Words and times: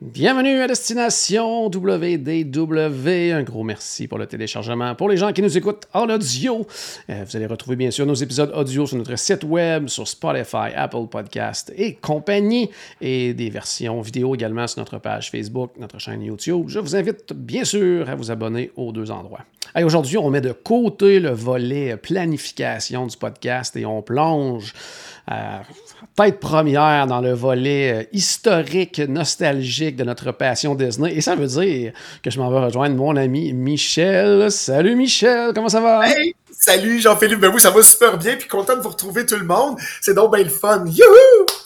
Bienvenue 0.00 0.60
à 0.60 0.68
Destination 0.68 1.66
WDW. 1.66 3.32
Un 3.32 3.42
gros 3.42 3.64
merci 3.64 4.06
pour 4.06 4.16
le 4.16 4.28
téléchargement. 4.28 4.94
Pour 4.94 5.08
les 5.08 5.16
gens 5.16 5.32
qui 5.32 5.42
nous 5.42 5.58
écoutent 5.58 5.88
en 5.92 6.08
audio, 6.08 6.64
euh, 7.10 7.24
vous 7.26 7.36
allez 7.36 7.46
retrouver 7.46 7.74
bien 7.74 7.90
sûr 7.90 8.06
nos 8.06 8.14
épisodes 8.14 8.52
audio 8.54 8.86
sur 8.86 8.96
notre 8.96 9.18
site 9.18 9.42
web, 9.42 9.88
sur 9.88 10.06
Spotify, 10.06 10.72
Apple 10.76 11.08
Podcast 11.10 11.72
et 11.76 11.94
compagnie, 11.94 12.70
et 13.00 13.34
des 13.34 13.50
versions 13.50 14.00
vidéo 14.00 14.36
également 14.36 14.68
sur 14.68 14.78
notre 14.78 14.98
page 14.98 15.32
Facebook, 15.32 15.72
notre 15.80 15.98
chaîne 15.98 16.22
YouTube. 16.22 16.66
Je 16.68 16.78
vous 16.78 16.94
invite 16.94 17.32
bien 17.32 17.64
sûr 17.64 18.08
à 18.08 18.14
vous 18.14 18.30
abonner 18.30 18.70
aux 18.76 18.92
deux 18.92 19.10
endroits. 19.10 19.44
Aujourd'hui, 19.76 20.18
on 20.18 20.30
met 20.30 20.40
de 20.40 20.52
côté 20.52 21.20
le 21.20 21.30
volet 21.30 21.96
planification 21.96 23.06
du 23.06 23.16
podcast 23.16 23.76
et 23.76 23.86
on 23.86 24.02
plonge 24.02 24.72
euh, 25.30 25.58
tête 26.16 26.40
première 26.40 27.06
dans 27.06 27.20
le 27.20 27.32
volet 27.32 27.92
euh, 27.92 28.04
historique, 28.12 28.98
nostalgique 28.98 29.96
de 29.96 30.04
notre 30.04 30.32
passion 30.32 30.74
Disney. 30.74 31.14
Et 31.14 31.20
ça 31.20 31.36
veut 31.36 31.46
dire 31.46 31.92
que 32.22 32.30
je 32.30 32.38
m'en 32.40 32.50
vais 32.50 32.58
rejoindre 32.58 32.96
mon 32.96 33.14
ami 33.14 33.52
Michel. 33.52 34.50
Salut 34.50 34.96
Michel, 34.96 35.52
comment 35.54 35.68
ça 35.68 35.80
va? 35.80 36.08
Hey, 36.08 36.34
salut 36.50 37.00
Jean-Philippe, 37.00 37.40
ben 37.40 37.56
ça 37.58 37.70
va 37.70 37.82
super 37.82 38.16
bien, 38.18 38.36
puis 38.36 38.48
content 38.48 38.76
de 38.76 38.80
vous 38.80 38.90
retrouver 38.90 39.26
tout 39.26 39.36
le 39.36 39.44
monde. 39.44 39.76
C'est 40.00 40.14
donc 40.14 40.34
bien 40.34 40.44
le 40.44 40.50
fun. 40.50 40.84
Youhou! 40.86 41.57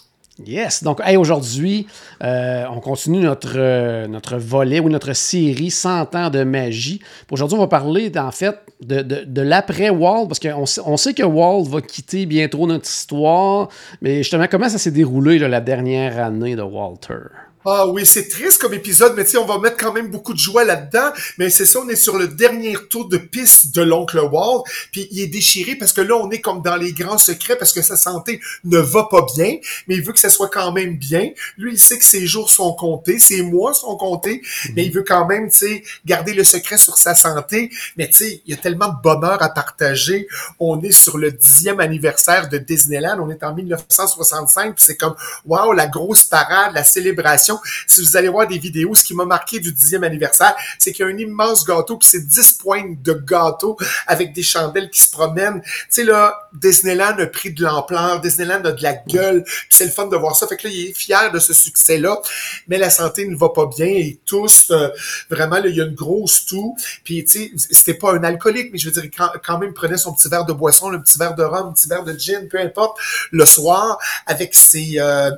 Yes. 0.47 0.83
Donc, 0.83 1.01
hey, 1.05 1.17
aujourd'hui, 1.17 1.87
euh, 2.23 2.65
on 2.71 2.81
continue 2.81 3.21
notre, 3.21 3.55
euh, 3.57 4.07
notre 4.07 4.37
volet 4.37 4.81
ou 4.81 4.89
notre 4.89 5.13
série 5.13 5.71
100 5.71 6.15
ans 6.15 6.31
de 6.31 6.45
magie. 6.45 7.01
Aujourd'hui, 7.31 7.57
on 7.57 7.61
va 7.61 7.69
parler, 7.69 8.11
en 8.17 8.31
fait, 8.31 8.57
de, 8.81 9.03
de, 9.03 9.25
de 9.25 9.43
l'après-Walt, 9.43 10.27
parce 10.27 10.41
qu'on 10.41 10.65
on 10.87 10.97
sait 10.97 11.15
que 11.15 11.23
Walt 11.23 11.65
va 11.65 11.81
quitter 11.81 12.27
bientôt 12.27 12.67
notre 12.67 12.89
histoire, 12.89 13.69
mais 14.01 14.19
justement, 14.19 14.47
comment 14.51 14.69
ça 14.69 14.79
s'est 14.79 14.91
déroulé 14.91 15.39
la 15.39 15.61
dernière 15.61 16.19
année 16.19 16.57
de 16.57 16.63
Walter? 16.63 17.29
Ah 17.65 17.87
oui, 17.87 18.05
c'est 18.05 18.27
triste 18.27 18.61
comme 18.61 18.75
épisode, 18.75 19.15
mais 19.17 19.25
tu 19.25 19.31
sais, 19.31 19.39
on 19.39 19.45
va 19.45 19.57
mettre 19.57 19.77
quand 19.77 19.93
même 19.93 20.09
beaucoup 20.09 20.33
de 20.33 20.39
joie 20.39 20.65
là-dedans. 20.65 21.13
Mais 21.39 21.49
c'est 21.49 21.65
ça, 21.65 21.79
on 21.79 21.89
est 21.89 21.95
sur 21.95 22.19
le 22.19 22.27
dernier 22.27 22.75
tour 22.91 23.09
de 23.09 23.19
piste 23.19 23.73
de 23.73 23.83
l'oncle 23.83 24.19
Walt, 24.19 24.65
puis 24.91 25.07
il 25.13 25.21
est 25.21 25.29
déchiré 25.29 25.77
parce 25.77 25.93
que 25.93 26.01
là, 26.01 26.17
on 26.17 26.29
est 26.33 26.41
comme 26.41 26.61
dans 26.61 26.75
les 26.75 26.93
grands 26.93 27.19
secrets 27.19 27.55
parce 27.55 27.73
que 27.73 27.81
sa 27.81 27.97
santé 27.97 28.41
ne 28.65 28.79
va 28.79 29.05
pas 29.05 29.25
bien, 29.37 29.59
mais 29.87 29.95
il 29.95 30.03
veut 30.03 30.13
que 30.13 30.19
ça 30.19 30.29
soit 30.29 30.49
quand 30.49 30.73
même 30.73 30.97
bien. 30.97 31.31
Lui, 31.57 31.75
il 31.75 31.79
sait 31.79 31.99
que 31.99 32.05
ses 32.05 32.27
jours 32.27 32.51
sont 32.51 32.73
comptés, 32.73 33.21
ses 33.21 33.43
mois 33.43 33.75
sont 33.75 33.97
comptés, 33.97 34.43
mais 34.75 34.85
il 34.85 34.93
veut 34.93 35.05
quand 35.07 35.27
même, 35.27 35.49
tu 35.49 35.59
sais, 35.59 35.85
garder 36.05 36.35
le 36.35 36.43
secret 36.43 36.79
sur 36.79 36.97
sa 36.97 37.15
santé. 37.15 37.71
Mais 37.97 38.09
tu 38.09 38.25
sais, 38.25 38.43
il 38.45 38.51
y 38.51 38.55
a 38.55 38.61
tellement 38.61 38.89
de 38.89 39.01
bonheur 39.01 39.41
à 39.41 39.49
partager. 39.51 40.27
On 40.59 40.83
est 40.83 40.91
sur 40.91 41.17
le 41.17 41.31
dixième 41.31 41.79
anniversaire 41.79 42.49
de 42.49 42.59
Disneyland, 42.59 43.21
on 43.21 43.31
est 43.31 43.45
en 43.45 43.55
1965, 43.55 44.75
puis 44.75 44.85
c'est 44.85 44.97
comme, 44.97 45.15
wow, 45.47 45.73
la 45.73 45.87
grosse 45.87 46.25
parade, 46.25 46.75
la 46.75 46.83
célébration. 46.83 47.52
Si 47.87 48.01
vous 48.01 48.17
allez 48.17 48.29
voir 48.29 48.47
des 48.47 48.59
vidéos, 48.59 48.95
ce 48.95 49.05
qui 49.05 49.15
m'a 49.15 49.25
marqué 49.25 49.61
du 49.61 49.73
dixième 49.73 50.05
anniversaire, 50.05 50.55
c'est 50.79 50.93
qu'il 50.93 51.07
y 51.07 51.09
a 51.09 51.13
un 51.13 51.19
immense 51.19 51.65
gâteau, 51.65 51.97
puis 51.97 52.09
c'est 52.09 52.27
10 52.27 52.53
pointes 52.53 53.03
de 53.03 53.13
gâteau 53.13 53.77
avec 54.07 54.33
des 54.33 54.43
chandelles 54.43 54.91
qui 54.91 55.03
se 55.03 55.11
promènent. 55.11 55.63
Tu 55.63 55.69
sais, 55.89 56.05
là, 56.05 56.49
Disneyland 56.53 57.19
a 57.19 57.27
pris 57.27 57.53
de 57.53 57.63
l'ampleur, 57.63 58.21
Disneyland 58.21 58.65
a 58.65 58.73
de 58.73 58.83
la 58.83 58.95
gueule, 58.95 59.45
puis 59.45 59.67
c'est 59.71 59.85
le 59.85 59.91
fun 59.91 60.07
de 60.07 60.17
voir 60.17 60.37
ça. 60.37 60.47
Fait 60.47 60.57
que 60.57 60.69
là, 60.69 60.75
il 60.75 60.91
est 60.91 60.93
fier 60.93 61.33
de 61.33 61.39
ce 61.39 61.53
succès-là, 61.53 62.21
mais 62.69 62.79
la 62.79 62.91
santé 62.91 63.27
ne 63.27 63.37
va 63.37 63.51
pas 63.51 63.67
bien 63.67 63.87
et 63.87 64.21
tous, 64.25 64.71
euh, 64.71 64.89
vraiment, 65.31 65.57
là, 65.57 65.67
il 65.67 65.77
y 65.77 65.81
a 65.81 65.85
une 65.85 65.95
grosse 65.95 66.47
toux. 66.47 66.77
Puis, 67.05 67.25
tu 67.25 67.51
sais, 67.57 67.69
c'était 67.71 67.95
pas 67.95 68.13
un 68.13 68.25
alcoolique, 68.25 68.71
mais 68.73 68.79
je 68.79 68.91
veux 68.91 69.01
dire, 69.01 69.11
quand, 69.17 69.31
quand 69.45 69.59
même, 69.59 69.71
il 69.71 69.75
prenait 69.75 69.97
son 69.97 70.13
petit 70.13 70.29
verre 70.29 70.45
de 70.45 70.53
boisson, 70.53 70.93
un 70.93 70.99
petit 71.01 71.19
verre 71.19 71.35
de 71.35 71.43
rhum, 71.43 71.69
un 71.69 71.73
petit 71.73 71.89
verre 71.89 72.05
de 72.05 72.17
gin, 72.19 72.49
peu 72.49 72.59
importe, 72.59 72.99
le 73.31 73.45
soir, 73.45 73.99
avec 74.27 74.55
ses... 74.55 74.99
euh, 74.99 75.31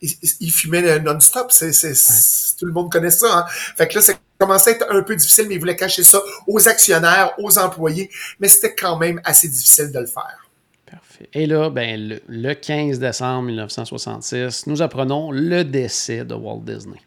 il, 0.00 0.10
il 0.40 0.50
fumait 0.50 1.00
non-stop. 1.00 1.50
C'est, 1.50 1.72
tout 2.58 2.66
le 2.66 2.72
monde 2.72 2.90
connaît 2.90 3.10
ça. 3.10 3.38
Hein? 3.38 3.44
Fait 3.48 3.88
que 3.88 3.96
là, 3.96 4.00
ça 4.02 4.14
commençait 4.38 4.70
à 4.70 4.74
être 4.74 4.86
un 4.90 5.02
peu 5.02 5.16
difficile, 5.16 5.46
mais 5.48 5.54
il 5.54 5.60
voulait 5.60 5.76
cacher 5.76 6.02
ça 6.02 6.20
aux 6.46 6.68
actionnaires, 6.68 7.32
aux 7.38 7.58
employés. 7.58 8.10
Mais 8.38 8.48
c'était 8.48 8.74
quand 8.74 8.96
même 8.98 9.20
assez 9.24 9.48
difficile 9.48 9.92
de 9.92 10.00
le 10.00 10.06
faire. 10.06 10.48
Parfait. 10.90 11.28
Et 11.34 11.46
là, 11.46 11.70
ben, 11.70 12.08
le, 12.08 12.20
le 12.28 12.54
15 12.54 12.98
décembre 12.98 13.42
1966, 13.44 14.66
nous 14.66 14.82
apprenons 14.82 15.30
le 15.30 15.64
décès 15.64 16.24
de 16.24 16.34
Walt 16.34 16.62
Disney. 16.64 16.98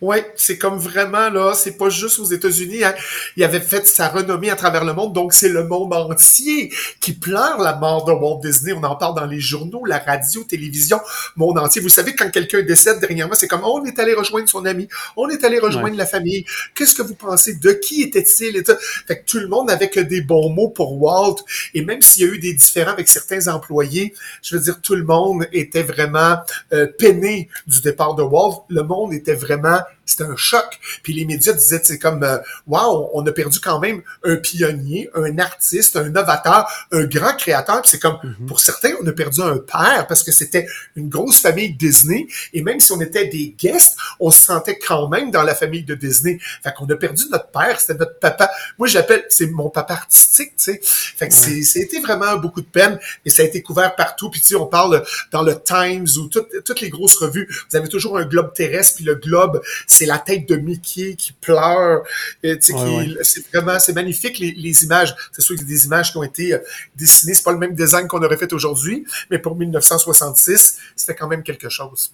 Ouais, 0.00 0.32
c'est 0.34 0.56
comme 0.56 0.78
vraiment 0.78 1.28
là, 1.28 1.52
c'est 1.54 1.76
pas 1.76 1.90
juste 1.90 2.18
aux 2.20 2.24
États-Unis. 2.24 2.84
Hein. 2.84 2.94
Il 3.36 3.44
avait 3.44 3.60
fait 3.60 3.86
sa 3.86 4.08
renommée 4.08 4.48
à 4.50 4.56
travers 4.56 4.84
le 4.84 4.94
monde, 4.94 5.12
donc 5.12 5.34
c'est 5.34 5.50
le 5.50 5.66
monde 5.66 5.92
entier 5.92 6.72
qui 7.00 7.12
pleure 7.12 7.58
la 7.60 7.76
mort 7.76 8.04
de 8.06 8.12
Walt 8.12 8.40
Disney. 8.42 8.72
On 8.72 8.82
en 8.82 8.96
parle 8.96 9.14
dans 9.14 9.26
les 9.26 9.40
journaux, 9.40 9.84
la 9.84 9.98
radio, 9.98 10.42
télévision, 10.44 10.98
monde 11.36 11.58
entier. 11.58 11.82
Vous 11.82 11.90
savez, 11.90 12.14
quand 12.14 12.30
quelqu'un 12.30 12.62
décède 12.62 12.98
dernièrement, 12.98 13.34
c'est 13.34 13.46
comme 13.48 13.62
on 13.64 13.84
est 13.84 13.98
allé 13.98 14.14
rejoindre 14.14 14.48
son 14.48 14.64
ami, 14.64 14.88
on 15.16 15.28
est 15.28 15.44
allé 15.44 15.58
rejoindre 15.58 15.90
Ouais. 15.90 15.96
la 15.96 16.06
famille. 16.06 16.44
Qu'est-ce 16.74 16.94
que 16.94 17.02
vous 17.02 17.14
pensez? 17.14 17.54
De 17.56 17.72
qui 17.72 18.02
était-il? 18.02 18.56
Et. 18.56 18.64
Fait 19.06 19.20
que 19.20 19.24
tout 19.30 19.38
le 19.38 19.48
monde 19.48 19.68
n'avait 19.68 19.90
que 19.90 20.00
des 20.00 20.20
bons 20.22 20.50
mots 20.50 20.68
pour 20.68 21.00
Walt. 21.00 21.36
Et 21.74 21.84
même 21.84 22.00
s'il 22.00 22.26
y 22.26 22.30
a 22.30 22.32
eu 22.32 22.38
des 22.38 22.54
différends 22.54 22.92
avec 22.92 23.08
certains 23.08 23.48
employés, 23.52 24.14
je 24.42 24.56
veux 24.56 24.62
dire, 24.62 24.80
tout 24.80 24.94
le 24.94 25.04
monde 25.04 25.46
était 25.52 25.82
vraiment 25.82 26.36
euh, 26.72 26.86
peiné 26.98 27.48
du 27.66 27.80
départ 27.82 28.14
de 28.14 28.22
Walt. 28.22 28.64
Le 28.70 28.82
monde 28.82 29.12
était 29.12 29.34
vraiment 29.34 29.78
like 29.90 29.99
c'était 30.10 30.24
un 30.24 30.36
choc. 30.36 30.78
Puis 31.02 31.12
les 31.12 31.24
médias 31.24 31.52
disaient, 31.52 31.80
c'est 31.82 31.98
comme, 31.98 32.26
wow, 32.66 33.10
on 33.14 33.26
a 33.26 33.32
perdu 33.32 33.60
quand 33.60 33.80
même 33.80 34.02
un 34.24 34.36
pionnier, 34.36 35.10
un 35.14 35.38
artiste, 35.38 35.96
un 35.96 36.08
novateur, 36.08 36.68
un 36.92 37.04
grand 37.04 37.34
créateur. 37.36 37.82
Puis 37.82 37.92
c'est 37.92 37.98
comme, 37.98 38.18
pour 38.46 38.60
certains, 38.60 38.92
on 39.02 39.06
a 39.06 39.12
perdu 39.12 39.40
un 39.40 39.58
père 39.58 40.06
parce 40.08 40.22
que 40.22 40.32
c'était 40.32 40.66
une 40.96 41.08
grosse 41.08 41.40
famille 41.40 41.74
Disney. 41.74 42.26
Et 42.52 42.62
même 42.62 42.80
si 42.80 42.92
on 42.92 43.00
était 43.00 43.26
des 43.26 43.54
guests, 43.58 43.96
on 44.18 44.30
se 44.30 44.40
sentait 44.40 44.78
quand 44.78 45.08
même 45.08 45.30
dans 45.30 45.42
la 45.42 45.54
famille 45.54 45.84
de 45.84 45.94
Disney. 45.94 46.38
Fait 46.62 46.72
qu'on 46.74 46.88
a 46.88 46.96
perdu 46.96 47.24
notre 47.30 47.48
père, 47.48 47.80
c'était 47.80 47.98
notre 47.98 48.18
papa. 48.18 48.50
Moi, 48.78 48.88
j'appelle, 48.88 49.24
c'est 49.28 49.46
mon 49.46 49.70
papa 49.70 49.94
artistique, 49.94 50.56
tu 50.56 50.64
sais. 50.64 50.80
Fait 50.82 51.28
que 51.28 51.34
c'est, 51.34 51.62
c'était 51.62 52.00
vraiment 52.00 52.36
beaucoup 52.36 52.60
de 52.60 52.66
peine, 52.66 52.98
mais 53.24 53.30
ça 53.30 53.42
a 53.42 53.44
été 53.46 53.62
couvert 53.62 53.94
partout. 53.94 54.30
Puis 54.30 54.40
tu 54.40 54.48
sais, 54.48 54.54
on 54.56 54.66
parle 54.66 55.04
dans 55.30 55.42
le 55.42 55.60
Times 55.62 56.06
ou 56.16 56.28
toutes, 56.28 56.64
toutes 56.64 56.80
les 56.80 56.90
grosses 56.90 57.16
revues, 57.16 57.48
vous 57.70 57.76
avez 57.76 57.88
toujours 57.88 58.18
un 58.18 58.24
globe 58.24 58.52
terrestre, 58.52 58.96
puis 58.96 59.04
le 59.04 59.14
globe, 59.14 59.60
c'est 60.00 60.06
la 60.06 60.18
tête 60.18 60.48
de 60.48 60.56
Mickey 60.56 61.14
qui 61.14 61.32
pleure. 61.32 62.02
Euh, 62.44 62.56
Ouais, 62.70 63.16
C'est 63.20 63.46
vraiment, 63.52 63.78
c'est 63.78 63.92
magnifique 63.92 64.38
les, 64.38 64.52
les 64.52 64.84
images. 64.84 65.14
C'est 65.30 65.42
sûr 65.42 65.54
que 65.54 65.60
c'est 65.60 65.66
des 65.66 65.84
images 65.84 66.10
qui 66.10 66.16
ont 66.16 66.22
été 66.22 66.54
euh, 66.54 66.58
dessinées. 66.96 67.34
C'est 67.34 67.42
pas 67.42 67.52
le 67.52 67.58
même 67.58 67.74
design 67.74 68.08
qu'on 68.08 68.22
aurait 68.22 68.38
fait 68.38 68.50
aujourd'hui, 68.54 69.04
mais 69.30 69.38
pour 69.38 69.56
1966, 69.56 70.78
c'était 70.96 71.14
quand 71.14 71.28
même 71.28 71.42
quelque 71.42 71.68
chose. 71.68 72.12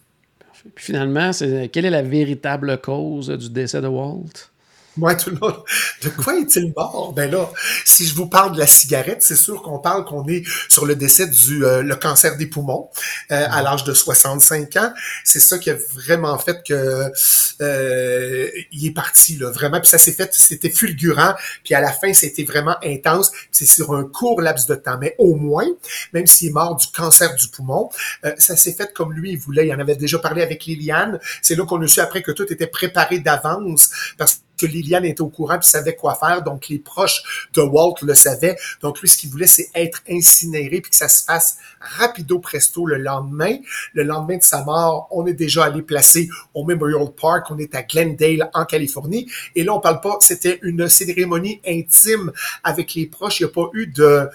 Puis 0.75 0.87
finalement, 0.87 1.31
quelle 1.73 1.85
est 1.85 1.91
la 1.91 2.03
véritable 2.03 2.81
cause 2.81 3.29
du 3.29 3.51
décès 3.51 3.81
de 3.81 3.87
Walt? 3.87 4.51
Moi, 4.97 5.15
tout 5.15 5.31
le 5.31 5.37
monde. 5.39 5.63
De 6.03 6.09
quoi 6.09 6.39
est-il 6.39 6.73
mort? 6.75 7.13
Ben 7.15 7.31
là, 7.31 7.51
si 7.85 8.07
je 8.07 8.15
vous 8.15 8.27
parle 8.27 8.55
de 8.55 8.59
la 8.59 8.67
cigarette, 8.67 9.23
c'est 9.23 9.37
sûr 9.37 9.63
qu'on 9.63 9.79
parle 9.79 10.05
qu'on 10.05 10.27
est 10.27 10.43
sur 10.69 10.87
le 10.87 10.97
décès 10.97 11.27
du 11.27 11.65
euh, 11.65 11.83
le 11.83 11.97
cancer 11.97 12.37
des 12.37 12.47
poumons 12.47 12.89
euh, 13.31 13.47
à 13.51 13.63
l'âge 13.63 13.85
de 13.85 13.93
65 13.93 14.77
ans. 14.77 14.93
C'est 15.25 15.41
ça 15.41 15.59
qui 15.59 15.71
a 15.71 15.77
vraiment 15.95 16.39
fait 16.39 16.63
que 16.67 17.11
euh, 17.61 18.49
il 18.73 18.87
est 18.87 18.93
parti 18.93 19.37
là, 19.37 19.51
vraiment. 19.51 19.81
Puis 19.81 19.89
ça 19.89 19.99
s'est 19.99 20.13
fait, 20.13 20.33
c'était 20.35 20.71
fulgurant. 20.71 21.35
Puis 21.65 21.75
à 21.75 21.81
la 21.81 21.93
fin, 21.93 22.13
c'était 22.13 22.45
vraiment 22.45 22.77
intense. 22.83 23.33
C'est 23.51 23.67
sur 23.67 23.95
un 23.95 24.05
court 24.05 24.41
laps 24.41 24.67
de 24.67 24.75
temps, 24.75 24.99
mais 25.01 25.15
au 25.19 25.35
moins, 25.35 25.67
même 26.13 26.27
s'il 26.27 26.49
est 26.49 26.53
mort 26.53 26.77
du 26.77 26.87
cancer 26.89 27.35
du 27.35 27.49
poumon, 27.49 27.91
euh, 28.25 28.33
ça 28.39 28.57
s'est 28.57 28.73
fait 28.73 28.93
comme 28.93 29.13
lui 29.13 29.33
il 29.33 29.39
voulait. 29.39 29.67
Il 29.67 29.75
en 29.75 29.79
avait 29.79 29.97
déjà 29.97 30.19
parlé 30.19 30.43
avec 30.43 30.65
Liliane. 30.65 31.19
C'est 31.43 31.55
là 31.55 31.65
qu'on 31.65 31.81
a 31.83 31.87
su 31.87 32.01
après 32.01 32.23
que 32.23 32.33
tout 32.33 32.51
était 32.53 32.67
préparé 32.67 33.19
d'avance 33.19 33.91
parce 34.19 34.41
que 34.59 34.67
Liliane 34.67 35.05
était 35.05 35.21
au 35.21 35.29
courant 35.29 35.59
puis 35.59 35.69
savait 35.69 35.97
quoi 35.97 36.15
faire. 36.15 36.43
Donc, 36.43 36.69
les 36.69 36.79
proches 36.79 37.49
de 37.55 37.61
Walt 37.61 37.97
le 38.03 38.15
savaient. 38.15 38.57
Donc, 38.83 39.01
lui, 39.01 39.09
ce 39.09 39.17
qu'il 39.17 39.31
voulait, 39.31 39.47
c'est 39.47 39.69
être 39.75 40.03
incinéré 40.09 40.81
puis 40.81 40.91
que 40.91 40.97
ça 40.97 41.09
se 41.09 41.25
fasse 41.25 41.59
rapido 41.81 42.39
presto 42.39 42.87
le 42.87 42.99
lendemain. 42.99 43.57
Le 43.93 44.03
lendemain 44.03 44.39
de 44.39 44.43
sa 44.43 44.65
mort, 44.65 45.09
on 45.11 45.27
est 45.27 45.35
déjà 45.35 45.65
allé 45.65 45.83
placer 45.83 46.29
au 46.55 46.65
Memorial 46.65 47.09
Park. 47.21 47.47
On 47.51 47.59
est 47.59 47.75
à 47.75 47.83
Glendale, 47.83 48.51
en 48.55 48.65
Californie. 48.65 49.31
Et 49.55 49.65
là, 49.65 49.75
on 49.75 49.81
parle 49.81 50.01
pas, 50.01 50.17
c'était 50.21 50.59
une 50.63 50.89
cérémonie 50.89 51.61
intime 51.67 52.33
avec 52.65 52.95
les 52.95 53.07
proches. 53.07 53.41
Il 53.41 53.45
n'y 53.45 53.51
a 53.51 53.53
pas 53.53 53.69
eu 53.73 53.87
de 53.87 54.29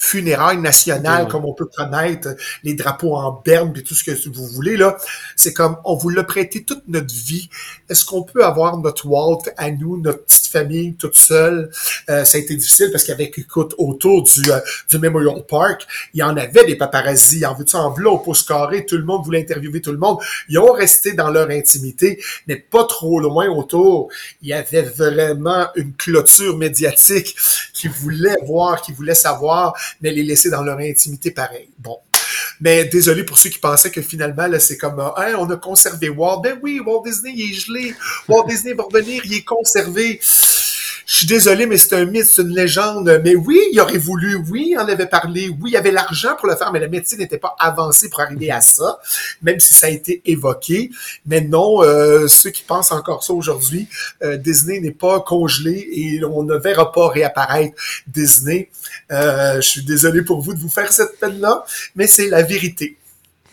funérailles 0.00 0.56
nationales, 0.56 1.28
comme 1.28 1.44
on 1.44 1.52
peut 1.52 1.66
connaître 1.66 2.30
les 2.62 2.72
drapeaux 2.72 3.16
en 3.16 3.42
berne 3.44 3.74
et 3.76 3.82
tout 3.82 3.94
ce 3.94 4.02
que 4.02 4.28
vous 4.30 4.46
voulez, 4.46 4.78
là. 4.78 4.96
C'est 5.36 5.52
comme, 5.52 5.76
on 5.84 5.94
vous 5.94 6.08
l'a 6.08 6.24
prêté 6.24 6.64
toute 6.64 6.88
notre 6.88 7.14
vie. 7.14 7.50
Est-ce 7.90 8.04
qu'on 8.04 8.22
peut 8.22 8.44
avoir 8.44 8.78
notre 8.78 9.06
Walt 9.06 9.42
à 9.56 9.70
nous, 9.70 10.00
notre 10.00 10.24
petite 10.24 10.46
famille, 10.46 10.94
toute 10.94 11.16
seule? 11.16 11.70
Euh, 12.08 12.24
ça 12.24 12.38
a 12.38 12.40
été 12.40 12.54
difficile 12.54 12.90
parce 12.92 13.04
qu'avec, 13.04 13.36
écoute, 13.36 13.74
autour 13.78 14.22
du, 14.22 14.50
euh, 14.50 14.60
du 14.88 14.98
Memorial 14.98 15.44
Park, 15.46 15.86
il 16.14 16.20
y 16.20 16.22
en 16.22 16.36
avait 16.36 16.64
des 16.64 16.76
paparazzis. 16.76 17.44
En 17.44 17.54
veux-tu 17.54 17.76
en 17.76 17.92
au 17.92 18.18
pouce 18.18 18.44
carré? 18.44 18.86
Tout 18.86 18.96
le 18.96 19.04
monde 19.04 19.24
voulait 19.24 19.40
interviewer 19.40 19.80
tout 19.80 19.92
le 19.92 19.98
monde. 19.98 20.18
Ils 20.48 20.58
ont 20.58 20.72
resté 20.72 21.12
dans 21.12 21.30
leur 21.30 21.50
intimité, 21.50 22.22
mais 22.46 22.56
pas 22.56 22.84
trop 22.84 23.18
loin 23.18 23.48
autour. 23.48 24.08
Il 24.40 24.48
y 24.48 24.52
avait 24.52 24.82
vraiment 24.82 25.66
une 25.74 25.92
clôture 25.94 26.56
médiatique 26.56 27.36
qui 27.74 27.88
voulait 27.88 28.36
voir, 28.46 28.82
qui 28.82 28.92
voulait 28.92 29.14
savoir 29.14 29.74
mais 30.00 30.12
les 30.12 30.22
laisser 30.22 30.50
dans 30.50 30.62
leur 30.62 30.78
intimité 30.78 31.30
pareil. 31.30 31.68
Bon. 31.78 31.98
Mais 32.60 32.84
désolé 32.84 33.24
pour 33.24 33.38
ceux 33.38 33.50
qui 33.50 33.58
pensaient 33.58 33.90
que 33.90 34.02
finalement, 34.02 34.46
là, 34.46 34.58
c'est 34.58 34.76
comme, 34.76 35.00
hein, 35.00 35.34
on 35.38 35.50
a 35.50 35.56
conservé 35.56 36.08
Walt. 36.08 36.40
Ben 36.42 36.58
oui, 36.62 36.80
Walt 36.80 37.02
Disney, 37.04 37.32
il 37.34 37.50
est 37.50 37.54
gelé. 37.54 37.94
Walt 38.28 38.46
Disney 38.48 38.74
va 38.74 38.84
revenir, 38.84 39.22
il 39.24 39.34
est 39.34 39.44
conservé 39.44 40.20
je 41.10 41.16
suis 41.16 41.26
désolé, 41.26 41.66
mais 41.66 41.76
c'est 41.76 41.96
un 41.96 42.04
mythe, 42.04 42.26
c'est 42.26 42.42
une 42.42 42.54
légende. 42.54 43.20
Mais 43.24 43.34
oui, 43.34 43.60
il 43.72 43.80
aurait 43.80 43.98
voulu, 43.98 44.36
oui, 44.48 44.68
il 44.70 44.78
en 44.78 44.86
avait 44.86 45.08
parlé, 45.08 45.48
oui, 45.48 45.70
il 45.70 45.72
y 45.72 45.76
avait 45.76 45.90
l'argent 45.90 46.36
pour 46.36 46.46
le 46.46 46.54
faire, 46.54 46.70
mais 46.70 46.78
la 46.78 46.86
médecine 46.86 47.18
n'était 47.18 47.36
pas 47.36 47.56
avancée 47.58 48.08
pour 48.08 48.20
arriver 48.20 48.52
à 48.52 48.60
ça, 48.60 49.00
même 49.42 49.58
si 49.58 49.74
ça 49.74 49.88
a 49.88 49.90
été 49.90 50.22
évoqué. 50.24 50.92
Mais 51.26 51.40
non, 51.40 51.82
euh, 51.82 52.28
ceux 52.28 52.50
qui 52.50 52.62
pensent 52.62 52.92
encore 52.92 53.24
ça 53.24 53.32
aujourd'hui, 53.32 53.88
euh, 54.22 54.36
Disney 54.36 54.78
n'est 54.78 54.92
pas 54.92 55.18
congelé 55.18 55.84
et 55.90 56.24
on 56.24 56.44
ne 56.44 56.54
verra 56.54 56.92
pas 56.92 57.08
réapparaître 57.08 57.74
Disney. 58.06 58.70
Euh, 59.10 59.56
je 59.56 59.68
suis 59.68 59.82
désolé 59.82 60.22
pour 60.22 60.40
vous 60.42 60.54
de 60.54 60.60
vous 60.60 60.68
faire 60.68 60.92
cette 60.92 61.18
peine-là, 61.18 61.64
mais 61.96 62.06
c'est 62.06 62.28
la 62.28 62.44
vérité. 62.44 62.96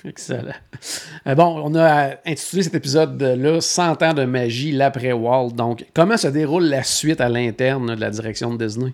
Excellent. 0.08 0.54
Euh, 1.28 1.36
bon, 1.36 1.62
on 1.66 1.76
a 1.76 2.16
intitulé 2.26 2.64
cet 2.64 2.76
épisode-là 2.76 3.60
100 3.60 4.04
ans 4.04 4.14
de 4.14 4.24
magie, 4.24 4.72
l'après-Walt. 4.72 5.52
Donc, 5.52 5.86
comment 5.94 6.16
se 6.16 6.28
déroule 6.28 6.64
la 6.64 6.84
suite 6.84 7.20
à 7.20 7.28
l'interne 7.28 7.94
de 7.94 8.00
la 8.00 8.10
direction 8.10 8.54
de 8.54 8.66
Disney? 8.66 8.94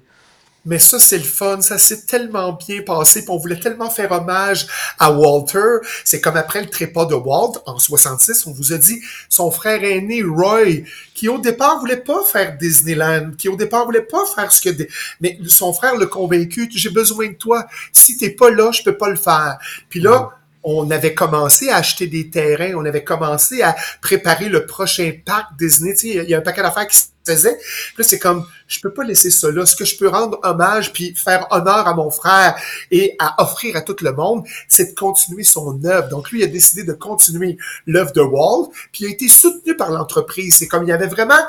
Mais 0.65 0.80
ça, 0.80 0.98
c'est 0.98 1.18
le 1.18 1.24
fun. 1.24 1.62
Ça 1.62 1.77
s'est 1.77 2.06
tellement 2.06 2.54
bien 2.54 2.81
passé. 2.81 3.24
on 3.27 3.38
voulait 3.38 3.60
tellement 3.60 3.92
faire 3.92 4.12
hommage 4.12 4.65
à 4.98 5.12
Walter. 5.12 5.86
C'est 6.04 6.19
comme 6.19 6.38
après 6.38 6.62
le 6.62 6.69
trépas 6.69 7.06
de 7.06 7.13
Walt, 7.13 7.62
en 7.68 7.77
66, 7.77 8.48
on 8.48 8.54
vous 8.54 8.74
a 8.74 8.77
dit 8.77 9.00
son 9.30 9.51
frère 9.51 9.83
aîné, 9.83 10.24
Roy, 10.24 10.83
qui 11.13 11.27
au 11.27 11.38
départ 11.38 11.80
voulait 11.80 11.98
pas 11.98 12.24
faire 12.24 12.57
Disneyland, 12.57 13.31
qui 13.38 13.50
au 13.50 13.56
départ 13.56 13.86
voulait 13.86 14.01
pas 14.01 14.25
faire 14.33 14.51
ce 14.51 14.62
que... 14.62 14.88
Mais 15.21 15.38
son 15.48 15.74
frère 15.74 15.95
l'a 15.95 16.07
convaincu, 16.07 16.68
j'ai 16.74 16.89
besoin 16.89 17.27
de 17.27 17.36
toi. 17.36 17.68
Si 17.92 18.18
t'es 18.18 18.31
pas 18.31 18.50
là, 18.50 18.71
je 18.71 18.81
peux 18.81 18.98
pas 18.98 19.09
le 19.09 19.18
faire. 19.18 19.57
Puis 19.89 20.00
là, 20.00 20.31
on 20.63 20.89
avait 20.92 21.13
commencé 21.13 21.69
à 21.69 21.77
acheter 21.77 22.07
des 22.07 22.30
terrains, 22.30 22.74
on 22.75 22.86
avait 22.86 23.04
commencé 23.04 23.62
à 23.62 23.75
préparer 24.01 24.50
le 24.50 24.65
prochain 24.65 25.12
parc 25.25 25.57
Disney. 25.57 25.94
Tu 25.94 26.13
sais, 26.13 26.24
il 26.24 26.30
y 26.30 26.33
a 26.33 26.38
un 26.38 26.42
paquet 26.42 26.62
d'affaires 26.62 26.88
qui 26.88 26.98
se 26.98 27.06
faisait. 27.25 27.57
Là, 27.98 28.04
c'est 28.04 28.19
comme, 28.19 28.45
je 28.68 28.80
peux 28.80 28.94
pas 28.94 29.04
laisser 29.04 29.31
ça 29.31 29.51
là. 29.51 29.65
Ce 29.65 29.75
que 29.75 29.86
je 29.86 29.98
peux 29.98 30.07
rendre 30.07 30.39
hommage 30.44 30.94
puis 30.94 31.13
faire 31.15 31.48
honneur 31.51 31.88
à 31.88 31.94
mon 31.94 32.10
frère 32.10 32.56
et 32.92 33.15
à 33.19 33.42
offrir 33.42 33.75
à 33.75 33.81
tout 33.81 33.95
le 34.01 34.13
monde, 34.13 34.45
c'est 34.68 34.94
de 34.94 35.00
continuer 35.00 35.44
son 35.44 35.83
œuvre. 35.86 36.10
Donc 36.10 36.31
lui, 36.31 36.39
il 36.39 36.44
a 36.44 36.48
décidé 36.48 36.83
de 36.83 36.94
continuer 36.94 37.57
l'œuvre 37.86 38.13
de 38.13 38.21
Walt, 38.21 38.71
puis 38.92 39.04
il 39.04 39.07
a 39.07 39.09
été 39.12 39.27
soutenu 39.27 39.75
par 39.75 39.92
l'entreprise. 39.92 40.57
C'est 40.57 40.68
comme 40.68 40.83
il 40.83 40.89
y 40.89 40.94
avait 40.94 41.07
vraiment 41.07 41.39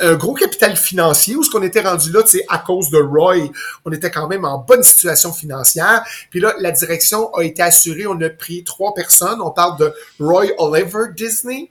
un 0.00 0.14
gros 0.14 0.34
capital 0.34 0.76
financier 0.76 1.36
où 1.36 1.42
ce 1.42 1.50
qu'on 1.50 1.62
était 1.62 1.80
rendu 1.80 2.10
là, 2.10 2.22
c'est 2.26 2.44
à 2.48 2.58
cause 2.58 2.90
de 2.90 2.98
Roy, 2.98 3.50
on 3.84 3.92
était 3.92 4.10
quand 4.10 4.28
même 4.28 4.44
en 4.44 4.58
bonne 4.58 4.82
situation 4.82 5.32
financière. 5.32 6.04
Puis 6.30 6.40
là, 6.40 6.54
la 6.58 6.70
direction 6.70 7.32
a 7.34 7.42
été 7.42 7.62
assurée. 7.62 8.06
On 8.06 8.20
a 8.20 8.30
pris 8.30 8.64
trois 8.64 8.94
personnes. 8.94 9.40
On 9.40 9.50
parle 9.50 9.78
de 9.78 9.92
Roy 10.18 10.46
Oliver 10.58 11.12
Disney. 11.14 11.68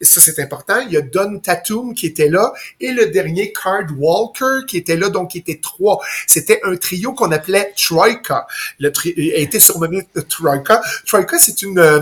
Ça, 0.00 0.20
c'est 0.20 0.38
important. 0.40 0.80
Il 0.86 0.92
y 0.92 0.96
a 0.96 1.00
Don 1.00 1.38
Tatum 1.38 1.94
qui 1.94 2.06
était 2.06 2.28
là 2.28 2.52
et 2.80 2.92
le 2.92 3.06
dernier 3.06 3.52
Card 3.52 3.86
Walker 3.98 4.66
qui 4.66 4.76
était 4.76 4.96
là. 4.96 5.08
Donc, 5.08 5.30
qui 5.32 5.38
était 5.38 5.60
trois. 5.62 6.00
C'était 6.26 6.60
un 6.64 6.76
trio 6.76 7.12
qu'on 7.12 7.32
appelait 7.32 7.72
Troika. 7.76 8.46
Le 8.78 8.92
tri 8.92 9.32
a 9.34 9.38
été 9.38 9.58
surnommé 9.60 10.06
Troika. 10.28 10.80
Troika, 11.06 11.38
c'est 11.38 11.62
une 11.62 11.78
euh, 11.78 12.00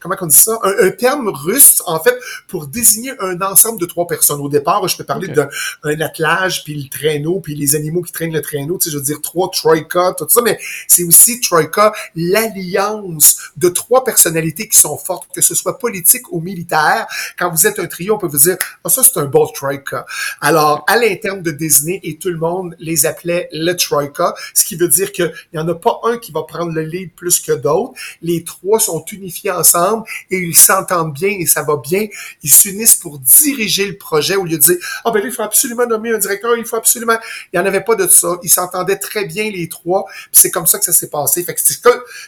comment 0.00 0.16
on 0.20 0.26
dit 0.26 0.36
ça, 0.36 0.58
un, 0.62 0.90
terme 0.90 1.28
russe, 1.28 1.82
en 1.86 2.00
fait, 2.00 2.16
pour 2.46 2.66
désigner 2.66 3.12
un 3.20 3.40
ensemble 3.40 3.80
de 3.80 3.86
trois 3.86 4.06
personnes. 4.06 4.40
Au 4.40 4.48
départ, 4.48 4.86
je 4.88 4.96
peux 4.96 5.04
parler 5.04 5.28
d'un 5.28 6.00
attelage, 6.00 6.64
puis 6.64 6.74
le 6.74 6.88
traîneau, 6.88 7.40
puis 7.40 7.54
les 7.54 7.76
animaux 7.76 8.02
qui 8.02 8.12
traînent 8.12 8.32
le 8.32 8.42
traîneau, 8.42 8.78
tu 8.78 8.84
sais, 8.84 8.90
je 8.90 8.98
veux 8.98 9.04
dire 9.04 9.20
trois 9.22 9.50
troika, 9.50 10.14
tout 10.16 10.26
ça, 10.28 10.40
mais 10.42 10.58
c'est 10.86 11.04
aussi 11.04 11.40
troika, 11.40 11.92
l'alliance 12.14 13.38
de 13.56 13.68
trois 13.68 14.04
personnalités 14.04 14.68
qui 14.68 14.78
sont 14.78 14.96
fortes, 14.96 15.28
que 15.34 15.40
ce 15.40 15.54
soit 15.54 15.78
politique 15.78 16.32
ou 16.32 16.40
militaire. 16.40 17.06
Quand 17.38 17.50
vous 17.50 17.66
êtes 17.66 17.78
un 17.78 17.86
trio, 17.86 18.14
on 18.14 18.18
peut 18.18 18.28
vous 18.28 18.38
dire, 18.38 18.56
oh, 18.84 18.88
ça 18.88 19.02
c'est 19.02 19.18
un 19.18 19.26
bon 19.26 19.46
troika. 19.46 20.06
Alors, 20.40 20.84
à 20.86 20.96
l'interne 20.96 21.42
de 21.42 21.50
Disney, 21.50 22.00
et 22.02 22.18
tout 22.18 22.30
le 22.30 22.38
monde 22.38 22.76
les 22.78 23.06
appelait 23.06 23.48
le 23.52 23.72
troika, 23.74 24.34
ce 24.54 24.64
qui 24.64 24.76
veut 24.76 24.88
dire 24.88 25.12
qu'il 25.12 25.32
n'y 25.52 25.58
en 25.58 25.68
a 25.68 25.74
pas 25.74 26.00
un 26.04 26.18
qui 26.18 26.32
va 26.32 26.42
prendre 26.42 26.72
le 26.72 26.82
lead 26.82 27.12
plus 27.14 27.40
que 27.40 27.52
d'autres. 27.52 27.92
Les 28.22 28.44
trois 28.44 28.78
sont 28.80 29.04
unifiés 29.12 29.50
ensemble 29.50 29.87
et 30.30 30.38
ils 30.38 30.56
s'entendent 30.56 31.12
bien 31.12 31.30
et 31.30 31.46
ça 31.46 31.62
va 31.62 31.76
bien. 31.76 32.06
Ils 32.42 32.52
s'unissent 32.52 32.96
pour 32.96 33.18
diriger 33.18 33.86
le 33.86 33.96
projet 33.96 34.36
au 34.36 34.44
lieu 34.44 34.58
de 34.58 34.62
dire 34.62 34.76
ah 35.04 35.10
ben 35.10 35.20
là, 35.20 35.26
il 35.26 35.32
faut 35.32 35.42
absolument 35.42 35.86
nommer 35.86 36.14
un 36.14 36.18
directeur, 36.18 36.56
il 36.56 36.64
faut 36.64 36.76
absolument. 36.76 37.18
Il 37.52 37.58
n'y 37.58 37.64
en 37.64 37.66
avait 37.66 37.84
pas 37.84 37.94
de 37.94 38.06
ça. 38.06 38.38
Ils 38.42 38.50
s'entendaient 38.50 38.98
très 38.98 39.24
bien 39.24 39.50
les 39.50 39.68
trois. 39.68 40.06
C'est 40.32 40.50
comme 40.50 40.66
ça 40.66 40.78
que 40.78 40.84
ça 40.84 40.92
s'est 40.92 41.10
passé. 41.10 41.42
Fait 41.44 41.54
que 41.54 41.60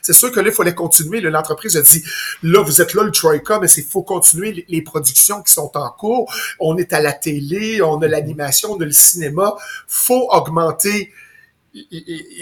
c'est 0.02 0.12
sûr 0.12 0.30
que 0.30 0.40
là, 0.40 0.48
il 0.48 0.54
fallait 0.54 0.74
continuer. 0.74 1.20
L'entreprise 1.20 1.76
a 1.76 1.82
dit 1.82 2.02
là, 2.42 2.62
vous 2.62 2.80
êtes 2.80 2.94
là 2.94 3.02
le 3.02 3.10
Troika, 3.10 3.58
mais 3.60 3.68
c'est 3.68 3.82
faut 3.82 4.02
continuer 4.02 4.64
les 4.68 4.82
productions 4.82 5.42
qui 5.42 5.52
sont 5.52 5.70
en 5.74 5.90
cours. 5.90 6.32
On 6.58 6.76
est 6.76 6.92
à 6.92 7.00
la 7.00 7.12
télé, 7.12 7.82
on 7.82 8.00
a 8.02 8.08
l'animation, 8.08 8.72
on 8.72 8.80
a 8.80 8.84
le 8.84 8.92
cinéma. 8.92 9.56
Faut 9.86 10.28
augmenter 10.30 11.12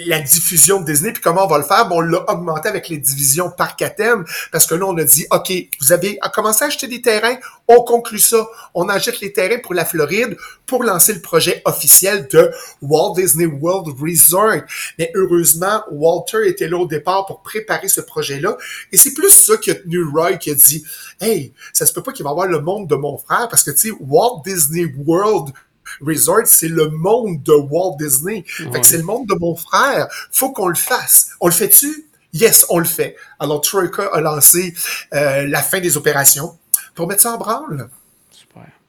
la 0.07 0.19
diffusion 0.21 0.81
de 0.81 0.85
Disney, 0.85 1.13
puis 1.13 1.21
comment 1.21 1.45
on 1.45 1.47
va 1.47 1.59
le 1.59 1.63
faire? 1.63 1.87
Bon, 1.87 1.97
on 1.97 2.01
l'a 2.01 2.29
augmenté 2.31 2.67
avec 2.67 2.89
les 2.89 2.97
divisions 2.97 3.51
par 3.51 3.75
thème, 3.75 4.25
parce 4.51 4.65
que 4.65 4.73
là, 4.73 4.85
on 4.85 4.97
a 4.97 5.03
dit, 5.03 5.27
OK, 5.29 5.51
vous 5.81 5.91
avez 5.91 6.17
commencé 6.33 6.63
à 6.63 6.67
acheter 6.67 6.87
des 6.87 7.01
terrains, 7.01 7.35
on 7.67 7.83
conclut 7.83 8.19
ça, 8.19 8.47
on 8.73 8.89
achète 8.89 9.19
les 9.21 9.31
terrains 9.31 9.59
pour 9.59 9.75
la 9.75 9.85
Floride 9.85 10.35
pour 10.65 10.83
lancer 10.83 11.13
le 11.13 11.21
projet 11.21 11.61
officiel 11.65 12.27
de 12.31 12.51
Walt 12.81 13.13
Disney 13.15 13.45
World 13.45 13.95
Resort. 14.01 14.63
Mais 14.97 15.11
heureusement, 15.15 15.83
Walter 15.91 16.47
était 16.47 16.67
là 16.67 16.77
au 16.77 16.87
départ 16.87 17.25
pour 17.27 17.41
préparer 17.41 17.87
ce 17.87 18.01
projet-là, 18.01 18.57
et 18.91 18.97
c'est 18.97 19.13
plus 19.13 19.31
ça 19.31 19.57
qui 19.57 19.69
a 19.69 19.75
tenu 19.75 20.03
Roy 20.03 20.37
qui 20.37 20.49
a 20.49 20.55
dit, 20.55 20.83
hey, 21.21 21.53
ça 21.71 21.85
se 21.85 21.93
peut 21.93 22.01
pas 22.01 22.13
qu'il 22.13 22.23
va 22.23 22.31
avoir 22.31 22.47
le 22.47 22.61
monde 22.61 22.87
de 22.87 22.95
mon 22.95 23.17
frère, 23.17 23.47
parce 23.47 23.63
que, 23.63 23.71
tu 23.71 23.89
sais, 23.89 23.93
Walt 23.99 24.41
Disney 24.43 24.91
World 25.05 25.53
Resort, 26.01 26.45
c'est 26.45 26.67
le 26.67 26.89
monde 26.89 27.41
de 27.43 27.53
Walt 27.53 27.97
Disney. 27.99 28.43
Fait 28.47 28.81
que 28.81 28.87
c'est 28.87 28.97
le 28.97 29.03
monde 29.03 29.27
de 29.27 29.35
mon 29.35 29.55
frère. 29.55 30.07
Faut 30.31 30.51
qu'on 30.51 30.67
le 30.67 30.75
fasse. 30.75 31.29
On 31.39 31.47
le 31.47 31.53
fait-tu? 31.53 32.07
Yes, 32.33 32.65
on 32.69 32.79
le 32.79 32.85
fait. 32.85 33.15
Alors, 33.39 33.61
Troika 33.61 34.05
a 34.13 34.21
lancé 34.21 34.73
euh, 35.13 35.47
la 35.47 35.61
fin 35.61 35.79
des 35.79 35.97
opérations 35.97 36.57
pour 36.93 37.07
mettre 37.07 37.21
ça 37.21 37.33
en 37.33 37.37
branle. 37.37 37.89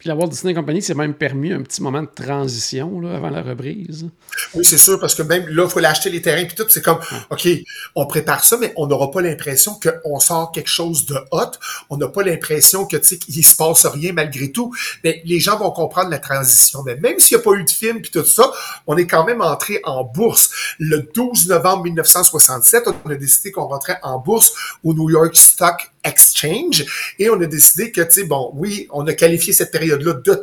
Puis 0.00 0.08
la 0.08 0.14
Walt 0.14 0.28
Disney 0.28 0.54
Company 0.54 0.80
s'est 0.80 0.94
même 0.94 1.12
permis 1.12 1.52
un 1.52 1.60
petit 1.60 1.82
moment 1.82 2.02
de 2.02 2.08
transition 2.08 3.02
là, 3.02 3.16
avant 3.16 3.28
la 3.28 3.42
reprise. 3.42 4.08
Oui, 4.54 4.64
c'est 4.64 4.78
sûr, 4.78 4.98
parce 4.98 5.14
que 5.14 5.20
même 5.20 5.46
là, 5.48 5.64
il 5.66 5.70
faut 5.70 5.78
acheter 5.84 6.08
les 6.08 6.22
terrains 6.22 6.46
puis 6.46 6.54
tout. 6.56 6.64
C'est 6.70 6.82
comme, 6.82 6.98
OK, 7.28 7.46
on 7.94 8.06
prépare 8.06 8.42
ça, 8.42 8.56
mais 8.56 8.72
on 8.78 8.86
n'aura 8.86 9.10
pas 9.10 9.20
l'impression 9.20 9.78
qu'on 9.78 10.18
sort 10.18 10.52
quelque 10.52 10.70
chose 10.70 11.04
de 11.04 11.16
hot. 11.32 11.50
On 11.90 11.98
n'a 11.98 12.08
pas 12.08 12.22
l'impression 12.22 12.86
que, 12.86 12.96
tu 12.96 13.18
sais, 13.18 13.42
se 13.42 13.54
passe 13.54 13.84
rien 13.84 14.14
malgré 14.14 14.50
tout. 14.50 14.74
Mais 15.04 15.20
les 15.26 15.38
gens 15.38 15.58
vont 15.58 15.70
comprendre 15.70 16.08
la 16.08 16.18
transition. 16.18 16.82
Mais 16.82 16.96
même 16.96 17.18
s'il 17.18 17.36
n'y 17.36 17.42
a 17.42 17.44
pas 17.44 17.52
eu 17.52 17.64
de 17.64 17.70
film 17.70 18.00
puis 18.00 18.10
tout 18.10 18.24
ça, 18.24 18.50
on 18.86 18.96
est 18.96 19.06
quand 19.06 19.26
même 19.26 19.42
entré 19.42 19.82
en 19.84 20.04
bourse. 20.04 20.50
Le 20.78 21.10
12 21.14 21.48
novembre 21.48 21.84
1967, 21.84 22.84
on 23.04 23.10
a 23.10 23.16
décidé 23.16 23.52
qu'on 23.52 23.66
rentrait 23.66 23.98
en 24.02 24.18
bourse 24.18 24.54
au 24.82 24.94
New 24.94 25.10
York 25.10 25.36
Stock 25.36 25.90
Exchange 26.02 26.84
et 27.18 27.28
on 27.28 27.40
a 27.40 27.46
décidé 27.46 27.92
que, 27.92 28.00
tu 28.00 28.12
sais, 28.12 28.24
bon, 28.24 28.50
oui, 28.54 28.88
on 28.90 29.06
a 29.06 29.12
qualifié 29.12 29.52
cette 29.52 29.70
période-là 29.70 30.14
de 30.14 30.40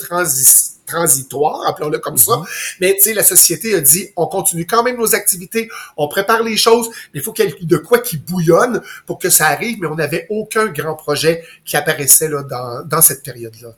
transitoire, 0.86 1.68
appelons-le 1.68 1.98
comme 2.00 2.18
ça. 2.18 2.34
Mm-hmm. 2.34 2.76
Mais 2.82 2.96
tu 2.96 3.02
sais, 3.02 3.14
la 3.14 3.24
société 3.24 3.74
a 3.74 3.82
dit, 3.82 4.10
on 4.16 4.28
continue 4.28 4.66
quand 4.68 4.84
même 4.84 4.98
nos 4.98 5.16
activités, 5.16 5.70
on 5.98 6.08
prépare 6.08 6.44
les 6.44 6.58
choses, 6.58 6.90
mais 7.14 7.20
il 7.20 7.22
faut 7.22 7.34
qu'il 7.34 7.46
y 7.46 7.48
ait 7.48 7.56
de 7.60 7.78
quoi 7.78 8.00
qui 8.00 8.18
bouillonne 8.18 8.82
pour 9.06 9.18
que 9.18 9.30
ça 9.30 9.48
arrive, 9.48 9.78
mais 9.82 9.88
on 9.88 9.96
n'avait 9.96 10.28
aucun 10.30 10.68
grand 10.68 10.96
projet 10.96 11.44
qui 11.66 11.76
apparaissait 11.76 12.30
là, 12.30 12.44
dans, 12.44 12.86
dans 12.86 13.02
cette 13.02 13.24
période-là. 13.24 13.76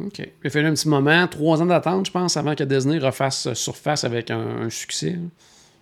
OK. 0.00 0.18
Il 0.18 0.46
a 0.46 0.50
fallu 0.50 0.66
un 0.66 0.74
petit 0.74 0.88
moment, 0.88 1.26
trois 1.26 1.60
ans 1.60 1.66
d'attente, 1.66 2.06
je 2.06 2.12
pense, 2.12 2.36
avant 2.36 2.54
que 2.54 2.64
Disney 2.64 2.98
refasse 2.98 3.52
surface 3.54 4.04
avec 4.04 4.30
un, 4.30 4.70
succès. 4.70 5.16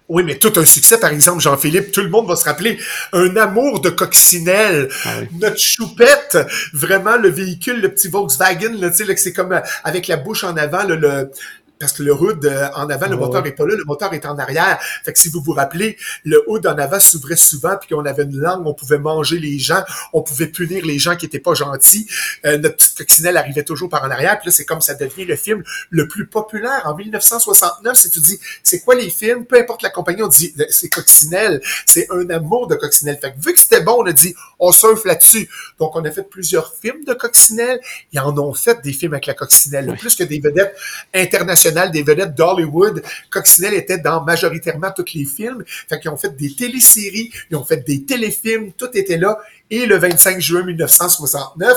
Oui, 0.08 0.22
mais 0.22 0.36
tout 0.36 0.52
un 0.56 0.64
succès, 0.64 1.00
par 1.00 1.10
exemple, 1.10 1.40
Jean-Philippe, 1.40 1.90
tout 1.90 2.02
le 2.02 2.08
monde 2.08 2.28
va 2.28 2.36
se 2.36 2.44
rappeler. 2.44 2.78
Un 3.12 3.36
amour 3.36 3.80
de 3.80 3.90
coccinelle, 3.90 4.88
ah 5.04 5.16
notre 5.40 5.58
choupette, 5.58 6.38
vraiment 6.72 7.16
le 7.16 7.28
véhicule, 7.28 7.80
le 7.80 7.92
petit 7.92 8.08
Volkswagen, 8.08 8.74
là, 8.78 8.90
tu 8.90 9.04
sais, 9.04 9.16
c'est 9.16 9.32
comme 9.32 9.52
euh, 9.52 9.60
avec 9.82 10.06
la 10.06 10.16
bouche 10.16 10.44
en 10.44 10.56
avant, 10.56 10.84
le, 10.84 11.30
parce 11.78 11.92
que 11.92 12.02
le 12.02 12.12
hood 12.12 12.44
euh, 12.44 12.68
en 12.74 12.88
avant, 12.88 13.08
le 13.08 13.16
moteur 13.16 13.46
est 13.46 13.52
pas 13.52 13.66
là, 13.66 13.74
le 13.76 13.84
moteur 13.84 14.12
est 14.14 14.24
en 14.24 14.38
arrière. 14.38 14.78
Fait 15.04 15.12
que 15.12 15.18
si 15.18 15.28
vous 15.28 15.40
vous 15.40 15.52
rappelez, 15.52 15.96
le 16.24 16.42
hood 16.46 16.66
en 16.66 16.78
avant 16.78 17.00
s'ouvrait 17.00 17.36
souvent, 17.36 17.76
puis 17.76 17.94
qu'on 17.94 18.04
avait 18.04 18.22
une 18.22 18.38
langue, 18.38 18.66
on 18.66 18.74
pouvait 18.74 18.98
manger 18.98 19.38
les 19.38 19.58
gens, 19.58 19.82
on 20.12 20.22
pouvait 20.22 20.46
punir 20.46 20.86
les 20.86 20.98
gens 20.98 21.16
qui 21.16 21.26
étaient 21.26 21.38
pas 21.38 21.54
gentils. 21.54 22.06
Euh, 22.44 22.58
notre 22.58 22.76
petite 22.76 22.96
coccinelle 22.96 23.36
arrivait 23.36 23.64
toujours 23.64 23.88
par 23.88 24.04
en 24.04 24.10
arrière, 24.10 24.38
puis 24.38 24.48
là, 24.48 24.52
c'est 24.52 24.64
comme 24.64 24.80
ça 24.80 24.94
devient 24.94 25.24
le 25.24 25.36
film 25.36 25.62
le 25.90 26.08
plus 26.08 26.26
populaire 26.26 26.82
en 26.84 26.94
1969. 26.94 27.96
Si 27.96 28.10
tu 28.10 28.20
dis, 28.20 28.40
c'est 28.62 28.80
quoi 28.80 28.94
les 28.94 29.10
films? 29.10 29.44
Peu 29.44 29.58
importe 29.58 29.82
la 29.82 29.90
compagnie, 29.90 30.22
on 30.22 30.28
dit, 30.28 30.54
c'est 30.70 30.88
coccinelle. 30.88 31.60
C'est 31.84 32.06
un 32.10 32.28
amour 32.30 32.68
de 32.68 32.74
coccinelle. 32.74 33.18
Fait 33.20 33.32
que 33.32 33.40
vu 33.40 33.52
que 33.52 33.60
c'était 33.60 33.82
bon, 33.82 33.96
on 33.98 34.06
a 34.06 34.12
dit, 34.12 34.34
on 34.58 34.72
surfe 34.72 35.04
là-dessus. 35.04 35.48
Donc, 35.78 35.94
on 35.94 36.04
a 36.04 36.10
fait 36.10 36.22
plusieurs 36.22 36.74
films 36.74 37.04
de 37.04 37.12
coccinelle. 37.12 37.80
Ils 38.12 38.20
en 38.20 38.36
ont 38.38 38.54
fait 38.54 38.80
des 38.82 38.92
films 38.92 39.12
avec 39.12 39.26
la 39.26 39.34
coccinelle. 39.34 39.94
Plus 39.98 40.14
que 40.14 40.24
des 40.24 40.40
vedettes 40.40 40.74
internationales 41.14 41.65
des 41.72 42.02
vedettes 42.02 42.34
d'Hollywood. 42.34 43.02
Coccinelle 43.30 43.74
était 43.74 43.98
dans 43.98 44.22
majoritairement 44.24 44.90
tous 44.94 45.14
les 45.14 45.24
films. 45.24 45.64
Fait 45.66 45.98
qu'ils 46.00 46.10
ont 46.10 46.16
fait 46.16 46.36
des 46.36 46.54
téléséries, 46.54 47.30
ils 47.50 47.56
ont 47.56 47.64
fait 47.64 47.84
des 47.86 48.04
téléfilms, 48.04 48.72
tout 48.72 48.90
était 48.94 49.18
là. 49.18 49.38
Et 49.70 49.86
le 49.86 49.96
25 49.96 50.40
juin 50.40 50.62
1969, 50.62 51.76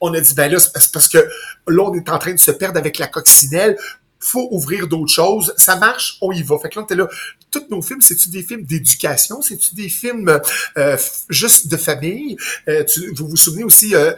on 0.00 0.14
a 0.14 0.20
dit, 0.20 0.34
ben 0.34 0.50
là, 0.50 0.58
c'est 0.58 0.92
parce 0.92 1.08
que 1.08 1.18
là, 1.18 1.82
on 1.82 1.94
est 1.94 2.08
en 2.08 2.18
train 2.18 2.32
de 2.32 2.38
se 2.38 2.52
perdre 2.52 2.78
avec 2.78 2.98
la 2.98 3.08
coccinelle 3.08 3.76
faut 4.24 4.48
ouvrir 4.50 4.88
d'autres 4.88 5.12
choses. 5.12 5.52
Ça 5.56 5.76
marche, 5.76 6.16
on 6.20 6.32
y 6.32 6.42
va. 6.42 6.58
Fait 6.58 6.70
que 6.70 6.80
là, 6.80 6.86
t'es 6.88 6.94
là. 6.94 7.08
Tous 7.54 7.66
nos 7.70 7.82
films, 7.82 8.00
c'est-tu 8.00 8.30
des 8.30 8.42
films 8.42 8.64
d'éducation? 8.64 9.40
C'est-tu 9.40 9.76
des 9.76 9.88
films 9.88 10.40
euh, 10.76 10.96
juste 11.28 11.68
de 11.68 11.76
famille? 11.76 12.36
Euh, 12.68 12.82
vous 13.14 13.28
vous 13.28 13.36
souvenez 13.36 13.62
aussi, 13.62 13.94
euh, 13.94 14.12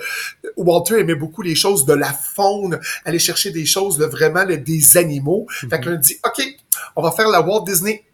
Walter 0.57 1.01
aimait 1.01 1.17
beaucoup 1.17 1.43
les 1.43 1.55
choses 1.55 1.85
de 1.85 1.93
la 1.93 2.15
faune, 2.15 2.81
aller 3.05 3.19
chercher 3.19 3.51
des 3.51 3.67
choses, 3.67 3.99
de 3.99 4.07
vraiment 4.07 4.47
des 4.47 4.97
animaux. 4.97 5.47
Fait 5.51 5.79
que 5.81 5.91
là, 5.91 5.97
on 5.97 6.01
dit, 6.01 6.19
OK, 6.25 6.47
on 6.97 7.03
va 7.03 7.13
faire 7.13 7.29
la 7.29 7.43
Walt 7.43 7.65
Disney, 7.67 8.07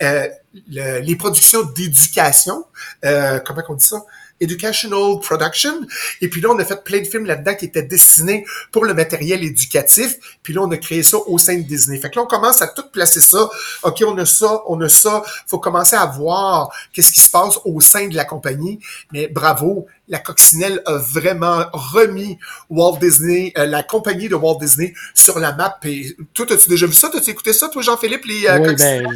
les 0.67 1.17
productions 1.17 1.62
d'éducation. 1.62 2.64
comment 3.00 3.62
on 3.69 3.75
dit 3.75 3.87
ça? 3.87 4.05
Educational 4.43 5.21
Production. 5.21 5.87
Et 6.21 6.29
puis 6.29 6.41
là, 6.41 6.51
on 6.51 6.59
a 6.59 6.65
fait 6.65 6.83
plein 6.85 7.01
de 7.01 7.07
films 7.07 7.27
là-dedans 7.27 7.55
qui 7.55 7.67
étaient 7.67 7.83
destinés 7.83 8.45
pour 8.71 8.85
le 8.85 8.95
matériel 8.95 9.43
éducatif. 9.43 10.17
Puis 10.43 10.53
là, 10.53 10.63
on 10.63 10.71
a 10.71 10.77
créé 10.77 11.03
ça 11.03 11.17
au 11.27 11.39
sein 11.39 11.57
de 11.57 11.63
Disney. 11.63 11.99
Fait 11.99 12.11
que 12.11 12.17
là, 12.17 12.23
on 12.23 12.27
commence 12.27 12.61
à 12.61 12.69
tout 12.69 12.85
placer 12.93 13.21
ça. 13.21 13.49
OK, 13.85 14.03
on 14.07 14.19
a 14.19 14.27
ça, 14.27 14.63
on 14.67 14.81
a 14.81 14.89
ça. 14.89 15.23
faut 15.47 15.59
commencer 15.59 15.97
à 15.97 16.07
voir 16.07 16.71
qu'est-ce 16.93 17.13
qui 17.13 17.21
se 17.21 17.31
passe 17.31 17.59
au 17.65 17.81
sein 17.81 18.09
de 18.09 18.17
la 18.17 18.25
compagnie. 18.25 18.81
Mais 19.13 19.29
bravo, 19.29 19.87
la 20.12 20.19
coccinelle 20.19 20.83
a 20.85 20.99
vraiment 20.99 21.64
remis 21.73 22.38
Walt 22.69 22.99
Disney, 23.00 23.54
euh, 23.57 23.64
la 23.64 23.83
compagnie 23.83 24.28
de 24.28 24.35
Walt 24.35 24.59
Disney 24.61 24.92
sur 25.14 25.38
la 25.38 25.54
map. 25.54 25.78
Et 25.85 26.14
toi, 26.35 26.45
as-tu 26.52 26.69
déjà 26.69 26.87
vu 26.87 26.92
ça? 26.92 27.09
T'as-tu 27.09 27.31
écouté 27.31 27.54
ça, 27.54 27.71
toi, 27.71 27.81
Jean-Philippe, 27.81 28.26
les 28.26 28.47
euh, 28.47 28.59
oui, 28.59 28.75
ben, 28.76 29.09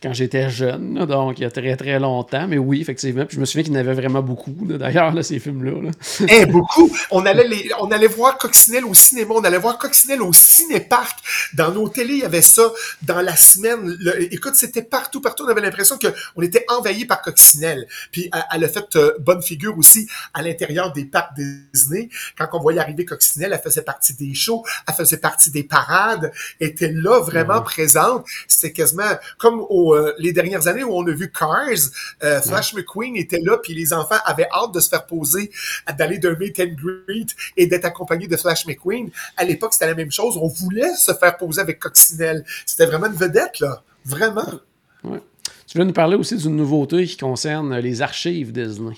quand 0.00 0.12
j'étais 0.12 0.48
jeune, 0.50 1.06
donc 1.06 1.40
il 1.40 1.42
y 1.42 1.44
a 1.44 1.50
très 1.50 1.76
très 1.76 1.98
longtemps, 1.98 2.46
mais 2.46 2.58
oui, 2.58 2.80
effectivement. 2.80 3.26
Puis 3.26 3.34
je 3.34 3.40
me 3.40 3.46
souviens 3.46 3.64
qu'il 3.64 3.72
y 3.72 3.76
en 3.76 3.80
avait 3.80 3.94
vraiment 3.94 4.22
beaucoup, 4.22 4.54
d'ailleurs, 4.60 5.12
ces 5.24 5.40
films-là. 5.40 5.90
Eh, 6.28 6.46
beaucoup! 6.46 6.88
On 7.10 7.26
allait, 7.26 7.48
les, 7.48 7.70
on 7.80 7.90
allait 7.90 8.06
voir 8.06 8.38
Coccinelle 8.38 8.84
au 8.84 8.94
cinéma, 8.94 9.34
on 9.34 9.42
allait 9.42 9.58
voir 9.58 9.76
Coccinelle 9.76 10.22
au 10.22 10.32
cinéparc. 10.32 11.18
Dans 11.54 11.72
nos 11.72 11.88
télés, 11.88 12.14
il 12.14 12.20
y 12.20 12.24
avait 12.24 12.42
ça 12.42 12.70
dans 13.02 13.22
la 13.22 13.34
semaine. 13.34 13.98
écoute, 14.30 14.54
c'était 14.54 14.82
partout, 14.82 15.20
partout. 15.20 15.42
On 15.44 15.48
avait 15.48 15.62
l'impression 15.62 15.98
qu'on 15.98 16.42
était 16.42 16.64
envahi 16.68 17.06
par 17.06 17.22
Coccinelle. 17.22 17.88
Puis 18.12 18.30
elle, 18.52 18.62
a 18.62 18.68
fait 18.68 18.94
euh, 18.94 19.16
bonne 19.18 19.42
figure 19.42 19.76
aussi 19.76 20.06
à 20.32 20.43
l'intérieur 20.44 20.92
des 20.92 21.04
parcs 21.04 21.34
Disney. 21.34 22.08
Quand 22.36 22.48
on 22.52 22.60
voyait 22.60 22.80
arriver 22.80 23.04
Coccinelle, 23.04 23.52
elle 23.52 23.60
faisait 23.60 23.82
partie 23.82 24.14
des 24.14 24.34
shows, 24.34 24.64
elle 24.86 24.94
faisait 24.94 25.16
partie 25.16 25.50
des 25.50 25.64
parades, 25.64 26.32
était 26.60 26.92
là 26.92 27.20
vraiment 27.20 27.62
présente. 27.62 28.26
C'était 28.48 28.72
quasiment 28.72 29.10
comme 29.38 29.64
au, 29.68 29.94
euh, 29.94 30.14
les 30.18 30.32
dernières 30.32 30.66
années 30.66 30.84
où 30.84 30.94
on 30.94 31.06
a 31.06 31.12
vu 31.12 31.30
Cars, 31.30 31.68
euh, 32.22 32.40
Flash 32.40 32.74
McQueen 32.74 33.16
était 33.16 33.40
là, 33.40 33.58
puis 33.58 33.74
les 33.74 33.92
enfants 33.92 34.18
avaient 34.24 34.48
hâte 34.52 34.72
de 34.72 34.80
se 34.80 34.88
faire 34.88 35.06
poser, 35.06 35.50
d'aller 35.98 36.18
d'un 36.18 36.36
meet 36.36 36.60
and 36.60 36.74
greet 36.76 37.28
et 37.56 37.66
d'être 37.66 37.84
accompagné 37.84 38.26
de 38.26 38.36
Flash 38.36 38.66
McQueen. 38.66 39.10
À 39.36 39.44
l'époque, 39.44 39.72
c'était 39.72 39.86
la 39.86 39.94
même 39.94 40.10
chose. 40.10 40.36
On 40.36 40.48
voulait 40.48 40.94
se 40.94 41.12
faire 41.12 41.36
poser 41.36 41.60
avec 41.60 41.78
Coccinelle. 41.78 42.44
C'était 42.66 42.86
vraiment 42.86 43.06
une 43.06 43.14
vedette, 43.14 43.60
là. 43.60 43.82
Vraiment. 44.04 44.60
Tu 45.66 45.78
veux 45.78 45.84
nous 45.84 45.92
parler 45.92 46.16
aussi 46.16 46.36
d'une 46.36 46.56
nouveauté 46.56 47.06
qui 47.06 47.16
concerne 47.16 47.76
les 47.78 48.02
archives 48.02 48.52
Disney? 48.52 48.94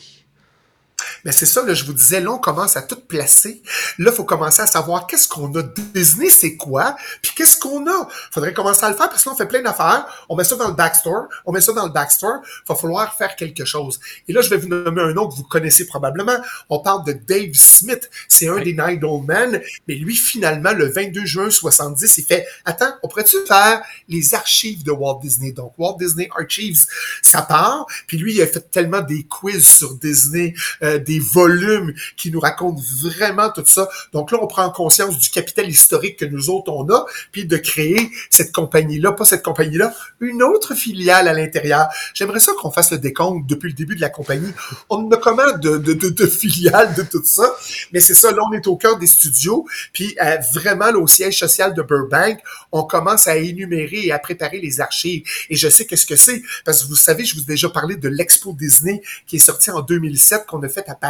Mais 1.27 1.33
c'est 1.33 1.45
ça, 1.45 1.65
là, 1.65 1.75
je 1.75 1.85
vous 1.85 1.93
disais, 1.93 2.21
là, 2.21 2.31
on 2.31 2.39
commence 2.39 2.77
à 2.77 2.83
tout 2.83 3.01
placer. 3.01 3.61
Là, 3.99 4.13
il 4.13 4.17
faut 4.17 4.23
commencer 4.23 4.63
à 4.63 4.67
savoir 4.69 5.09
qu'est-ce 5.09 5.27
qu'on 5.27 5.53
a. 5.57 5.63
Disney, 5.93 6.31
c'est 6.31 6.55
quoi? 6.55 6.95
Puis 7.21 7.33
qu'est-ce 7.35 7.59
qu'on 7.59 7.85
a? 7.89 8.09
faudrait 8.31 8.55
commencer 8.55 8.85
à 8.85 8.91
le 8.91 8.95
faire 8.95 9.09
parce 9.09 9.25
que 9.25 9.29
là, 9.29 9.35
on 9.35 9.37
fait 9.37 9.49
plein 9.49 9.61
d'affaires. 9.61 10.07
On 10.29 10.37
met 10.37 10.45
ça 10.45 10.55
dans 10.55 10.69
le 10.69 10.75
backstore. 10.75 11.27
On 11.45 11.51
met 11.51 11.61
ça 11.61 11.73
dans 11.73 11.85
le 11.85 11.91
backstore. 11.91 12.43
Il 12.45 12.69
va 12.69 12.77
falloir 12.77 13.13
faire 13.17 13.35
quelque 13.35 13.65
chose. 13.65 13.99
Et 14.29 14.33
là, 14.33 14.41
je 14.41 14.51
vais 14.51 14.57
vous 14.57 14.69
nommer 14.69 15.03
un 15.03 15.15
nom 15.15 15.27
que 15.27 15.35
vous 15.35 15.43
connaissez 15.43 15.85
probablement. 15.85 16.37
On 16.71 16.79
parle 16.79 17.05
de 17.05 17.13
Dave 17.13 17.55
Smith. 17.55 18.09
C'est 18.29 18.47
un 18.47 18.61
des 18.61 18.73
Nine 18.73 19.05
Old 19.05 19.27
Men. 19.27 19.61
Mais 19.89 19.95
lui, 19.97 20.15
finalement, 20.15 20.75
le 20.75 20.87
22 20.87 21.25
juin 21.25 21.51
70, 21.51 22.19
il 22.19 22.25
fait, 22.25 22.47
attends, 22.65 22.95
on 23.03 23.09
pourrait-tu 23.09 23.39
faire 23.49 23.83
les 24.09 24.33
archives 24.33 24.85
de 24.85 24.93
Walt 24.93 25.19
Disney? 25.23 25.51
Donc, 25.51 25.73
Walt 25.77 25.97
Disney 25.99 26.29
Archives, 26.39 26.85
ça 27.21 27.43
part. 27.43 27.87
Puis 28.07 28.17
lui, 28.17 28.37
il 28.37 28.43
a 28.43 28.47
fait 28.47 28.71
tellement 28.71 29.01
des 29.01 29.25
quiz 29.25 29.67
sur 29.67 29.97
Disney, 29.97 30.55
euh, 30.85 30.99
des 30.99 31.16
volumes 31.19 31.95
qui 32.17 32.31
nous 32.31 32.41
racontent 32.41 32.81
vraiment 33.03 33.51
tout 33.51 33.65
ça. 33.67 33.89
Donc 34.13 34.33
là, 34.33 34.39
on 34.41 34.47
prend 34.47 34.71
conscience 34.71 35.19
du 35.19 35.31
capital 35.31 35.69
historique 35.69 36.19
que 36.19 36.25
nous 36.25 36.51
autres, 36.51 36.73
on 36.73 36.89
a, 36.91 37.05
puis 37.33 37.45
de 37.45 37.57
créer 37.57 38.11
cette 38.31 38.53
compagnie-là, 38.53 39.13
pas 39.13 39.25
cette 39.25 39.43
compagnie-là, 39.43 39.95
une 40.21 40.43
autre 40.43 40.75
filiale 40.75 41.29
à 41.29 41.33
l'intérieur. 41.33 41.87
J'aimerais 42.15 42.41
ça 42.41 42.53
qu'on 42.61 42.71
fasse 42.71 42.93
le 42.93 42.99
décompte 42.99 43.47
depuis 43.47 43.69
le 43.69 43.75
début 43.75 43.97
de 43.97 44.01
la 44.01 44.11
compagnie. 44.11 44.53
On 44.91 45.11
a 45.11 45.17
comment 45.17 45.53
de, 45.59 45.79
de, 45.79 45.93
de, 45.93 46.27
filiales 46.27 46.95
de 46.95 47.03
tout 47.03 47.23
ça? 47.25 47.55
Mais 47.93 48.01
c'est 48.01 48.15
ça, 48.15 48.31
là, 48.31 48.39
on 48.49 48.53
est 48.53 48.67
au 48.67 48.77
cœur 48.77 48.99
des 48.99 49.07
studios, 49.07 49.67
puis 49.93 50.17
euh, 50.23 50.37
vraiment, 50.55 50.87
là, 50.87 50.99
au 50.99 51.07
siège 51.07 51.39
social 51.39 51.75
de 51.75 51.83
Burbank, 51.83 52.39
on 52.73 52.85
commence 52.85 53.27
à 53.27 53.37
énumérer 53.37 54.07
et 54.07 54.13
à 54.13 54.19
préparer 54.19 54.61
les 54.61 54.81
archives. 54.81 55.23
Et 55.51 55.57
je 55.57 55.69
sais 55.69 55.87
qu'est-ce 55.87 56.07
que 56.07 56.17
c'est, 56.17 56.43
parce 56.65 56.83
que 56.83 56.89
vous 56.89 56.97
savez, 56.97 57.25
je 57.25 57.35
vous 57.35 57.43
ai 57.43 57.47
déjà 57.47 57.69
parlé 57.69 57.97
de 57.97 58.09
l'Expo 58.09 58.53
Disney 58.53 59.03
qui 59.27 59.37
est 59.37 59.41
sorti 59.41 59.71
en 59.71 59.81
2007, 59.81 60.47
qu'on 60.47 60.63
a 60.63 60.69
fait 60.69 60.89
à 60.89 60.95
Paris. 60.95 61.06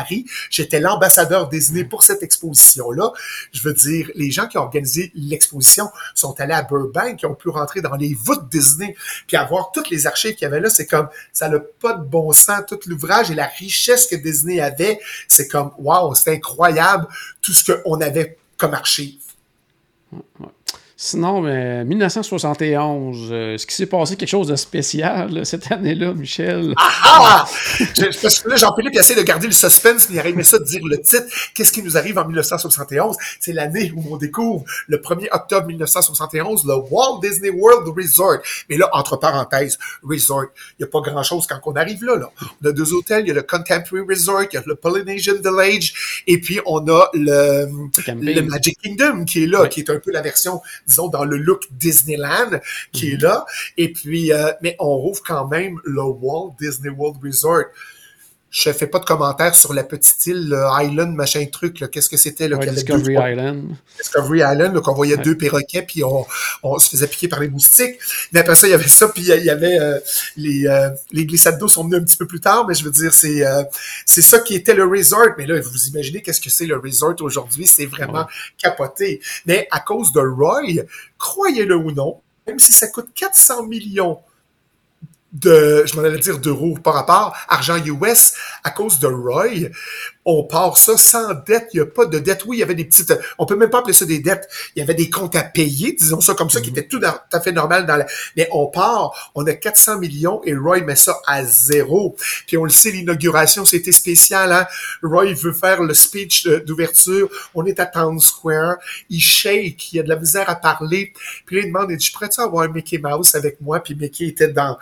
J'étais 0.51 0.81
l'ambassadeur 0.81 1.49
Disney 1.49 1.85
pour 1.85 2.05
cette 2.05 2.23
exposition-là. 2.23 3.13
Je 3.53 3.63
veux 3.63 3.75
dire, 3.75 4.11
les 4.15 4.31
gens 4.31 4.47
qui 4.47 4.59
ont 4.59 4.63
organisé 4.63 5.13
l'exposition 5.15 5.91
sont 6.15 6.39
allés 6.41 6.55
à 6.55 6.63
Burbank, 6.63 7.17
qui 7.19 7.27
ont 7.27 7.35
pu 7.35 7.49
rentrer 7.49 7.81
dans 7.81 7.95
les 7.97 8.15
voûtes 8.15 8.49
Disney, 8.51 8.97
puis 9.27 9.37
avoir 9.37 9.73
toutes 9.73 9.91
les 9.91 10.07
archives 10.07 10.35
qu'il 10.35 10.43
y 10.43 10.47
avait 10.47 10.61
là. 10.61 10.71
C'est 10.71 10.87
comme, 10.87 11.09
ça 11.33 11.49
n'a 11.49 11.59
pas 11.59 11.95
de 11.95 12.05
bon 12.05 12.33
sens, 12.33 12.63
tout 12.69 12.79
l'ouvrage 12.87 13.31
et 13.31 13.35
la 13.35 13.47
richesse 13.47 14.07
que 14.07 14.17
Disney 14.17 14.61
avait. 14.61 15.01
C'est 15.29 15.49
comme, 15.49 15.73
wow, 15.79 16.15
c'est 16.15 16.35
incroyable 16.35 17.07
tout 17.41 17.53
ce 17.53 17.73
qu'on 17.73 18.01
avait 18.01 18.39
comme 18.57 18.75
archives. 18.75 19.21
Sinon, 20.99 21.43
mais 21.43 21.85
1971, 21.85 23.29
euh, 23.31 23.53
est-ce 23.53 23.67
qu'il 23.67 23.75
s'est 23.75 23.85
passé 23.85 24.17
quelque 24.17 24.31
chose 24.31 24.47
de 24.47 24.57
spécial 24.57 25.45
cette 25.45 25.71
année-là, 25.71 26.15
Michel? 26.15 26.73
Ah 26.79 26.89
ah! 27.05 27.49
parce 28.23 28.41
que 28.41 28.49
là, 28.49 28.57
Jean-Philippe 28.57 28.97
essaie 28.97 29.15
de 29.15 29.21
garder 29.21 29.47
le 29.47 29.53
suspense, 29.53 30.09
mais 30.09 30.17
il 30.17 30.21
aurait 30.21 30.43
ça 30.43 30.59
de 30.59 30.65
dire 30.65 30.81
le 30.87 30.99
titre. 30.99 31.27
Qu'est-ce 31.55 31.71
qui 31.71 31.83
nous 31.83 31.99
arrive 31.99 32.17
en 32.17 32.25
1971? 32.25 33.15
C'est 33.41 33.53
l'année 33.53 33.93
où 33.95 34.05
on 34.11 34.17
découvre 34.17 34.65
le 34.89 34.97
1er 34.97 35.29
octobre 35.33 35.67
1971 35.67 36.65
le 36.65 36.75
Walt 36.91 37.21
Disney 37.21 37.51
World 37.51 37.87
Resort. 37.95 38.39
Mais 38.71 38.79
là, 38.79 38.89
entre 38.95 39.19
parenthèses, 39.19 39.79
resort, 40.03 40.47
il 40.79 40.85
n'y 40.85 40.85
a 40.85 40.89
pas 40.89 41.03
grand-chose 41.03 41.47
quand 41.47 41.61
on 41.67 41.77
arrive 41.77 42.05
là, 42.05 42.17
là. 42.17 42.31
On 42.63 42.69
a 42.69 42.73
deux 42.73 42.95
hôtels, 42.95 43.25
il 43.27 43.29
y 43.29 43.31
a 43.33 43.35
le 43.35 43.43
Contemporary 43.43 44.07
Resort, 44.09 44.45
il 44.51 44.55
y 44.55 44.57
a 44.57 44.63
le 44.65 44.75
Polynesian 44.75 45.35
Village, 45.45 46.23
et 46.27 46.41
puis 46.41 46.59
on 46.65 46.89
a 46.89 47.11
le, 47.13 47.67
le 48.07 48.41
Magic 48.41 48.79
Kingdom 48.83 49.27
qui 49.27 49.45
est 49.45 49.47
là, 49.47 49.69
qui 49.69 49.81
est 49.81 49.91
un 49.91 49.99
peu 49.99 50.11
la 50.11 50.23
version 50.23 50.63
disons, 50.87 51.09
dans 51.09 51.25
le 51.25 51.37
look 51.37 51.65
Disneyland 51.71 52.61
qui 52.93 53.11
est 53.11 53.17
mhm. 53.17 53.23
là. 53.23 53.47
Et 53.77 53.93
puis, 53.93 54.33
euh, 54.33 54.53
mais 54.63 54.77
on 54.79 54.97
rouvre 54.97 55.23
quand 55.25 55.49
même 55.49 55.79
le 55.85 56.03
Walt 56.03 56.55
Disney 56.59 56.91
World 56.91 57.19
Resort 57.23 57.65
je 58.51 58.73
fais 58.73 58.87
pas 58.87 59.01
de 59.01 59.05
commentaires 59.05 59.55
sur 59.55 59.75
la 59.75 59.83
petite 59.83 60.27
île, 60.27 60.49
le 60.49 60.65
Island, 60.83 61.15
machin 61.15 61.45
truc. 61.47 61.85
Qu'est-ce 61.91 62.09
que 62.09 62.17
c'était? 62.17 62.49
Discovery 62.49 63.15
Island. 63.15 63.77
Discovery 63.99 64.39
Island, 64.39 64.73
donc 64.73 64.89
on 64.89 64.95
voyait 64.95 65.17
deux 65.17 65.37
perroquets, 65.37 65.83
puis 65.83 66.05
on, 66.05 66.25
on, 66.63 66.79
se 66.79 66.89
faisait 66.89 67.07
piquer 67.07 67.29
par 67.29 67.41
les 67.41 67.49
moustiques. 67.49 67.99
Mais 68.33 68.41
après 68.41 68.55
ça, 68.55 68.67
il 68.67 68.71
y 68.71 68.75
avait 68.75 68.89
ça, 68.89 69.09
puis 69.09 69.23
il 69.23 69.45
y 69.45 69.51
avait 69.51 69.79
euh, 69.79 69.99
les, 70.37 70.67
euh, 70.67 70.91
les 71.13 71.27
glissades 71.27 71.59
d'eau 71.59 71.69
sont 71.69 71.85
venus 71.85 72.01
un 72.01 72.05
petit 72.05 72.17
peu 72.17 72.27
plus 72.27 72.41
tard, 72.41 72.67
mais 72.67 72.75
je 72.75 72.85
veux 72.85 72.91
dire, 72.91 73.13
c'est 73.13 73.45
euh, 73.45 73.63
c'est 74.05 74.23
ça 74.23 74.39
qui 74.39 74.55
était 74.55 74.75
le 74.75 74.85
resort. 74.85 75.35
Mais 75.37 75.47
là, 75.47 75.61
vous 75.61 75.87
imaginez 75.89 76.23
qu'est-ce 76.23 76.41
que 76.41 76.51
c'est 76.51 76.67
le 76.67 76.79
resort 76.79 77.17
aujourd'hui? 77.21 77.67
C'est 77.67 77.87
vraiment 77.87 78.27
capoté. 78.59 79.21
Mais 79.45 79.67
à 79.71 79.81
cause 79.81 80.13
de 80.13 80.21
Roy, 80.21 80.85
croyez-le 81.19 81.77
ou 81.77 81.91
non, 81.91 82.21
même 82.47 82.59
si 82.59 82.73
ça 82.73 82.87
coûte 82.89 83.09
400 83.15 83.65
millions 83.65 84.21
de, 85.41 85.85
je 85.87 85.97
m'en 85.97 86.03
allais 86.03 86.19
dire 86.19 86.39
d'euros 86.39 86.79
par 86.83 86.95
rapport, 86.95 87.37
argent 87.49 87.77
US, 87.85 88.35
à 88.65 88.71
cause 88.71 88.99
de 88.99 89.07
Roy, 89.07 89.71
on 90.25 90.43
part 90.45 90.77
ça 90.77 90.97
sans 90.97 91.35
dette, 91.47 91.69
il 91.73 91.77
n'y 91.77 91.83
a 91.83 91.87
pas 91.87 92.07
de 92.07 92.19
dette. 92.19 92.45
Oui, 92.47 92.57
il 92.57 92.61
y 92.61 92.63
avait 92.63 92.75
des 92.75 92.85
petites, 92.85 93.15
on 93.39 93.47
peut 93.47 93.55
même 93.55 93.71
pas 93.71 93.79
appeler 93.79 93.93
ça 93.93 94.05
des 94.07 94.19
dettes, 94.19 94.49
il 94.75 94.81
y 94.81 94.83
avait 94.83 94.95
des 94.95 95.11
comptes 95.11 95.37
à 95.37 95.43
payer, 95.43 95.93
disons 95.93 96.21
ça 96.21 96.35
comme 96.35 96.51
ça, 96.51 96.61
qui 96.61 96.71
mhm. 96.71 96.79
étaient 96.79 96.89
tout 96.89 97.01
à 97.33 97.41
fait 97.41 97.53
normal 97.53 97.87
dans 97.87 97.97
la, 97.97 98.07
mais 98.37 98.49
on 98.51 98.67
part, 98.67 99.33
on 99.35 99.47
a 99.47 99.53
400 99.53 99.99
millions 99.99 100.41
et 100.45 100.55
Roy 100.55 100.81
met 100.81 100.97
ça 100.97 101.17
à 101.27 101.45
zéro. 101.45 102.17
Puis 102.47 102.57
on 102.57 102.65
le 102.65 102.71
sait, 102.71 102.91
l'inauguration, 102.91 103.65
c'était 103.65 103.93
spécial, 103.93 104.53
hein? 104.53 104.67
Roy 105.03 105.35
veut 105.35 105.53
faire 105.53 105.83
le 105.83 105.95
speech 105.95 106.47
d'ouverture, 106.47 107.29
on 107.55 107.65
est 107.67 107.79
à 107.79 107.87
Town 107.87 108.19
Square, 108.19 108.77
il 109.11 109.21
shake, 109.21 109.93
il 109.93 110.01
a 110.01 110.03
de 110.03 110.09
la 110.09 110.17
misère 110.17 110.49
à 110.49 110.57
parler, 110.57 111.13
puis 111.45 111.57
là, 111.57 111.63
il 111.63 111.69
demande, 111.69 111.91
il 111.91 111.99
dit, 111.99 112.07
je 112.07 112.13
pourrais-tu 112.13 112.41
avoir 112.41 112.69
Mickey 112.73 112.99
Mouse 112.99 113.35
avec 113.35 113.61
moi? 113.61 113.81
Puis 113.81 113.95
Mickey 113.95 114.27
était 114.27 114.49
dans, 114.49 114.77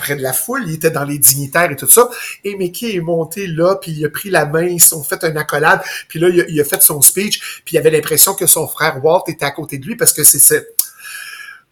près 0.00 0.16
de 0.16 0.22
la 0.22 0.32
foule, 0.32 0.64
il 0.66 0.74
était 0.74 0.90
dans 0.90 1.04
les 1.04 1.18
dignitaires 1.18 1.70
et 1.70 1.76
tout 1.76 1.88
ça. 1.88 2.08
Et 2.44 2.56
Mickey 2.56 2.96
est 2.96 3.00
monté 3.00 3.46
là, 3.46 3.76
puis 3.76 3.92
il 3.92 4.04
a 4.04 4.08
pris 4.08 4.30
la 4.30 4.46
main, 4.46 4.64
ils 4.64 4.94
ont 4.94 5.02
fait 5.02 5.22
une 5.24 5.36
accolade, 5.36 5.80
puis 6.08 6.18
là, 6.18 6.28
il 6.28 6.60
a, 6.60 6.64
fait 6.64 6.82
son 6.82 7.00
speech, 7.00 7.62
puis 7.64 7.76
il 7.76 7.78
avait 7.78 7.90
l'impression 7.90 8.34
que 8.34 8.46
son 8.46 8.66
frère 8.66 9.04
Walt 9.04 9.24
était 9.28 9.44
à 9.44 9.50
côté 9.50 9.78
de 9.78 9.86
lui 9.86 9.96
parce 9.96 10.12
que 10.12 10.24
c'est 10.24 10.40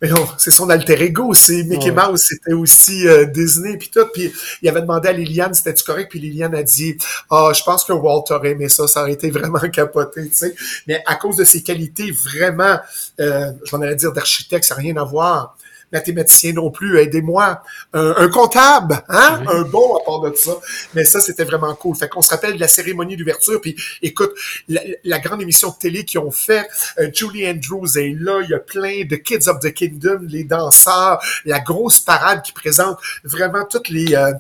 mais 0.01 0.11
non, 0.11 0.29
c'est 0.39 0.53
son 0.53 0.71
alter 0.71 1.03
ego, 1.03 1.35
c'est 1.35 1.65
Mickey 1.65 1.91
Mouse, 1.91 2.23
c'était 2.23 2.53
aussi 2.53 3.09
euh, 3.09 3.25
Disney 3.25 3.77
puis 3.77 3.91
tout. 3.93 4.07
Puis 4.15 4.33
il 4.63 4.69
avait 4.69 4.81
demandé 4.81 5.09
à 5.09 5.13
Liliane 5.13 5.55
c'était 5.55 5.75
tu 5.75 5.83
correct, 5.83 6.09
puis 6.09 6.21
Liliane 6.21 6.55
a 6.55 6.63
dit 6.63 6.97
ah 7.31 7.51
je 7.53 7.65
pense 7.65 7.85
que 7.85 7.93
Walt 7.93 8.25
aurait 8.31 8.51
aimé 8.51 8.69
ça, 8.69 8.87
ça 8.87 9.03
aurait 9.03 9.15
été 9.15 9.31
vraiment 9.31 9.59
capoté, 9.73 10.29
tu 10.29 10.35
sais. 10.35 10.55
Mais 10.87 11.03
à 11.05 11.17
cause 11.17 11.37
de 11.37 11.45
ses 11.45 11.63
qualités 11.65 12.13
vraiment, 12.13 12.79
euh, 13.19 13.51
je 13.65 13.75
m'en 13.77 13.83
allais 13.83 13.97
dire 13.97 14.13
d'architecte, 14.13 14.65
ça 14.65 14.77
n'a 14.77 14.83
rien 14.83 14.97
à 14.99 15.05
voir 15.05 15.57
mathématicien 15.93 16.53
non 16.53 16.71
plus, 16.71 16.99
aidez-moi. 16.99 17.63
Un, 17.93 18.29
comptable, 18.29 19.03
hein? 19.09 19.43
Un 19.49 19.63
bon 19.63 19.97
à 19.97 20.05
part 20.05 20.21
de 20.21 20.35
ça. 20.37 20.53
Mais 20.95 21.05
ça, 21.05 21.21
c'était 21.21 21.45
vraiment 21.45 21.75
cool. 21.75 21.97
Fait 21.97 22.09
qu'on 22.09 22.23
se 22.23 22.31
rappelle 22.31 22.55
de 22.55 22.61
la 22.61 22.69
cérémonie 22.69 23.17
d'ouverture. 23.17 23.61
Puis 23.61 23.77
écoute, 24.03 24.33
la, 24.69 25.19
grande 25.19 25.43
émission 25.43 25.71
de 25.71 25.75
télé 25.75 26.05
qu'ils 26.05 26.21
ont 26.21 26.31
fait, 26.31 26.67
euh, 26.99 27.11
Julie 27.13 27.49
Andrews 27.49 27.99
est 27.99 28.15
là, 28.19 28.41
il 28.43 28.51
y 28.51 28.55
a 28.55 28.59
plein 28.59 29.05
de 29.05 29.17
Kids 29.17 29.49
of 29.49 29.61
the 29.61 29.73
Kingdom, 29.73 30.21
les 30.29 30.45
danseurs, 30.45 31.21
la 31.45 31.61
grosse 31.61 32.01
parade 32.01 32.43
qui 32.43 32.53
présente 32.53 32.99
vraiment 33.25 33.65
toutes 33.65 33.89
les... 33.89 34.15
Euh, 34.15 34.33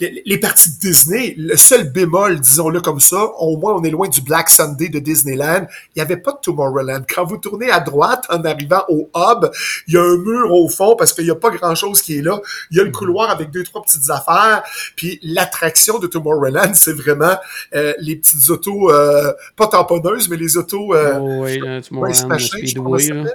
les, 0.00 0.38
parties 0.38 0.70
de 0.70 0.78
Disney, 0.80 1.34
le 1.36 1.56
seul 1.56 1.90
bémol, 1.90 2.40
disons-le 2.40 2.80
comme 2.80 3.00
ça, 3.00 3.24
au 3.38 3.56
moins 3.56 3.74
on 3.74 3.84
est 3.84 3.90
loin 3.90 4.08
du 4.08 4.22
Black 4.22 4.48
Sunday 4.48 4.88
de 4.88 4.98
Disneyland. 4.98 5.66
Il 5.94 5.98
n'y 5.98 6.02
avait 6.02 6.16
pas 6.16 6.32
de 6.32 6.38
Tomorrowland. 6.42 7.02
Quand 7.12 7.24
vous 7.24 7.36
tournez 7.36 7.70
à 7.70 7.80
droite 7.80 8.24
en 8.30 8.42
arrivant 8.44 8.82
au 8.88 9.10
hub, 9.14 9.50
il 9.86 9.94
y 9.94 9.96
a 9.98 10.02
un 10.02 10.16
mur 10.16 10.52
au 10.52 10.68
fond 10.68 10.96
parce 10.96 11.12
qu'il 11.12 11.24
n'y 11.24 11.30
a 11.30 11.34
pas 11.34 11.50
grand-chose 11.50 12.02
qui 12.02 12.18
est 12.18 12.22
là. 12.22 12.40
Il 12.70 12.78
y 12.78 12.80
a 12.80 12.84
le 12.84 12.90
couloir 12.90 13.30
avec 13.30 13.50
deux, 13.50 13.62
trois 13.62 13.82
petites 13.82 14.08
affaires. 14.10 14.62
Puis 14.96 15.18
l'attraction 15.22 15.98
de 15.98 16.06
Tomorrowland, 16.06 16.72
c'est 16.74 16.94
vraiment 16.94 17.36
euh, 17.74 17.92
les 17.98 18.16
petites 18.16 18.48
autos, 18.50 18.90
euh, 18.90 19.32
pas 19.56 19.66
tamponneuses, 19.66 20.28
mais 20.28 20.36
les 20.36 20.56
autos... 20.56 20.94
Euh, 20.94 21.18
oh, 21.20 21.44
oui, 21.44 21.60
Tomorrowland, 21.88 23.28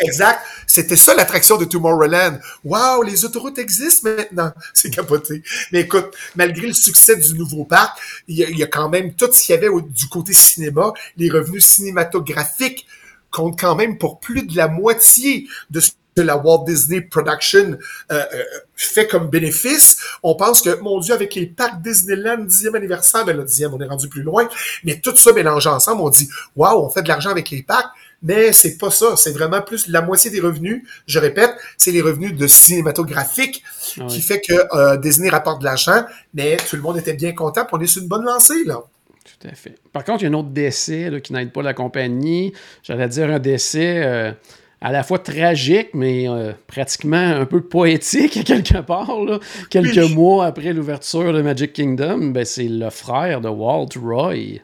Exact. 0.00 0.40
C'était 0.66 0.96
ça 0.96 1.14
l'attraction 1.14 1.56
de 1.56 1.64
Tomorrowland. 1.64 2.40
Wow, 2.64 3.02
les 3.02 3.24
autoroutes 3.24 3.58
existent 3.58 4.10
maintenant. 4.10 4.52
C'est 4.74 4.90
capoté. 4.90 5.42
Mais 5.72 5.82
écoute, 5.82 6.06
malgré 6.34 6.66
le 6.66 6.72
succès 6.72 7.16
du 7.16 7.34
nouveau 7.34 7.64
parc, 7.64 7.98
il 8.26 8.36
y 8.36 8.62
a, 8.62 8.66
quand 8.66 8.88
même 8.88 9.14
tout 9.14 9.30
ce 9.32 9.44
qu'il 9.44 9.54
y 9.54 9.58
avait 9.58 9.68
du 9.88 10.08
côté 10.08 10.32
cinéma. 10.32 10.92
Les 11.16 11.30
revenus 11.30 11.64
cinématographiques 11.64 12.86
comptent 13.30 13.58
quand 13.58 13.74
même 13.74 13.98
pour 13.98 14.20
plus 14.20 14.46
de 14.46 14.56
la 14.56 14.68
moitié 14.68 15.46
de 15.70 15.80
ce 15.80 15.92
que 16.16 16.22
la 16.22 16.36
Walt 16.36 16.64
Disney 16.64 17.00
Production 17.00 17.76
euh, 18.12 18.24
euh, 18.32 18.42
fait 18.76 19.06
comme 19.08 19.28
bénéfice. 19.28 19.98
On 20.22 20.34
pense 20.34 20.62
que, 20.62 20.80
mon 20.80 21.00
Dieu, 21.00 21.12
avec 21.14 21.34
les 21.34 21.46
parcs 21.46 21.82
Disneyland, 21.82 22.44
10e 22.44 22.76
anniversaire, 22.76 23.24
ben 23.24 23.36
le 23.36 23.44
10e, 23.44 23.70
on 23.72 23.80
est 23.80 23.86
rendu 23.86 24.08
plus 24.08 24.22
loin, 24.22 24.48
mais 24.84 25.00
tout 25.00 25.16
ça 25.16 25.32
mélangé 25.32 25.68
ensemble, 25.68 26.02
on 26.02 26.10
dit, 26.10 26.28
waouh, 26.56 26.84
on 26.84 26.90
fait 26.90 27.02
de 27.02 27.08
l'argent 27.08 27.30
avec 27.30 27.50
les 27.50 27.62
parcs 27.62 27.90
mais 28.24 28.52
c'est 28.52 28.78
pas 28.78 28.90
ça. 28.90 29.16
C'est 29.16 29.32
vraiment 29.32 29.62
plus 29.62 29.86
la 29.86 30.02
moitié 30.02 30.30
des 30.30 30.40
revenus. 30.40 30.82
Je 31.06 31.18
répète, 31.20 31.50
c'est 31.76 31.92
les 31.92 32.00
revenus 32.00 32.34
de 32.34 32.46
cinématographique 32.46 33.62
ah 34.00 34.06
qui 34.08 34.20
fait 34.20 34.40
que 34.40 34.54
euh, 34.76 34.96
Disney 34.96 35.28
rapporte 35.28 35.60
de 35.60 35.66
l'argent, 35.66 36.04
mais 36.32 36.56
tout 36.68 36.74
le 36.74 36.82
monde 36.82 36.96
était 36.96 37.12
bien 37.12 37.32
content, 37.32 37.66
on 37.70 37.80
est 37.80 37.86
sur 37.86 38.02
une 38.02 38.08
bonne 38.08 38.24
lancée 38.24 38.64
là. 38.64 38.82
Tout 39.24 39.48
à 39.48 39.54
fait. 39.54 39.76
Par 39.92 40.04
contre, 40.04 40.22
il 40.22 40.24
y 40.24 40.26
a 40.26 40.30
un 40.30 40.38
autre 40.38 40.50
décès 40.50 41.10
qui 41.22 41.32
n'aide 41.32 41.52
pas 41.52 41.62
la 41.62 41.74
compagnie. 41.74 42.52
J'allais 42.82 43.08
dire 43.08 43.30
un 43.30 43.38
décès. 43.38 44.02
Euh, 44.04 44.32
à 44.80 44.92
la 44.92 45.02
fois 45.02 45.18
tragique, 45.18 45.88
mais 45.94 46.28
euh, 46.28 46.52
pratiquement 46.66 47.16
un 47.16 47.46
peu 47.46 47.62
poétique 47.62 48.44
quelque 48.44 48.80
part. 48.82 49.16
Quelques 49.70 50.10
mois 50.12 50.44
après 50.44 50.74
l'ouverture 50.74 51.32
de 51.32 51.40
Magic 51.40 51.72
Kingdom, 51.72 52.32
ben, 52.32 52.44
c'est 52.44 52.68
le 52.68 52.90
frère 52.90 53.40
de 53.40 53.48
Walt 53.48 53.88
Roy 53.98 54.60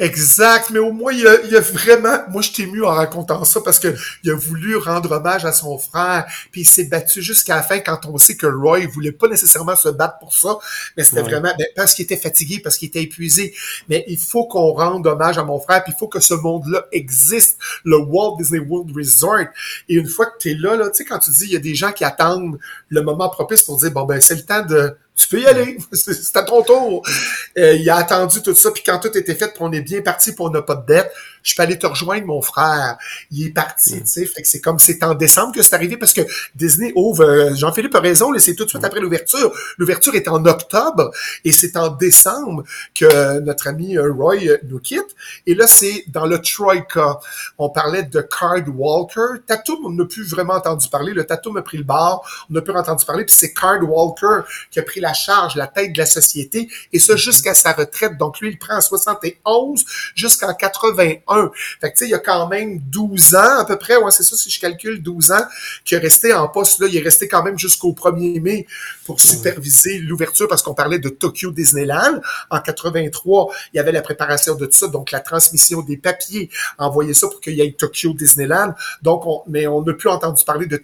Exact, 0.00 0.70
mais 0.70 0.78
au 0.78 0.92
moins, 0.92 1.12
il 1.12 1.26
a, 1.26 1.42
il 1.44 1.54
a 1.54 1.60
vraiment... 1.60 2.16
Moi, 2.30 2.40
je 2.40 2.52
t'ai 2.52 2.62
ému 2.62 2.82
en 2.84 2.94
racontant 2.94 3.44
ça 3.44 3.60
parce 3.62 3.78
que 3.78 3.94
il 4.24 4.30
a 4.30 4.34
voulu 4.34 4.76
rendre 4.76 5.12
hommage 5.12 5.44
à 5.44 5.52
son 5.52 5.76
frère, 5.76 6.24
puis 6.50 6.62
il 6.62 6.64
s'est 6.64 6.84
battu 6.84 7.20
jusqu'à 7.20 7.56
la 7.56 7.62
fin 7.62 7.80
quand 7.80 8.06
on 8.06 8.16
sait 8.16 8.34
que 8.34 8.46
Roy 8.46 8.86
voulait 8.86 9.12
pas 9.12 9.28
nécessairement 9.28 9.76
se 9.76 9.90
battre 9.90 10.18
pour 10.18 10.34
ça, 10.34 10.56
mais 10.96 11.04
c'était 11.04 11.20
vraiment 11.20 11.52
ben, 11.58 11.66
parce 11.76 11.94
qu'il 11.94 12.04
était 12.04 12.16
fatigué, 12.16 12.60
parce 12.64 12.78
qu'il 12.78 12.88
était 12.88 13.02
épuisé. 13.02 13.54
Mais 13.90 14.04
il 14.08 14.16
faut 14.16 14.46
qu'on 14.46 14.72
rende 14.72 15.06
hommage 15.06 15.36
à 15.36 15.44
mon 15.44 15.60
frère, 15.60 15.84
puis 15.84 15.92
il 15.94 15.98
faut 15.98 16.08
que 16.08 16.20
ce 16.20 16.32
monde-là 16.32 16.86
existe, 16.92 17.58
le 17.84 17.98
Walt 17.98 18.38
Disney 18.38 18.60
World 18.60 18.96
Resort. 18.96 19.48
Et 19.90 19.96
une 19.96 20.08
fois 20.08 20.26
que 20.26 20.38
tu 20.38 20.52
es 20.52 20.54
là, 20.54 20.76
là 20.76 20.88
tu 20.88 20.96
sais, 20.96 21.04
quand 21.04 21.18
tu 21.18 21.30
dis, 21.30 21.44
il 21.44 21.52
y 21.52 21.56
a 21.56 21.60
des 21.60 21.74
gens 21.74 21.92
qui 21.92 22.04
attendent 22.04 22.58
le 22.88 23.02
moment 23.02 23.28
propice 23.28 23.60
pour 23.60 23.76
dire, 23.76 23.90
bon, 23.90 24.04
ben 24.04 24.18
c'est 24.18 24.36
le 24.36 24.46
temps 24.46 24.64
de 24.64 24.96
tu 25.20 25.28
peux 25.28 25.42
y 25.42 25.46
aller, 25.46 25.76
c'est 25.92 26.36
à 26.36 26.42
ton 26.42 26.62
tour. 26.62 27.06
Euh, 27.58 27.74
il 27.74 27.90
a 27.90 27.96
attendu 27.96 28.40
tout 28.40 28.54
ça, 28.54 28.70
puis 28.70 28.82
quand 28.84 28.98
tout 28.98 29.16
était 29.16 29.34
fait, 29.34 29.48
puis 29.48 29.58
on 29.60 29.70
est 29.70 29.82
bien 29.82 30.00
parti, 30.00 30.34
pour 30.34 30.46
on 30.46 30.50
n'a 30.50 30.62
pas 30.62 30.76
de 30.76 30.86
dette, 30.86 31.12
je 31.42 31.54
peux 31.54 31.62
aller 31.62 31.78
te 31.78 31.86
rejoindre, 31.86 32.26
mon 32.26 32.42
frère. 32.42 32.96
Il 33.30 33.46
est 33.46 33.50
parti, 33.50 33.96
mm. 33.96 34.00
tu 34.00 34.06
sais. 34.06 34.26
Fait 34.26 34.42
que 34.42 34.48
c'est 34.48 34.60
comme 34.60 34.78
c'est 34.78 35.02
en 35.02 35.14
décembre 35.14 35.54
que 35.54 35.62
c'est 35.62 35.74
arrivé 35.74 35.96
parce 35.96 36.12
que 36.12 36.22
Disney 36.54 36.92
ouvre. 36.94 37.24
Euh, 37.24 37.54
Jean-Philippe 37.54 37.94
a 37.94 38.00
raison, 38.00 38.32
c'est 38.38 38.54
tout 38.54 38.64
de 38.64 38.70
suite 38.70 38.82
mm. 38.82 38.86
après 38.86 39.00
l'ouverture. 39.00 39.52
L'ouverture 39.78 40.14
est 40.14 40.28
en 40.28 40.44
octobre 40.44 41.10
et 41.44 41.52
c'est 41.52 41.76
en 41.76 41.88
décembre 41.88 42.64
que 42.94 43.40
notre 43.40 43.68
ami 43.68 43.96
euh, 43.96 44.12
Roy 44.12 44.36
nous 44.68 44.78
quitte. 44.78 45.14
Et 45.46 45.54
là, 45.54 45.66
c'est 45.66 46.04
dans 46.08 46.26
le 46.26 46.40
Troika. 46.40 47.18
On 47.58 47.70
parlait 47.70 48.02
de 48.02 48.20
Card 48.20 48.64
Walker. 48.68 49.40
Tatum, 49.46 49.78
on 49.84 49.90
n'a 49.90 50.04
plus 50.04 50.28
vraiment 50.28 50.54
entendu 50.54 50.88
parler. 50.88 51.12
Le 51.12 51.24
Tatum 51.24 51.56
a 51.56 51.62
pris 51.62 51.78
le 51.78 51.84
bar. 51.84 52.22
On 52.50 52.54
n'a 52.54 52.62
plus 52.62 52.74
entendu 52.74 53.04
parler. 53.04 53.24
Puis 53.24 53.36
c'est 53.36 53.52
Card 53.52 53.82
Walker 53.82 54.40
qui 54.70 54.78
a 54.78 54.82
pris 54.82 55.00
la 55.00 55.12
charge, 55.12 55.56
la 55.56 55.66
tête 55.66 55.92
de 55.92 55.98
la 55.98 56.06
société. 56.06 56.68
Et 56.92 56.98
ça 56.98 57.16
jusqu'à 57.16 57.54
sa 57.54 57.72
retraite. 57.72 58.16
Donc 58.18 58.40
lui, 58.40 58.50
il 58.50 58.58
prend 58.58 58.76
en 58.76 58.80
71 58.80 59.84
jusqu'en 60.14 60.54
81 61.30 61.50
fait 61.80 61.90
que, 61.90 61.96
tu 61.96 61.98
sais, 61.98 62.06
il 62.06 62.10
y 62.10 62.14
a 62.14 62.18
quand 62.18 62.48
même 62.48 62.78
12 62.78 63.34
ans, 63.34 63.58
à 63.60 63.64
peu 63.64 63.76
près, 63.76 63.96
ouais, 63.96 64.10
c'est 64.10 64.22
ça, 64.22 64.36
si 64.36 64.50
je 64.50 64.60
calcule, 64.60 65.02
12 65.02 65.32
ans, 65.32 65.44
qui 65.84 65.94
est 65.94 65.98
resté 65.98 66.32
en 66.32 66.48
poste, 66.48 66.80
là. 66.80 66.86
Il 66.88 66.96
est 66.96 67.02
resté 67.02 67.28
quand 67.28 67.42
même 67.42 67.58
jusqu'au 67.58 67.92
1er 67.92 68.40
mai 68.40 68.66
pour 69.04 69.20
superviser 69.20 69.98
l'ouverture 69.98 70.48
parce 70.48 70.62
qu'on 70.62 70.74
parlait 70.74 70.98
de 70.98 71.08
Tokyo 71.08 71.50
Disneyland. 71.50 72.20
En 72.50 72.60
83, 72.60 73.52
il 73.72 73.76
y 73.76 73.80
avait 73.80 73.92
la 73.92 74.02
préparation 74.02 74.54
de 74.54 74.66
tout 74.66 74.72
ça, 74.72 74.88
donc 74.88 75.10
la 75.10 75.20
transmission 75.20 75.82
des 75.82 75.96
papiers, 75.96 76.50
envoyer 76.78 77.14
ça 77.14 77.28
pour 77.28 77.40
qu'il 77.40 77.54
y 77.54 77.60
ait 77.60 77.72
Tokyo 77.72 78.12
Disneyland. 78.12 78.74
Donc, 79.02 79.26
on, 79.26 79.42
mais 79.46 79.66
on 79.66 79.82
n'a 79.82 79.94
plus 79.94 80.08
entendu 80.08 80.42
parler 80.44 80.66
de. 80.66 80.80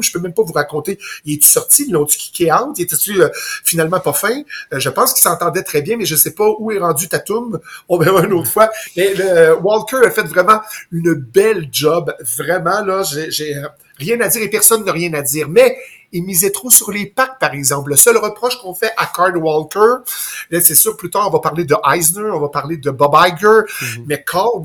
Je 0.00 0.12
peux 0.12 0.20
même 0.20 0.34
pas 0.34 0.42
vous 0.42 0.52
raconter. 0.52 0.98
Il 1.24 1.34
est-tu 1.34 1.48
sorti? 1.48 1.84
Ils 1.88 1.92
l'ont-tu 1.92 2.18
kické 2.18 2.52
out? 2.52 2.78
Il 2.78 2.82
était-tu 2.82 3.22
euh, 3.22 3.28
finalement 3.64 4.00
pas 4.00 4.12
fin? 4.12 4.42
Euh, 4.72 4.78
je 4.78 4.88
pense 4.88 5.12
qu'il 5.12 5.22
s'entendait 5.22 5.62
très 5.62 5.82
bien, 5.82 5.96
mais 5.96 6.04
je 6.04 6.16
sais 6.16 6.32
pas 6.32 6.48
où 6.58 6.70
est 6.70 6.78
rendu 6.78 7.08
Tatum. 7.08 7.60
On 7.88 7.98
verra 7.98 8.24
une 8.24 8.32
autre 8.32 8.50
fois. 8.50 8.70
Mais 8.96 9.14
le, 9.14 9.54
Walker 9.60 9.98
a 10.04 10.10
fait 10.10 10.22
vraiment 10.22 10.60
une 10.92 11.14
belle 11.14 11.68
job. 11.72 12.14
Vraiment, 12.38 12.84
là, 12.84 13.02
j'ai 13.02 13.56
euh, 13.56 13.68
rien 13.98 14.20
à 14.20 14.28
dire 14.28 14.42
et 14.42 14.50
personne 14.50 14.84
n'a 14.84 14.92
rien 14.92 15.12
à 15.14 15.22
dire. 15.22 15.48
Mais 15.48 15.76
il 16.12 16.24
misait 16.24 16.50
trop 16.50 16.70
sur 16.70 16.90
les 16.90 17.06
packs, 17.06 17.38
par 17.38 17.52
exemple. 17.54 17.90
Le 17.90 17.96
seul 17.96 18.16
reproche 18.16 18.58
qu'on 18.60 18.74
fait 18.74 18.92
à 18.96 19.06
Card 19.06 19.36
Walker, 19.36 20.02
là, 20.50 20.60
c'est 20.60 20.74
sûr, 20.74 20.96
plus 20.96 21.10
tard, 21.10 21.28
on 21.28 21.30
va 21.30 21.40
parler 21.40 21.64
de 21.64 21.76
Eisner, 21.92 22.30
on 22.30 22.40
va 22.40 22.48
parler 22.48 22.76
de 22.76 22.90
Bob 22.90 23.14
Iger, 23.14 23.60
mhm. 23.80 24.04
mais 24.06 24.24
Card, 24.24 24.62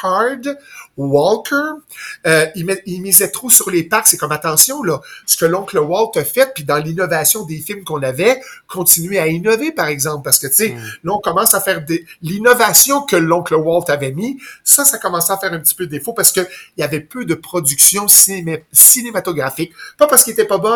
Card 0.00 0.56
Walker, 0.96 1.56
euh, 2.26 2.46
il, 2.54 3.00
misait 3.00 3.30
trop 3.30 3.48
sur 3.48 3.70
les 3.70 3.82
packs. 3.82 4.06
C'est 4.06 4.18
comme, 4.18 4.32
attention, 4.32 4.82
là, 4.82 5.00
ce 5.26 5.36
que 5.36 5.46
l'oncle 5.46 5.78
Walt 5.78 6.12
a 6.16 6.24
fait, 6.24 6.52
puis 6.54 6.64
dans 6.64 6.76
l'innovation 6.76 7.44
des 7.44 7.58
films 7.58 7.84
qu'on 7.84 8.02
avait, 8.02 8.40
continuer 8.66 9.18
à 9.18 9.26
innover, 9.28 9.72
par 9.72 9.86
exemple, 9.86 10.24
parce 10.24 10.38
que, 10.38 10.48
tu 10.48 10.54
sais, 10.54 10.68
mhm. 10.70 10.82
là, 11.04 11.12
on 11.14 11.20
commence 11.20 11.54
à 11.54 11.60
faire 11.60 11.84
des... 11.84 12.04
L'innovation 12.20 13.02
que 13.02 13.16
l'oncle 13.16 13.54
Walt 13.54 13.84
avait 13.88 14.12
mis, 14.12 14.38
ça, 14.64 14.84
ça 14.84 14.98
commence 14.98 15.30
à 15.30 15.38
faire 15.38 15.52
un 15.52 15.60
petit 15.60 15.74
peu 15.74 15.86
défaut 15.86 16.12
parce 16.12 16.32
que 16.32 16.40
il 16.76 16.80
y 16.80 16.82
avait 16.82 17.00
peu 17.00 17.24
de 17.24 17.34
production 17.34 18.06
cinématographique. 18.08 19.72
Pas 19.98 20.06
parce 20.06 20.24
qu'il 20.24 20.32
était 20.32 20.44
pas 20.44 20.58
bon, 20.58 20.71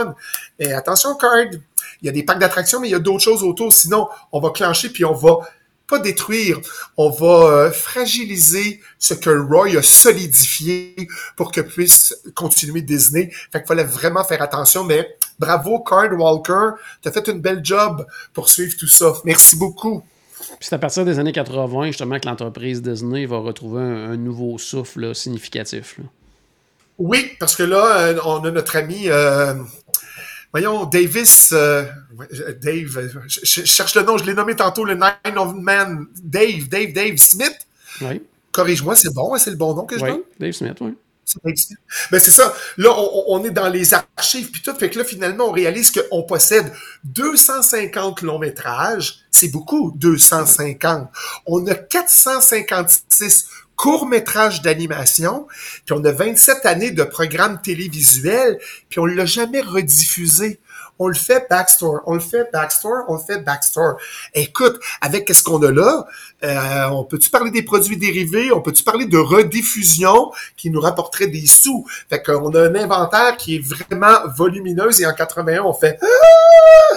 et 0.58 0.72
attention, 0.72 1.14
Card, 1.16 1.46
il 2.02 2.06
y 2.06 2.08
a 2.08 2.12
des 2.12 2.22
packs 2.22 2.38
d'attractions, 2.38 2.80
mais 2.80 2.88
il 2.88 2.92
y 2.92 2.94
a 2.96 3.00
d'autres 3.00 3.22
choses 3.22 3.42
autour. 3.42 3.72
Sinon, 3.72 4.08
on 4.32 4.40
va 4.40 4.50
clencher 4.50 4.90
puis 4.90 5.04
on 5.04 5.14
va 5.14 5.38
pas 5.88 5.98
détruire, 5.98 6.58
on 6.96 7.10
va 7.10 7.26
euh, 7.26 7.70
fragiliser 7.70 8.80
ce 8.98 9.14
que 9.14 9.30
Roy 9.30 9.76
a 9.76 9.82
solidifié 9.82 10.96
pour 11.36 11.52
que 11.52 11.60
puisse 11.60 12.16
continuer 12.34 12.82
Disney. 12.82 13.30
Fait 13.52 13.60
qu'il 13.60 13.68
fallait 13.68 13.84
vraiment 13.84 14.24
faire 14.24 14.42
attention, 14.42 14.84
mais 14.84 15.16
bravo 15.38 15.80
Card 15.80 16.12
Walker, 16.12 16.70
t'as 17.02 17.12
fait 17.12 17.28
une 17.28 17.40
belle 17.40 17.60
job 17.62 18.06
pour 18.32 18.48
suivre 18.48 18.76
tout 18.76 18.88
ça. 18.88 19.12
Merci 19.24 19.56
beaucoup. 19.56 20.02
c'est 20.60 20.74
à 20.74 20.78
partir 20.78 21.04
des 21.04 21.18
années 21.18 21.32
80, 21.32 21.86
justement, 21.86 22.18
que 22.18 22.26
l'entreprise 22.26 22.82
Disney 22.82 23.26
va 23.26 23.38
retrouver 23.38 23.82
un, 23.82 24.16
nouveau 24.16 24.58
souffle 24.58 25.14
significatif. 25.14 26.00
Oui, 26.98 27.32
parce 27.38 27.54
que 27.54 27.62
là, 27.62 27.98
euh, 27.98 28.18
on 28.24 28.42
a 28.44 28.50
notre 28.50 28.76
ami, 28.76 29.08
euh, 29.08 29.54
voyons, 30.60 30.86
Davis, 30.86 31.50
euh, 31.52 31.84
Dave, 32.62 33.10
je, 33.26 33.64
cherche 33.64 33.94
le 33.94 34.02
nom, 34.02 34.16
je 34.16 34.24
l'ai 34.24 34.32
nommé 34.32 34.56
tantôt, 34.56 34.84
le 34.84 34.94
Nine 34.94 35.36
of 35.36 35.54
Man, 35.54 36.06
Dave, 36.22 36.68
Dave, 36.68 36.92
Dave 36.92 37.16
Smith? 37.18 37.66
Oui. 38.00 38.22
Corrige-moi, 38.52 38.96
c'est 38.96 39.12
bon, 39.12 39.34
hein, 39.34 39.38
c'est 39.38 39.50
le 39.50 39.56
bon 39.56 39.74
nom 39.74 39.84
que 39.84 39.98
je 39.98 40.04
oui, 40.04 40.22
Dave 40.40 40.52
Smith, 40.52 40.78
oui. 40.80 40.94
Ben 42.10 42.20
c'est 42.20 42.30
ça. 42.30 42.54
Là, 42.76 42.94
on, 43.26 43.42
est 43.44 43.50
dans 43.50 43.68
les 43.68 43.94
archives 43.94 44.52
puis 44.52 44.62
tout. 44.62 44.72
Fait 44.76 44.88
que 44.88 45.00
là, 45.00 45.04
finalement, 45.04 45.46
on 45.46 45.50
réalise 45.50 45.90
qu'on 45.90 46.22
possède 46.22 46.72
250 47.02 48.22
longs 48.22 48.38
métrages. 48.38 49.22
C'est 49.32 49.48
beaucoup, 49.48 49.92
250. 49.96 51.08
On 51.46 51.66
a 51.66 51.74
456 51.74 53.48
courts-métrages 53.76 54.62
d'animation, 54.62 55.46
puis 55.84 55.94
on 55.96 56.04
a 56.04 56.12
27 56.12 56.66
années 56.66 56.90
de 56.90 57.04
programmes 57.04 57.60
télévisuels, 57.60 58.58
puis 58.88 58.98
on 58.98 59.06
l'a 59.06 59.26
jamais 59.26 59.60
rediffusé 59.60 60.60
on 60.98 61.08
le 61.08 61.14
fait 61.14 61.46
backstore, 61.48 62.00
on 62.06 62.14
le 62.14 62.20
fait 62.20 62.50
backstore, 62.52 63.04
on 63.08 63.14
le 63.14 63.20
fait 63.20 63.38
backstore. 63.38 63.96
Écoute, 64.34 64.80
avec 65.00 65.28
ce 65.28 65.42
qu'on 65.42 65.62
a 65.62 65.70
là, 65.70 66.06
euh, 66.44 66.88
on 66.90 67.04
peut-tu 67.04 67.30
parler 67.30 67.50
des 67.50 67.62
produits 67.62 67.96
dérivés, 67.96 68.50
on 68.52 68.60
peut-tu 68.60 68.82
parler 68.82 69.06
de 69.06 69.18
rediffusion 69.18 70.32
qui 70.56 70.70
nous 70.70 70.80
rapporterait 70.80 71.26
des 71.26 71.46
sous? 71.46 71.86
Fait 72.08 72.22
qu'on 72.22 72.54
a 72.54 72.62
un 72.62 72.74
inventaire 72.74 73.36
qui 73.36 73.56
est 73.56 73.66
vraiment 73.66 74.26
volumineuse 74.36 75.00
et 75.00 75.06
en 75.06 75.14
81, 75.14 75.62
on 75.64 75.74
fait 75.74 75.98
ah! 76.02 76.96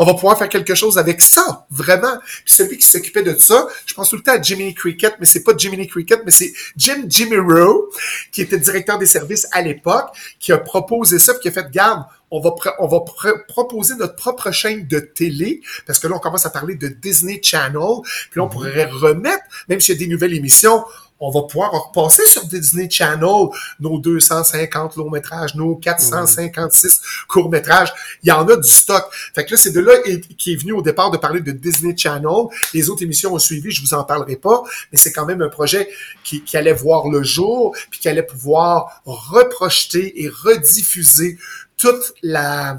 On 0.00 0.04
va 0.06 0.14
pouvoir 0.14 0.38
faire 0.38 0.48
quelque 0.48 0.74
chose 0.74 0.96
avec 0.96 1.20
ça, 1.20 1.66
vraiment. 1.70 2.18
Puis 2.46 2.54
celui 2.54 2.78
qui 2.78 2.86
s'occupait 2.86 3.22
de 3.22 3.36
ça, 3.38 3.68
je 3.84 3.92
pense 3.92 4.08
tout 4.08 4.16
le 4.16 4.22
temps 4.22 4.32
à 4.32 4.40
Jiminy 4.40 4.74
Cricket, 4.74 5.16
mais 5.20 5.26
c'est 5.26 5.42
pas 5.42 5.52
Jiminy 5.54 5.86
Cricket, 5.86 6.22
mais 6.24 6.30
c'est 6.30 6.54
Jim 6.74 7.02
Jimmy 7.06 7.36
Rowe, 7.36 7.90
qui 8.32 8.40
était 8.40 8.56
directeur 8.58 8.98
des 8.98 9.04
services 9.04 9.46
à 9.52 9.60
l'époque, 9.60 10.08
qui 10.38 10.52
a 10.52 10.58
proposé 10.58 11.18
ça, 11.18 11.34
puis 11.34 11.42
qui 11.42 11.48
a 11.48 11.52
fait, 11.52 11.70
garde, 11.70 12.04
on 12.30 12.40
va, 12.40 12.54
on 12.78 12.86
va 12.86 13.00
proposer 13.46 13.94
notre 13.96 14.16
propre 14.16 14.50
chaîne 14.52 14.86
de 14.86 15.00
télé, 15.00 15.60
parce 15.86 15.98
que 15.98 16.06
là, 16.06 16.16
on 16.16 16.18
commence 16.18 16.46
à 16.46 16.50
parler 16.50 16.76
de 16.76 16.88
Disney 16.88 17.38
Channel, 17.44 18.00
puis 18.30 18.40
là, 18.40 18.44
on 18.44 18.46
mhm. 18.46 18.52
pourrait 18.52 18.86
remettre, 18.86 19.44
même 19.68 19.80
s'il 19.80 19.96
y 19.96 19.98
a 19.98 20.06
des 20.06 20.10
nouvelles 20.10 20.34
émissions, 20.34 20.82
on 21.20 21.30
va 21.30 21.42
pouvoir 21.42 21.70
repasser 21.72 22.24
sur 22.26 22.46
Disney 22.46 22.88
Channel 22.90 23.48
nos 23.78 23.98
250 23.98 24.96
longs 24.96 25.10
métrages, 25.10 25.54
nos 25.54 25.76
456 25.76 27.00
courts 27.28 27.50
métrages. 27.50 27.92
Il 28.22 28.28
y 28.28 28.32
en 28.32 28.48
a 28.48 28.56
du 28.56 28.68
stock. 28.68 29.04
Fait 29.34 29.44
que 29.44 29.52
là, 29.52 29.56
c'est 29.56 29.72
de 29.72 29.80
là 29.80 29.92
qui 30.38 30.52
est 30.52 30.56
venu 30.56 30.72
au 30.72 30.82
départ 30.82 31.10
de 31.10 31.18
parler 31.18 31.40
de 31.40 31.52
Disney 31.52 31.94
Channel. 31.96 32.46
Les 32.74 32.88
autres 32.88 33.02
émissions 33.02 33.34
ont 33.34 33.38
suivi, 33.38 33.70
je 33.70 33.82
vous 33.82 33.94
en 33.94 34.04
parlerai 34.04 34.36
pas, 34.36 34.62
mais 34.90 34.98
c'est 34.98 35.12
quand 35.12 35.26
même 35.26 35.42
un 35.42 35.48
projet 35.48 35.88
qui, 36.24 36.42
qui 36.42 36.56
allait 36.56 36.72
voir 36.72 37.08
le 37.08 37.22
jour, 37.22 37.76
puis 37.90 38.00
qui 38.00 38.08
allait 38.08 38.22
pouvoir 38.22 39.02
reprojeter 39.04 40.22
et 40.22 40.28
rediffuser 40.28 41.38
toute 41.76 42.14
la 42.22 42.78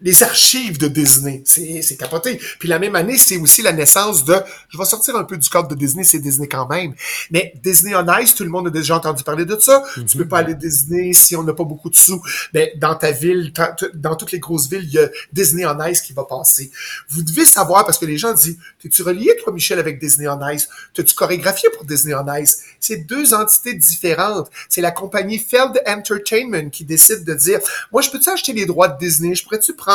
les 0.00 0.22
archives 0.22 0.78
de 0.78 0.88
Disney. 0.88 1.42
C'est 1.44 1.96
capoté. 1.96 2.40
Puis 2.58 2.68
la 2.68 2.78
même 2.78 2.96
année, 2.96 3.18
c'est 3.18 3.36
aussi 3.36 3.62
la 3.62 3.72
naissance 3.72 4.24
de... 4.24 4.34
Je 4.70 4.78
vais 4.78 4.84
sortir 4.84 5.16
un 5.16 5.24
peu 5.24 5.36
du 5.36 5.48
cadre 5.48 5.68
de 5.68 5.74
Disney, 5.74 6.04
c'est 6.04 6.18
Disney 6.18 6.48
quand 6.48 6.66
même. 6.68 6.94
Mais 7.30 7.52
Disney 7.62 7.94
on 7.94 8.06
Ice, 8.18 8.34
tout 8.34 8.44
le 8.44 8.50
monde 8.50 8.68
a 8.68 8.70
déjà 8.70 8.96
entendu 8.96 9.22
parler 9.22 9.44
de 9.44 9.58
ça. 9.58 9.84
Tu 10.08 10.16
peux 10.16 10.26
pas 10.26 10.38
aller 10.38 10.54
Disney 10.54 11.12
si 11.12 11.36
on 11.36 11.42
n'a 11.42 11.52
pas 11.52 11.64
beaucoup 11.64 11.90
de 11.90 11.96
sous. 11.96 12.22
Mais 12.54 12.72
dans 12.76 12.94
ta 12.94 13.10
ville, 13.10 13.52
dans 13.94 14.16
toutes 14.16 14.32
les 14.32 14.38
grosses 14.38 14.70
villes, 14.70 14.84
il 14.84 14.92
y 14.92 14.98
a 14.98 15.10
Disney 15.32 15.66
on 15.66 15.84
Ice 15.86 16.00
qui 16.00 16.14
va 16.14 16.24
passer. 16.24 16.70
Vous 17.10 17.22
devez 17.22 17.44
savoir, 17.44 17.84
parce 17.84 17.98
que 17.98 18.06
les 18.06 18.16
gens 18.16 18.32
disent, 18.32 18.56
t'es-tu 18.82 19.02
relié, 19.02 19.36
toi, 19.44 19.52
Michel, 19.52 19.78
avec 19.78 20.00
Disney 20.00 20.28
on 20.28 20.48
Ice? 20.48 20.68
T'as-tu 20.94 21.14
chorégraphié 21.14 21.68
pour 21.76 21.84
Disney 21.84 22.14
on 22.14 22.34
Ice? 22.36 22.60
C'est 22.80 23.06
deux 23.06 23.34
entités 23.34 23.74
différentes. 23.74 24.50
C'est 24.70 24.80
la 24.80 24.92
compagnie 24.92 25.38
Feld 25.38 25.82
Entertainment 25.86 26.70
qui 26.70 26.84
décide 26.84 27.24
de 27.24 27.34
dire, 27.34 27.60
moi, 27.92 28.00
je 28.00 28.10
peux-tu 28.10 28.30
acheter 28.30 28.54
les 28.54 28.64
droits 28.64 28.88
de 28.88 28.98
Disney? 28.98 29.34
Je 29.34 29.44
pourrais-tu 29.44 29.74
prendre 29.74 29.89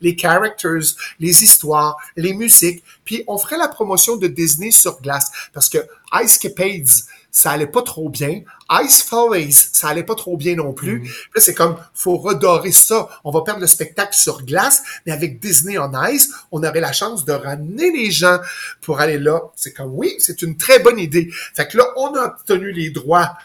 les 0.00 0.16
characters, 0.16 0.94
les 1.18 1.42
histoires, 1.42 1.96
les 2.16 2.34
musiques, 2.34 2.82
puis 3.04 3.24
on 3.26 3.38
ferait 3.38 3.58
la 3.58 3.68
promotion 3.68 4.16
de 4.16 4.26
Disney 4.26 4.70
sur 4.70 5.00
glace 5.00 5.30
parce 5.52 5.68
que 5.68 5.78
Ice 6.22 6.38
Capades, 6.38 6.88
ça 7.30 7.52
allait 7.52 7.66
pas 7.66 7.82
trop 7.82 8.08
bien. 8.08 8.42
Ice 8.82 9.02
Follies, 9.02 9.52
ça 9.52 9.88
allait 9.88 10.04
pas 10.04 10.14
trop 10.14 10.36
bien 10.36 10.56
non 10.56 10.72
plus. 10.72 11.02
Mm-hmm. 11.02 11.26
Là, 11.34 11.40
c'est 11.40 11.54
comme, 11.54 11.76
faut 11.94 12.16
redorer 12.16 12.72
ça. 12.72 13.08
On 13.24 13.30
va 13.30 13.42
perdre 13.42 13.60
le 13.60 13.66
spectacle 13.66 14.14
sur 14.14 14.44
glace, 14.44 14.82
mais 15.06 15.12
avec 15.12 15.40
Disney 15.40 15.78
on 15.78 15.92
Ice, 16.08 16.32
on 16.50 16.62
aurait 16.62 16.80
la 16.80 16.92
chance 16.92 17.24
de 17.24 17.32
ramener 17.32 17.90
les 17.92 18.10
gens 18.10 18.38
pour 18.80 19.00
aller 19.00 19.18
là. 19.18 19.40
C'est 19.54 19.72
comme, 19.72 19.92
oui, 19.94 20.14
c'est 20.18 20.42
une 20.42 20.56
très 20.56 20.80
bonne 20.80 20.98
idée. 20.98 21.30
Fait 21.54 21.68
que 21.68 21.78
là, 21.78 21.84
on 21.96 22.14
a 22.14 22.26
obtenu 22.26 22.72
les 22.72 22.90
droits 22.90 23.36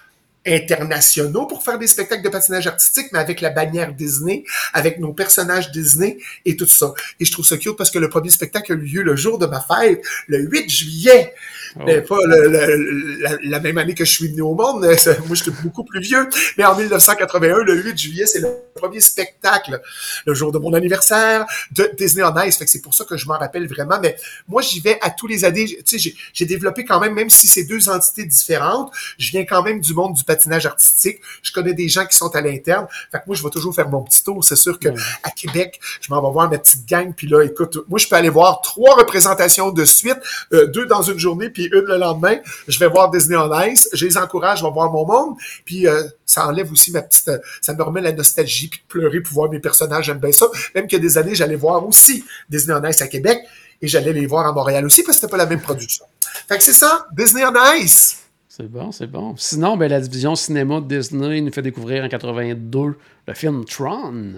internationaux 0.46 1.46
pour 1.46 1.64
faire 1.64 1.80
des 1.80 1.88
spectacles 1.88 2.24
de 2.24 2.30
patinage 2.30 2.68
artistique, 2.68 3.08
mais 3.12 3.20
avec 3.20 3.42
la 3.42 3.50
bannière 3.50 3.94
Disney, 3.94 4.44
avec 4.74 5.00
nos 5.00 5.14
personnages 5.14 5.72
Disney 5.72 6.18
et 6.46 6.56
tout 6.56 6.68
ça. 6.68 6.94
Et 7.20 7.26
je 7.26 7.32
trouve 7.32 7.46
ça 7.46 7.58
cute 7.58 7.76
parce 7.78 7.92
que 7.92 8.00
le 8.00 8.10
premier 8.10 8.30
spectacle 8.30 8.74
a 8.74 8.76
eu 8.76 8.80
lieu 8.80 9.02
le 9.02 9.16
jour 9.16 9.38
de 9.38 9.46
ma 9.46 9.62
fête, 9.62 10.04
le 10.28 10.40
8 10.40 10.70
juillet. 10.70 11.34
Oh. 11.78 11.84
Mais 11.86 12.02
pas 12.02 12.18
la, 12.26 13.60
même 13.60 13.78
année 13.78 13.96
que 13.96 14.06
je 14.06 14.12
suis 14.12 14.28
venu 14.30 14.42
au 14.42 14.56
monde. 14.56 14.82
Moi, 14.82 15.36
j'étais 15.36 15.52
beaucoup 15.64 15.84
plus 15.84 16.00
vieux. 16.00 16.30
Mais 16.58 16.64
en 16.64 16.76
1981, 16.76 17.64
le 17.64 17.76
8 17.76 17.98
juillet, 17.98 18.26
c'est 18.26 18.40
le 18.40 18.50
premier 18.76 19.02
spectacle, 19.02 19.82
le 20.26 20.34
jour 20.34 20.52
de 20.52 20.58
mon 20.58 20.74
anniversaire, 20.74 21.46
de 21.72 21.92
Disney 21.98 22.24
on 22.24 22.42
Ice. 22.44 22.58
Fait 22.58 22.66
que 22.66 22.72
c'est 22.72 22.82
pour 22.82 22.94
ça 22.94 23.04
que 23.04 23.18
je 23.18 23.28
m'en 23.28 23.38
rappelle 23.38 23.68
vraiment. 23.68 24.00
Mais 24.02 24.16
moi, 24.48 24.62
j'y 24.62 24.80
vais 24.80 24.98
à 25.02 25.10
tous 25.10 25.28
les 25.28 25.44
années. 25.44 25.66
Tu 25.86 26.00
sais, 26.00 26.14
j'ai 26.34 26.46
développé 26.46 26.86
quand 26.86 27.00
même, 27.00 27.14
même 27.14 27.30
si 27.30 27.48
c'est 27.48 27.66
deux 27.66 27.90
entités 27.90 28.26
différentes, 28.26 28.92
je 29.18 29.32
viens 29.32 29.44
quand 29.46 29.64
même 29.64 29.82
du 29.82 29.94
monde 29.94 30.14
du 30.14 30.24
patinage 30.24 30.35
artistique. 30.66 31.22
Je 31.42 31.52
connais 31.52 31.74
des 31.74 31.88
gens 31.88 32.06
qui 32.06 32.16
sont 32.16 32.34
à 32.36 32.42
l'interne. 32.42 32.88
Fait 33.12 33.20
que 33.20 33.24
moi, 33.28 33.36
je 33.36 33.44
vais 33.44 33.50
toujours 33.50 33.74
faire 33.74 33.90
mon 33.90 34.04
petit 34.04 34.24
tour. 34.24 34.44
C'est 34.44 34.56
sûr 34.56 34.80
que 34.80 34.90
à 35.24 35.30
Québec, 35.32 35.80
je 36.02 36.14
m'en 36.14 36.22
vais 36.22 36.32
voir 36.32 36.50
ma 36.50 36.58
petite 36.58 36.88
gang. 36.88 37.14
Puis 37.14 37.28
là, 37.28 37.44
écoute, 37.44 37.78
moi, 37.88 38.00
je 38.00 38.08
peux 38.08 38.16
aller 38.16 38.30
voir 38.30 38.62
trois 38.62 38.96
représentations 38.96 39.72
de 39.72 39.86
suite, 39.86 40.18
euh, 40.54 40.68
deux 40.68 40.86
dans 40.86 41.02
une 41.02 41.20
journée, 41.20 41.50
puis 41.50 41.66
une 41.66 41.86
le 41.86 41.98
lendemain. 41.98 42.38
Je 42.68 42.80
vais 42.80 42.88
voir 42.88 43.12
Disney 43.12 43.38
on 43.38 43.52
Ice. 43.62 43.90
Je 43.94 44.06
les 44.06 44.18
encourage, 44.18 44.60
je 44.60 44.66
vais 44.66 44.72
voir 44.72 44.92
mon 44.92 45.06
monde. 45.06 45.36
Puis 45.66 45.88
euh, 45.88 46.04
ça 46.26 46.48
enlève 46.48 46.72
aussi 46.72 46.92
ma 46.92 47.02
petite... 47.02 47.32
ça 47.62 47.74
me 47.74 47.84
remet 47.84 48.02
la 48.02 48.12
nostalgie, 48.12 48.68
puis 48.68 48.80
de 48.80 48.88
pleurer 48.88 49.22
pour 49.22 49.34
voir 49.34 49.50
mes 49.50 49.60
personnages. 49.60 50.06
J'aime 50.06 50.20
bien 50.20 50.32
ça. 50.32 50.48
Même 50.74 50.88
a 50.92 50.98
des 50.98 51.18
années, 51.18 51.36
j'allais 51.36 51.56
voir 51.56 51.86
aussi 51.86 52.24
Disney 52.50 52.78
on 52.78 52.88
Ice 52.88 53.02
à 53.02 53.08
Québec. 53.08 53.40
Et 53.82 53.88
j'allais 53.88 54.14
les 54.14 54.26
voir 54.26 54.48
à 54.48 54.54
Montréal 54.54 54.86
aussi 54.86 55.04
parce 55.04 55.18
que 55.18 55.22
c'était 55.22 55.32
pas 55.32 55.38
la 55.38 55.46
même 55.46 55.62
production. 55.62 56.06
Fait 56.48 56.58
que 56.58 56.64
c'est 56.64 56.74
ça, 56.74 57.08
Disney 57.12 57.44
on 57.46 57.54
Ice. 57.76 58.25
C'est 58.58 58.72
bon, 58.72 58.94
c'est 58.94 59.08
bon. 59.08 59.36
Sinon, 59.36 59.76
ben, 59.76 59.90
la 59.90 60.00
division 60.00 60.34
cinéma 60.34 60.80
de 60.80 60.88
Disney 60.88 61.42
nous 61.42 61.52
fait 61.52 61.62
découvrir 61.62 62.06
en 62.06 62.08
82 62.08 62.96
le 63.28 63.34
film 63.34 63.66
Tron. 63.66 64.36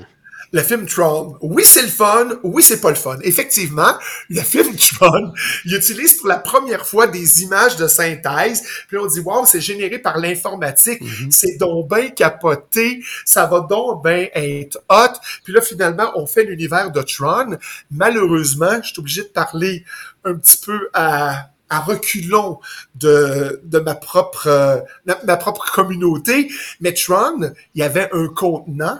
Le 0.51 0.62
film 0.63 0.88
Tron, 0.88 1.38
oui 1.41 1.63
c'est 1.63 1.84
le 1.84 1.88
fun, 1.88 2.30
oui 2.41 2.63
c'est 2.63 2.82
pas 2.82 2.89
le 2.89 2.95
fun. 2.95 3.19
Effectivement, 3.21 3.93
le 4.32 4.41
film 4.41 4.75
Tron, 4.95 5.34
il 5.65 5.75
utilise 5.75 6.15
pour 6.15 6.30
la 6.30 6.38
première 6.38 6.88
fois 6.88 7.06
des 7.06 7.43
images 7.43 7.75
de 7.75 7.86
synthèse, 7.86 8.63
puis 8.88 8.97
on 8.97 9.06
dit 9.06 9.19
wow, 9.19 9.45
c'est 9.45 9.62
généré 9.62 9.99
par 9.99 10.17
l'informatique, 10.17 11.03
mm-hmm. 11.03 11.30
c'est 11.30 11.58
donc 11.58 11.88
bien 11.88 12.10
capoté, 12.10 13.03
ça 13.23 13.45
va 13.45 13.60
donc 13.60 14.03
bien 14.03 14.30
être 14.34 14.80
hot. 14.89 15.13
Puis 15.43 15.53
là 15.53 15.62
finalement, 15.62 16.12
on 16.15 16.25
fait 16.25 16.43
l'univers 16.43 16.91
de 16.91 17.03
Tron. 17.03 17.58
Malheureusement, 17.91 18.82
je 18.82 18.93
suis 18.93 18.99
obligé 18.99 19.21
de 19.21 19.27
parler 19.27 19.84
un 20.23 20.34
petit 20.34 20.58
peu 20.58 20.89
à 20.93 21.51
à 21.69 21.80
reculons 21.80 22.60
de, 22.95 23.62
de 23.63 23.80
ma 23.80 23.95
propre 23.95 24.47
euh, 24.47 24.77
ma 25.25 25.38
propre 25.38 25.71
communauté. 25.71 26.49
Mais 26.80 26.93
Tron, 26.93 27.51
il 27.75 27.80
y 27.80 27.84
avait 27.84 28.10
un 28.13 28.27
contenant, 28.27 28.99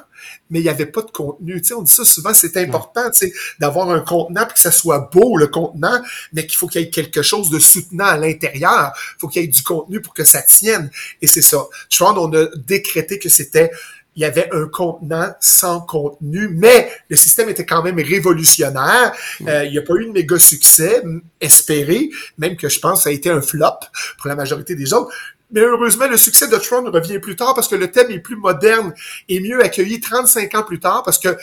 mais 0.49 0.60
il 0.60 0.63
n'y 0.63 0.69
avait 0.69 0.86
pas 0.86 1.01
de 1.01 1.12
contenu. 1.12 1.62
Tu 1.62 1.69
sais, 1.69 1.73
on 1.73 1.82
dit 1.82 1.91
ça 1.91 2.06
souvent, 2.06 2.34
c'est 2.34 2.58
important 2.58 3.10
tu 3.12 3.27
sais, 3.27 3.34
d'avoir 3.60 3.89
un 3.89 4.01
contenant 4.01 4.45
puis 4.45 4.56
que 4.56 4.60
ça 4.60 4.71
soit 4.71 5.10
beau, 5.13 5.38
le 5.38 5.47
contenant, 5.47 6.01
mais 6.34 6.45
qu'il 6.45 6.58
faut 6.58 6.67
qu'il 6.67 6.82
y 6.82 6.84
ait 6.84 6.89
quelque 6.89 7.21
chose 7.21 7.49
de 7.49 7.60
soutenant 7.60 8.06
à 8.06 8.17
l'intérieur. 8.17 8.93
Il 9.17 9.19
faut 9.19 9.27
qu'il 9.27 9.41
y 9.41 9.45
ait 9.45 9.49
du 9.49 9.63
contenu 9.63 10.01
pour 10.01 10.13
que 10.13 10.23
ça 10.23 10.41
tienne. 10.41 10.91
Et 11.21 11.27
c'est 11.27 11.41
ça. 11.41 11.65
Tron, 11.89 12.15
on 12.17 12.34
a 12.34 12.47
décrété 12.56 13.19
que 13.19 13.30
c'était 13.30 13.71
il 14.17 14.21
y 14.21 14.25
avait 14.25 14.49
un 14.51 14.67
contenant 14.67 15.30
sans 15.39 15.80
contenu, 15.80 16.49
mais 16.49 16.89
le 17.08 17.15
système 17.15 17.49
était 17.49 17.67
quand 17.67 17.84
même 17.84 17.99
révolutionnaire. 17.99 19.13
Euh, 19.47 19.63
il 19.65 19.71
n'y 19.71 19.77
a 19.77 19.84
pas 19.84 19.93
eu 19.93 20.08
de 20.08 20.12
méga 20.12 20.39
succès 20.39 21.03
espéré, 21.39 22.10
même 22.39 22.58
que 22.58 22.67
je 22.67 22.80
pense 22.80 22.99
que 22.99 23.03
ça 23.03 23.10
a 23.12 23.13
été 23.13 23.30
un 23.30 23.41
flop 23.41 23.80
pour 24.17 24.27
la 24.27 24.36
majorité 24.36 24.73
des 24.73 24.91
autres. 24.91 25.13
Mais 25.51 25.62
heureusement, 25.62 26.07
le 26.07 26.17
succès 26.17 26.47
de 26.49 26.57
Tron 26.57 26.91
revient 26.91 27.19
plus 27.19 27.38
tard 27.38 27.53
parce 27.55 27.69
que 27.69 27.75
le 27.75 27.89
thème 27.89 28.12
est 28.12 28.19
plus 28.19 28.36
moderne 28.36 28.93
et 29.29 29.39
mieux 29.39 29.63
accueilli 29.63 30.01
35 30.01 30.55
ans 30.55 30.63
plus 30.63 30.79
tard 30.79 31.03
parce 31.03 31.17
que 31.17 31.38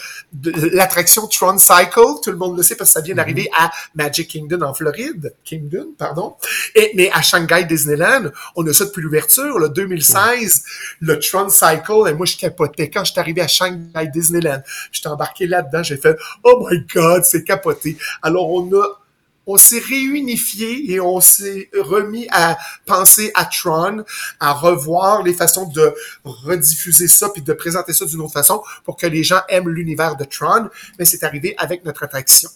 l'attraction 0.73 1.27
Tron 1.27 1.57
Cycle, 1.59 2.21
tout 2.23 2.31
le 2.31 2.37
monde 2.37 2.57
le 2.57 2.63
sait 2.63 2.77
parce 2.77 2.91
que 2.91 2.95
ça 2.95 3.01
vient 3.01 3.15
d'arriver 3.15 3.49
mhm. 3.51 3.59
à 3.59 3.71
Magic 3.95 4.29
Kingdom 4.29 4.61
en 4.61 4.75
Floride, 4.75 5.35
Kingdom, 5.45 5.95
pardon. 5.97 6.37
Et, 6.75 6.93
mais 6.95 7.11
à 7.13 7.23
Shanghai 7.23 7.65
Disneyland, 7.65 8.31
on 8.57 8.67
a 8.67 8.73
ça 8.75 8.85
depuis 8.85 9.01
l'ouverture, 9.01 9.59
le 9.59 9.71
2016, 9.71 10.65
le 11.01 11.19
Tron 11.19 11.49
Cycle. 11.49 12.09
Et 12.09 12.13
moi, 12.13 12.27
je 12.27 12.37
capotais 12.37 12.91
quand 12.91 13.05
je 13.05 13.13
suis 13.13 13.21
arrivé 13.21 13.41
à 13.41 13.49
Shanghai 13.49 14.09
Disneyland. 14.13 14.63
J'étais 14.93 15.09
embarqué 15.09 15.47
là-dedans, 15.47 15.83
j'ai 15.83 15.97
fait, 15.97 16.17
oh 16.43 16.67
my 16.71 16.85
God, 16.95 17.25
c'est 17.25 17.43
capoté. 17.43 17.97
Alors, 18.23 18.51
on 18.51 18.71
a 18.75 19.04
on 19.47 19.57
s'est 19.57 19.79
réunifié 19.79 20.93
et 20.93 21.01
on 21.01 21.21
s'est 21.21 21.69
remis 21.79 22.27
à 22.31 22.57
penser 22.87 23.31
à 23.35 23.45
Tron, 23.45 24.05
à 24.41 24.53
revoir 24.53 25.23
les 25.23 25.35
façons 25.35 25.69
de 25.69 25.95
rediffuser 26.25 27.09
ça 27.09 27.29
puis 27.29 27.43
de 27.43 27.53
présenter 27.53 27.93
ça 27.93 28.07
d'une 28.07 28.21
autre 28.21 28.33
façon 28.33 28.63
pour 28.85 28.97
que 28.97 29.07
les 29.07 29.23
gens 29.23 29.41
aiment 29.49 29.69
l'univers 29.69 30.17
de 30.17 30.25
Tron. 30.25 30.69
Mais 30.99 31.05
c'est 31.05 31.25
arrivé 31.25 31.55
avec 31.59 31.85
notre 31.85 32.03
attraction. 32.05 32.51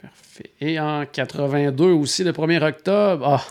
Parfait. 0.00 0.50
Et 0.60 0.80
en 0.80 1.04
82 1.06 1.84
aussi, 1.84 2.24
le 2.24 2.32
1er 2.32 2.66
octobre, 2.66 3.26
ah, 3.26 3.44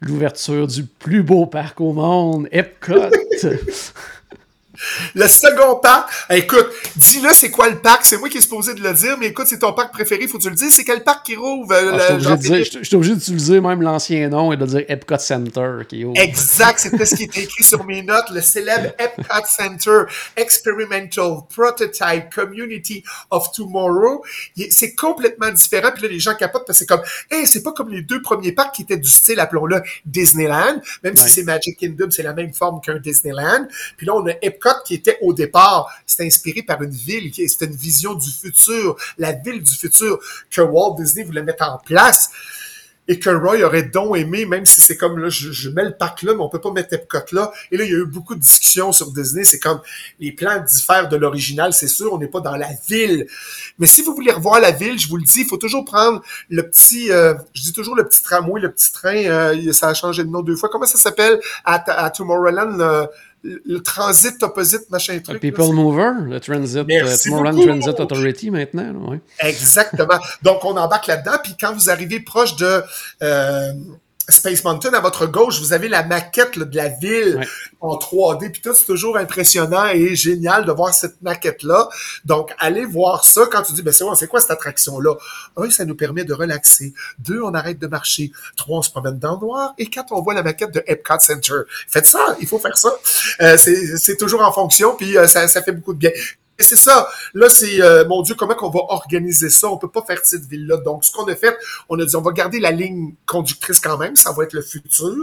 l'ouverture 0.00 0.66
du 0.66 0.84
plus 0.84 1.22
beau 1.22 1.46
parc 1.46 1.80
au 1.80 1.92
monde, 1.92 2.48
Epcot. 2.52 3.10
Le 5.14 5.26
second 5.26 5.76
parc, 5.76 6.10
écoute, 6.30 6.68
dis-le 6.96 7.32
c'est 7.32 7.50
quoi 7.50 7.68
le 7.68 7.78
parc, 7.78 8.04
c'est 8.04 8.16
moi 8.16 8.28
qui 8.28 8.38
est 8.38 8.42
supposé 8.42 8.74
de 8.74 8.82
le 8.82 8.92
dire, 8.92 9.16
mais 9.18 9.28
écoute, 9.28 9.46
c'est 9.48 9.58
ton 9.58 9.72
parc 9.72 9.92
préféré, 9.92 10.26
faut 10.28 10.38
tu 10.38 10.50
le 10.50 10.56
dire, 10.56 10.68
c'est 10.70 10.84
quel 10.84 11.02
parc 11.02 11.26
qui 11.26 11.36
rouvre? 11.36 11.72
Ah, 11.72 12.18
je 12.18 12.82
suis 12.82 12.96
obligé 12.96 13.14
d'utiliser 13.14 13.60
même 13.60 13.82
l'ancien 13.82 14.28
nom 14.28 14.52
et 14.52 14.56
de 14.56 14.66
dire 14.66 14.84
Epcot 14.88 15.18
Center 15.18 15.78
qui 15.88 16.04
ouvre. 16.04 16.20
Exact, 16.20 16.78
c'était 16.78 17.04
ce 17.04 17.16
qui 17.16 17.24
était 17.24 17.42
écrit 17.42 17.64
sur 17.64 17.84
mes 17.84 18.02
notes, 18.02 18.30
le 18.32 18.40
célèbre 18.40 18.94
Epcot 18.98 19.46
Center, 19.46 20.02
Experimental 20.36 21.38
Prototype 21.54 22.32
Community 22.34 23.02
of 23.30 23.50
Tomorrow. 23.52 24.24
C'est 24.70 24.94
complètement 24.94 25.50
différent, 25.50 25.90
puis 25.92 26.02
là 26.04 26.08
les 26.08 26.20
gens 26.20 26.34
capotent 26.34 26.66
parce 26.66 26.78
que 26.78 26.84
c'est 26.84 26.86
comme, 26.86 27.02
hey, 27.30 27.46
c'est 27.46 27.62
pas 27.62 27.72
comme 27.72 27.90
les 27.90 28.02
deux 28.02 28.22
premiers 28.22 28.52
parcs 28.52 28.74
qui 28.74 28.82
étaient 28.82 28.96
du 28.96 29.10
style, 29.10 29.40
appelons-le 29.40 29.82
Disneyland, 30.04 30.80
même 31.02 31.16
si 31.16 31.28
c'est 31.28 31.42
Magic 31.42 31.78
Kingdom, 31.78 32.10
c'est 32.10 32.22
la 32.22 32.32
même 32.34 32.52
forme 32.52 32.80
qu'un 32.80 32.98
Disneyland. 32.98 33.66
Puis 33.96 34.06
là 34.06 34.14
on 34.14 34.26
a 34.26 34.32
Epcot 34.42 34.67
qui 34.84 34.94
était 34.94 35.18
au 35.20 35.32
départ, 35.32 35.88
c'était 36.06 36.26
inspiré 36.26 36.62
par 36.62 36.82
une 36.82 36.90
ville, 36.90 37.32
c'était 37.34 37.66
une 37.66 37.76
vision 37.76 38.14
du 38.14 38.30
futur, 38.30 38.96
la 39.18 39.32
ville 39.32 39.62
du 39.62 39.74
futur 39.74 40.18
que 40.50 40.60
Walt 40.60 40.96
Disney 40.98 41.24
voulait 41.24 41.42
mettre 41.42 41.64
en 41.64 41.78
place 41.78 42.30
et 43.08 43.18
que 43.18 43.30
Roy 43.30 43.62
aurait 43.64 43.84
donc 43.84 44.18
aimé, 44.18 44.44
même 44.44 44.66
si 44.66 44.82
c'est 44.82 44.96
comme 44.96 45.18
là, 45.18 45.30
je, 45.30 45.70
mets 45.70 45.84
le 45.84 45.96
parc 45.96 46.22
là, 46.22 46.34
mais 46.34 46.42
on 46.42 46.50
peut 46.50 46.60
pas 46.60 46.70
mettre 46.70 46.92
Epcot 46.92 47.18
là. 47.32 47.50
Et 47.72 47.78
là, 47.78 47.84
il 47.84 47.90
y 47.90 47.94
a 47.94 47.98
eu 47.98 48.06
beaucoup 48.06 48.34
de 48.34 48.40
discussions 48.40 48.92
sur 48.92 49.10
Disney. 49.10 49.44
C'est 49.44 49.58
comme 49.58 49.80
les 50.20 50.30
plans 50.32 50.62
diffèrent 50.62 51.08
de 51.08 51.16
l'original, 51.16 51.72
c'est 51.72 51.88
sûr, 51.88 52.12
on 52.12 52.18
n'est 52.18 52.28
pas 52.28 52.40
dans 52.40 52.56
la 52.56 52.68
ville. 52.86 53.26
Mais 53.78 53.86
si 53.86 54.02
vous 54.02 54.14
voulez 54.14 54.30
revoir 54.30 54.60
la 54.60 54.72
ville, 54.72 54.98
je 54.98 55.08
vous 55.08 55.16
le 55.16 55.24
dis, 55.24 55.40
il 55.40 55.46
faut 55.46 55.56
toujours 55.56 55.86
prendre 55.86 56.22
le 56.50 56.68
petit, 56.68 57.10
euh, 57.10 57.34
je 57.54 57.62
dis 57.62 57.72
toujours 57.72 57.96
le 57.96 58.06
petit 58.06 58.22
tramway, 58.22 58.60
le 58.60 58.70
petit 58.70 58.92
train. 58.92 59.24
Euh, 59.24 59.72
ça 59.72 59.88
a 59.88 59.94
changé 59.94 60.22
de 60.22 60.28
nom 60.28 60.42
deux 60.42 60.56
fois. 60.56 60.68
Comment 60.68 60.86
ça 60.86 60.98
s'appelle? 60.98 61.40
À 61.64 62.10
Tomorrowland? 62.10 63.08
Le 63.42 63.78
transit 63.80 64.42
opposite 64.42 64.90
machin 64.90 65.18
truc. 65.20 65.40
People 65.40 65.72
Mover, 65.72 66.12
le 66.24 66.40
transit, 66.40 66.78
euh, 66.78 67.16
Tomorrowland 67.22 67.62
Transit 67.62 68.00
Authority 68.00 68.50
maintenant. 68.50 69.10
Ouais. 69.10 69.20
Exactement. 69.40 70.18
Donc 70.42 70.64
on 70.64 70.76
embarque 70.76 71.06
là-dedans, 71.06 71.38
puis 71.42 71.54
quand 71.58 71.72
vous 71.72 71.90
arrivez 71.90 72.20
proche 72.20 72.56
de 72.56 72.82
euh, 73.22 73.72
Space 74.28 74.62
Mountain, 74.64 74.92
à 74.92 75.00
votre 75.00 75.26
gauche, 75.26 75.58
vous 75.60 75.72
avez 75.72 75.88
la 75.88 76.04
maquette 76.04 76.58
de 76.58 76.76
la 76.76 76.88
ville 76.88 77.46
en 77.80 77.96
3D. 77.96 78.50
Puis 78.50 78.60
tout, 78.60 78.74
c'est 78.74 78.84
toujours 78.84 79.16
impressionnant 79.16 79.86
et 79.86 80.14
génial 80.14 80.66
de 80.66 80.72
voir 80.72 80.92
cette 80.92 81.22
maquette-là. 81.22 81.88
Donc, 82.24 82.54
allez 82.58 82.84
voir 82.84 83.24
ça 83.24 83.46
quand 83.50 83.62
tu 83.62 83.72
dis, 83.72 83.82
ben 83.82 83.92
c'est 83.92 84.26
quoi 84.26 84.40
cette 84.40 84.50
attraction-là? 84.50 85.14
Un, 85.56 85.70
ça 85.70 85.84
nous 85.84 85.94
permet 85.94 86.24
de 86.24 86.34
relaxer. 86.34 86.92
Deux, 87.18 87.40
on 87.42 87.54
arrête 87.54 87.78
de 87.78 87.86
marcher. 87.86 88.30
Trois, 88.56 88.78
on 88.78 88.82
se 88.82 88.90
promène 88.90 89.18
dans 89.18 89.34
le 89.34 89.40
noir. 89.40 89.74
Et 89.78 89.86
quatre, 89.86 90.12
on 90.12 90.20
voit 90.20 90.34
la 90.34 90.42
maquette 90.42 90.72
de 90.72 90.82
Epcot 90.86 91.18
Center. 91.20 91.60
Faites 91.88 92.06
ça, 92.06 92.36
il 92.40 92.46
faut 92.46 92.58
faire 92.58 92.76
ça. 92.76 92.90
Euh, 93.40 93.56
c'est 93.56 94.16
toujours 94.16 94.42
en 94.42 94.52
fonction, 94.52 94.94
puis 94.94 95.16
euh, 95.16 95.26
ça, 95.26 95.48
ça 95.48 95.62
fait 95.62 95.72
beaucoup 95.72 95.94
de 95.94 95.98
bien. 95.98 96.10
C'est 96.60 96.76
ça. 96.76 97.08
Là, 97.34 97.48
c'est, 97.48 97.80
euh, 97.80 98.04
mon 98.08 98.22
Dieu, 98.22 98.34
comment 98.34 98.54
qu'on 98.54 98.68
va 98.68 98.80
organiser 98.88 99.48
ça? 99.48 99.68
On 99.68 99.78
peut 99.78 99.90
pas 99.90 100.02
faire 100.02 100.18
cette 100.24 100.44
ville-là. 100.44 100.78
Donc, 100.78 101.04
ce 101.04 101.12
qu'on 101.12 101.26
a 101.28 101.36
fait, 101.36 101.56
on 101.88 101.98
a 102.00 102.04
dit, 102.04 102.16
on 102.16 102.20
va 102.20 102.32
garder 102.32 102.58
la 102.58 102.72
ligne 102.72 103.14
conductrice 103.26 103.78
quand 103.78 103.96
même. 103.96 104.16
Ça 104.16 104.32
va 104.32 104.42
être 104.42 104.54
le 104.54 104.62
futur. 104.62 105.14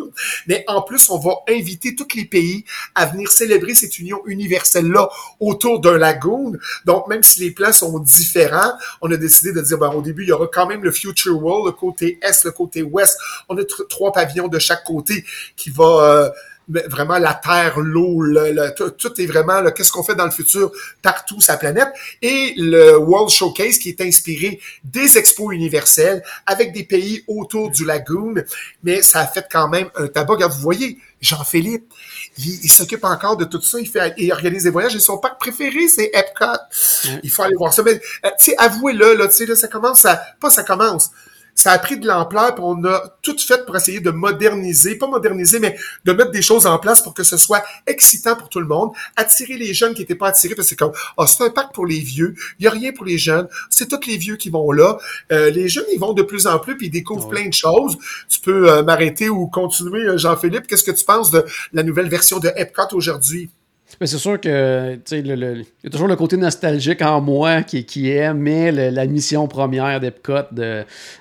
Mais 0.48 0.64
en 0.68 0.82
plus, 0.82 1.10
on 1.10 1.20
va 1.20 1.34
inviter 1.50 1.94
tous 1.94 2.16
les 2.16 2.24
pays 2.24 2.64
à 2.96 3.06
venir 3.06 3.30
célébrer 3.30 3.76
cette 3.76 4.00
union 4.00 4.22
universelle-là 4.26 5.10
autour 5.42 5.82
d'un 5.82 5.98
lagoon. 5.98 6.54
Donc, 6.86 7.08
même 7.10 7.22
si 7.22 7.42
les 7.42 7.52
plans 7.52 7.74
sont 7.74 8.00
différents, 8.00 8.72
on 9.02 9.12
a 9.12 9.18
décidé 9.18 9.52
de 9.52 9.60
dire, 9.60 9.78
ben, 9.78 9.90
au 9.90 10.02
début, 10.02 10.24
il 10.24 10.30
y 10.30 10.32
aura 10.32 10.48
quand 10.48 10.68
même 10.68 10.84
le 10.84 10.92
Future 10.92 11.38
World, 11.38 11.66
le 11.66 11.74
côté 11.74 12.18
Est, 12.22 12.46
le 12.46 12.52
côté 12.52 12.82
Ouest. 12.82 13.18
On 13.50 13.58
a 13.58 13.64
trois 13.90 14.14
pavillons 14.14 14.48
de 14.48 14.60
chaque 14.60 14.86
côté 14.86 15.26
qui 15.58 15.70
va... 15.70 15.84
Euh, 15.84 16.30
vraiment 16.68 17.18
la 17.20 17.34
terre, 17.34 17.80
l'eau, 17.80 18.22
le, 18.22 18.74
tout, 18.98 19.22
est 19.22 19.26
vraiment 19.26 19.64
qu'est-ce 19.72 19.92
qu'on 19.92 20.04
fait 20.04 20.16
dans 20.16 20.26
le 20.26 20.32
futur 20.32 20.72
partout 21.02 21.40
sa 21.40 21.58
planète 21.58 21.90
et 22.22 22.54
le 22.58 22.98
World 22.98 23.30
Showcase 23.30 23.78
qui 23.78 23.90
est 23.90 24.02
inspiré 24.02 24.60
des 24.84 25.18
expos 25.18 25.54
universelles 25.54 26.24
avec 26.46 26.74
des 26.74 26.84
pays 26.84 27.24
autour 27.28 27.72
du 27.72 27.86
lagoon, 27.86 28.36
mais 28.84 29.02
ça 29.02 29.20
a 29.20 29.28
fait 29.28 29.46
quand 29.52 29.68
même 29.68 29.90
un 29.96 30.08
tabac. 30.08 30.48
vous 30.48 30.62
voyez, 30.62 30.98
Jean-Philippe, 31.22 31.92
il, 32.38 32.70
s'occupe 32.70 33.04
encore 33.04 33.38
de 33.38 33.46
tout 33.46 33.62
ça, 33.62 33.80
il 33.80 33.88
fait, 33.88 34.14
il 34.18 34.32
organise 34.32 34.64
des 34.64 34.70
voyages 34.70 34.96
et 34.96 35.00
son 35.00 35.18
parc 35.18 35.40
préféré 35.40 35.88
c'est 35.88 36.12
Epcot. 36.14 36.60
Il 37.24 37.30
faut 37.30 37.44
aller 37.44 37.56
voir 37.56 37.74
ça. 37.74 37.84
Mais 37.84 37.94
euh, 38.26 38.30
tu 38.40 38.52
sais, 38.52 38.58
avouez-le 38.58 39.16
là, 39.16 39.28
tu 39.28 39.36
sais 39.36 39.46
là, 39.46 39.56
ça 39.56 39.68
commence 39.68 40.06
à 40.06 40.22
pas 40.40 40.50
ça 40.50 40.64
commence 40.64 41.12
ça 41.56 41.72
a 41.72 41.80
pris 41.80 41.98
de 41.98 42.06
l'ampleur, 42.06 42.54
puis 42.54 42.64
on 42.66 42.84
a 42.86 43.02
tout 43.22 43.38
fait 43.40 43.66
pour 43.66 43.76
essayer 43.76 44.02
de 44.02 44.12
moderniser, 44.12 44.96
pas 44.96 45.08
moderniser, 45.08 45.60
mais 45.60 45.78
de 46.04 46.12
mettre 46.12 46.32
des 46.32 46.42
choses 46.42 46.68
en 46.68 46.78
place 46.78 47.02
pour 47.02 47.14
que 47.14 47.24
ce 47.24 47.38
soit 47.38 47.64
excitant 47.88 48.36
pour 48.36 48.50
tout 48.50 48.60
le 48.60 48.68
monde, 48.68 48.92
attirer 49.16 49.58
les 49.58 49.74
jeunes 49.74 49.94
qui 49.94 50.02
n'étaient 50.02 50.16
pas 50.16 50.28
attirés, 50.28 50.54
parce 50.54 50.68
que 50.68 50.70
c'est 50.72 50.76
comme, 50.76 50.92
oh, 51.18 51.26
c'est 51.26 51.44
un 51.44 51.50
parc 51.50 51.74
pour 51.74 51.86
les 51.86 52.00
vieux, 52.00 52.36
il 52.60 52.64
n'y 52.64 52.68
a 52.68 52.72
rien 52.72 52.92
pour 52.92 53.06
les 53.06 53.18
jeunes, 53.18 53.48
c'est 53.70 53.88
tous 53.88 54.06
les 54.06 54.18
vieux 54.18 54.36
qui 54.36 54.50
vont 54.50 54.72
là. 54.72 54.98
Euh, 55.32 55.50
les 55.50 55.70
jeunes, 55.70 55.86
ils 55.94 56.00
vont 56.00 56.14
de 56.14 56.24
plus 56.24 56.46
en 56.46 56.60
plus, 56.60 56.76
puis 56.76 56.88
ils 56.88 56.92
découvrent 56.92 57.30
plein 57.30 57.48
de 57.48 57.54
choses. 57.54 57.98
Tu 58.28 58.40
peux 58.42 58.70
euh, 58.70 58.84
m'arrêter 58.84 59.30
ou 59.30 59.48
continuer, 59.48 60.02
euh, 60.02 60.18
Jean-Philippe, 60.18 60.68
qu'est-ce 60.68 60.84
que 60.84 60.92
tu 60.92 61.06
penses 61.06 61.32
de 61.32 61.46
la 61.72 61.84
nouvelle 61.84 62.10
version 62.10 62.40
de 62.40 62.52
Epcot 62.56 62.94
aujourd'hui? 62.94 63.50
Mais 64.00 64.08
c'est 64.08 64.18
sûr 64.18 64.40
que 64.40 65.00
il 65.12 65.28
y 65.28 65.88
a 65.88 65.90
toujours 65.90 66.08
le 66.08 66.16
côté 66.16 66.38
nostalgique 66.38 67.02
en 67.02 67.22
moi 67.22 67.64
qui, 67.64 67.86
qui 67.86 68.14
la 68.16 69.06
mission 69.06 69.48
première 69.48 70.00
d'Epcot 70.00 70.34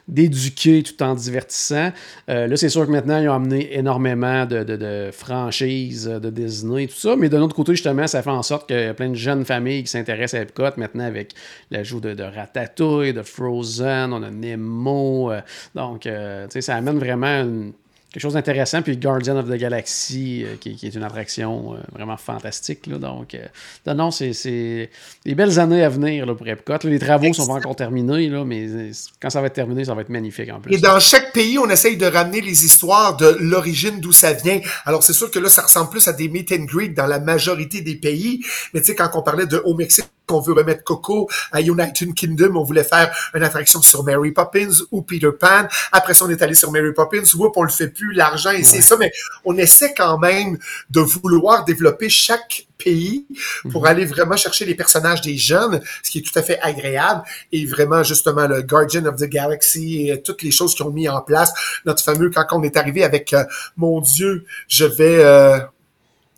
d'éduquer 0.09 0.83
tout 0.83 1.03
en 1.03 1.15
divertissant. 1.15 1.93
Euh, 2.29 2.47
là, 2.47 2.57
c'est 2.57 2.69
sûr 2.69 2.87
que 2.87 2.91
maintenant, 2.91 3.21
ils 3.21 3.29
ont 3.29 3.35
amené 3.35 3.77
énormément 3.77 4.47
de, 4.47 4.63
de, 4.63 5.11
franchises 5.13 6.07
de 6.07 6.31
Disney 6.31 6.85
et 6.85 6.89
tout 6.89 6.97
ça, 6.97 7.17
mais 7.17 7.29
de 7.29 7.37
l'autre 7.37 7.55
côté, 7.55 7.73
justement, 7.73 8.07
ça 8.07 8.23
fait 8.23 8.31
en 8.31 8.43
sorte 8.43 8.69
qu'il 8.69 8.79
y 8.79 8.85
a 8.85 8.95
plein 8.95 9.11
de 9.11 9.15
jeunes 9.15 9.45
familles 9.45 9.85
qui 9.85 9.91
s'intéressent 9.91 10.41
à 10.41 10.43
Epcot 10.43 10.77
maintenant 10.77 11.05
avec 11.05 11.33
l'ajout 11.71 12.01
de, 12.01 12.15
de, 12.15 12.23
Ratatouille, 12.23 13.13
de 13.13 13.23
Frozen, 13.23 14.13
on 14.13 14.23
a 14.23 14.31
Nemo. 14.31 15.33
Euh, 15.33 15.41
donc, 15.75 16.07
euh, 16.07 16.47
ça 16.49 16.77
amène 16.77 16.99
vraiment 16.99 17.43
une 17.43 17.73
quelque 18.15 18.23
chose 18.23 18.35
d'intéressant. 18.35 18.81
Puis 18.81 18.97
Guardian 18.97 19.37
of 19.37 19.49
the 19.49 19.57
Galaxy, 19.57 20.45
euh, 20.45 20.55
qui, 20.61 20.79
est 20.81 20.95
une 20.95 21.03
attraction 21.03 21.75
euh, 21.75 21.79
vraiment 21.93 22.17
fantastique. 22.17 22.87
Là, 22.87 22.99
donc, 22.99 23.35
euh, 23.35 23.93
non, 23.93 24.13
c'est 24.13 24.89
des 25.27 25.35
belles 25.35 25.59
années 25.59 25.83
à 25.83 25.89
venir 25.89 26.25
là, 26.25 26.35
pour 26.37 26.47
Epcot. 26.47 26.79
les 26.85 27.01
travaux 27.01 27.27
ne 27.27 27.33
sont 27.33 27.49
pas 27.49 27.55
encore 27.55 27.75
terminés, 27.75 28.29
là, 28.29 28.45
mais 28.45 28.93
quand 29.21 29.31
ça 29.31 29.41
va 29.41 29.49
être 29.49 29.55
terminé, 29.55 29.85
ça 29.85 29.95
va 29.95 30.03
être 30.03 30.11
magnifique 30.11 30.49
en 30.53 30.61
plus. 30.61 30.77
Et 30.77 30.79
dans 30.79 31.01
chaque 31.01 31.33
pays, 31.33 31.59
on 31.59 31.69
essaye 31.69 31.97
de 31.97 32.07
ramener 32.07 32.41
les 32.41 32.65
histoires 32.65 33.17
de 33.17 33.37
l'origine 33.41 33.99
d'où 33.99 34.13
ça 34.13 34.33
vient. 34.33 34.61
Alors, 34.85 35.03
c'est 35.03 35.13
sûr 35.13 35.29
que 35.33 35.41
là, 35.41 35.49
ça 35.49 35.63
ressemble 35.63 35.91
plus 35.91 36.07
à 36.07 36.13
des 36.13 36.29
meet 36.29 36.53
and 36.53 36.67
greet 36.67 36.91
dans 36.91 37.07
la 37.07 37.19
majorité 37.19 37.81
des 37.81 37.97
pays. 37.97 38.45
Mais 38.73 38.81
tu 38.81 38.87
sais, 38.87 38.95
quand 38.95 39.11
on 39.15 39.23
parlait 39.23 39.47
de 39.47 39.61
au 39.65 39.75
Mexique, 39.75 40.07
qu'on 40.27 40.41
veut 40.41 40.55
remettre 40.55 40.85
Coco 40.85 41.29
à 41.53 41.61
United 41.61 42.15
Kingdom, 42.15 42.57
on 42.57 42.65
voulait 42.65 42.85
faire 42.85 43.15
une 43.35 43.43
attraction 43.43 43.83
sur 43.83 44.05
Mary 44.05 44.33
Poppins 44.33 44.71
ou 44.91 45.03
Peter 45.03 45.31
Pan. 45.39 45.67
Après 45.93 46.15
ça, 46.15 46.25
on 46.25 46.31
est 46.31 46.43
allé 46.43 46.55
sur 46.55 46.71
Mary 46.71 46.93
Poppins. 46.93 47.25
Whoop, 47.35 47.53
on 47.57 47.63
le 47.63 47.71
fait 47.71 47.89
plus, 47.89 48.13
l'argent 48.13 48.51
et 48.51 48.63
c'est 48.63 48.83
ça. 48.83 48.97
Mais 48.97 49.13
on 49.45 49.57
essaie 49.57 49.95
quand 49.95 50.19
même 50.19 50.59
de 50.91 51.01
vouloir 51.01 51.65
développer 51.65 52.09
chaque 52.09 52.67
pays 52.77 53.27
pour 53.71 53.83
mhm. 53.83 53.89
aller 53.89 54.05
vraiment 54.05 54.37
chercher 54.37 54.65
les 54.65 54.75
personnages 54.75 55.21
des 55.21 55.37
jeunes, 55.37 55.81
ce 56.03 56.11
qui 56.11 56.19
est 56.19 56.23
tout 56.23 56.39
à 56.39 56.43
fait 56.43 56.59
agréable. 56.61 57.23
Et 57.53 57.67
vraiment, 57.67 58.03
justement, 58.03 58.47
le 58.47 58.63
Guardian 58.63 59.07
of 59.07 59.17
the 59.17 59.25
Galaxy 59.25 60.09
et 60.09 60.23
toutes 60.23 60.43
les 60.43 60.51
choses 60.51 60.75
qu'ils 60.75 60.85
ont 60.87 60.91
mis 60.91 61.09
en 61.09 61.21
place. 61.21 61.53
Notre 61.87 62.03
fameux, 62.03 62.31
quand 62.31 62.47
on 62.53 62.63
est 62.63 62.77
arrivé 62.77 63.05
avec, 63.05 63.33
euh, 63.33 63.45
mon 63.77 64.01
Dieu, 64.01 64.45
je 64.69 64.85
vais... 64.85 65.25
Euh, 65.25 65.61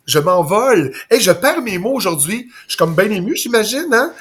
je 0.07 0.19
m'envole. 0.19 0.93
Et 1.11 1.19
je 1.19 1.31
perds 1.31 1.61
mes 1.61 1.77
mots 1.77 1.93
aujourd'hui. 1.93 2.49
Je 2.65 2.71
suis 2.71 2.77
comme 2.77 2.95
bien 2.95 3.09
ému, 3.11 3.35
j'imagine, 3.35 3.93
hein? 3.93 4.13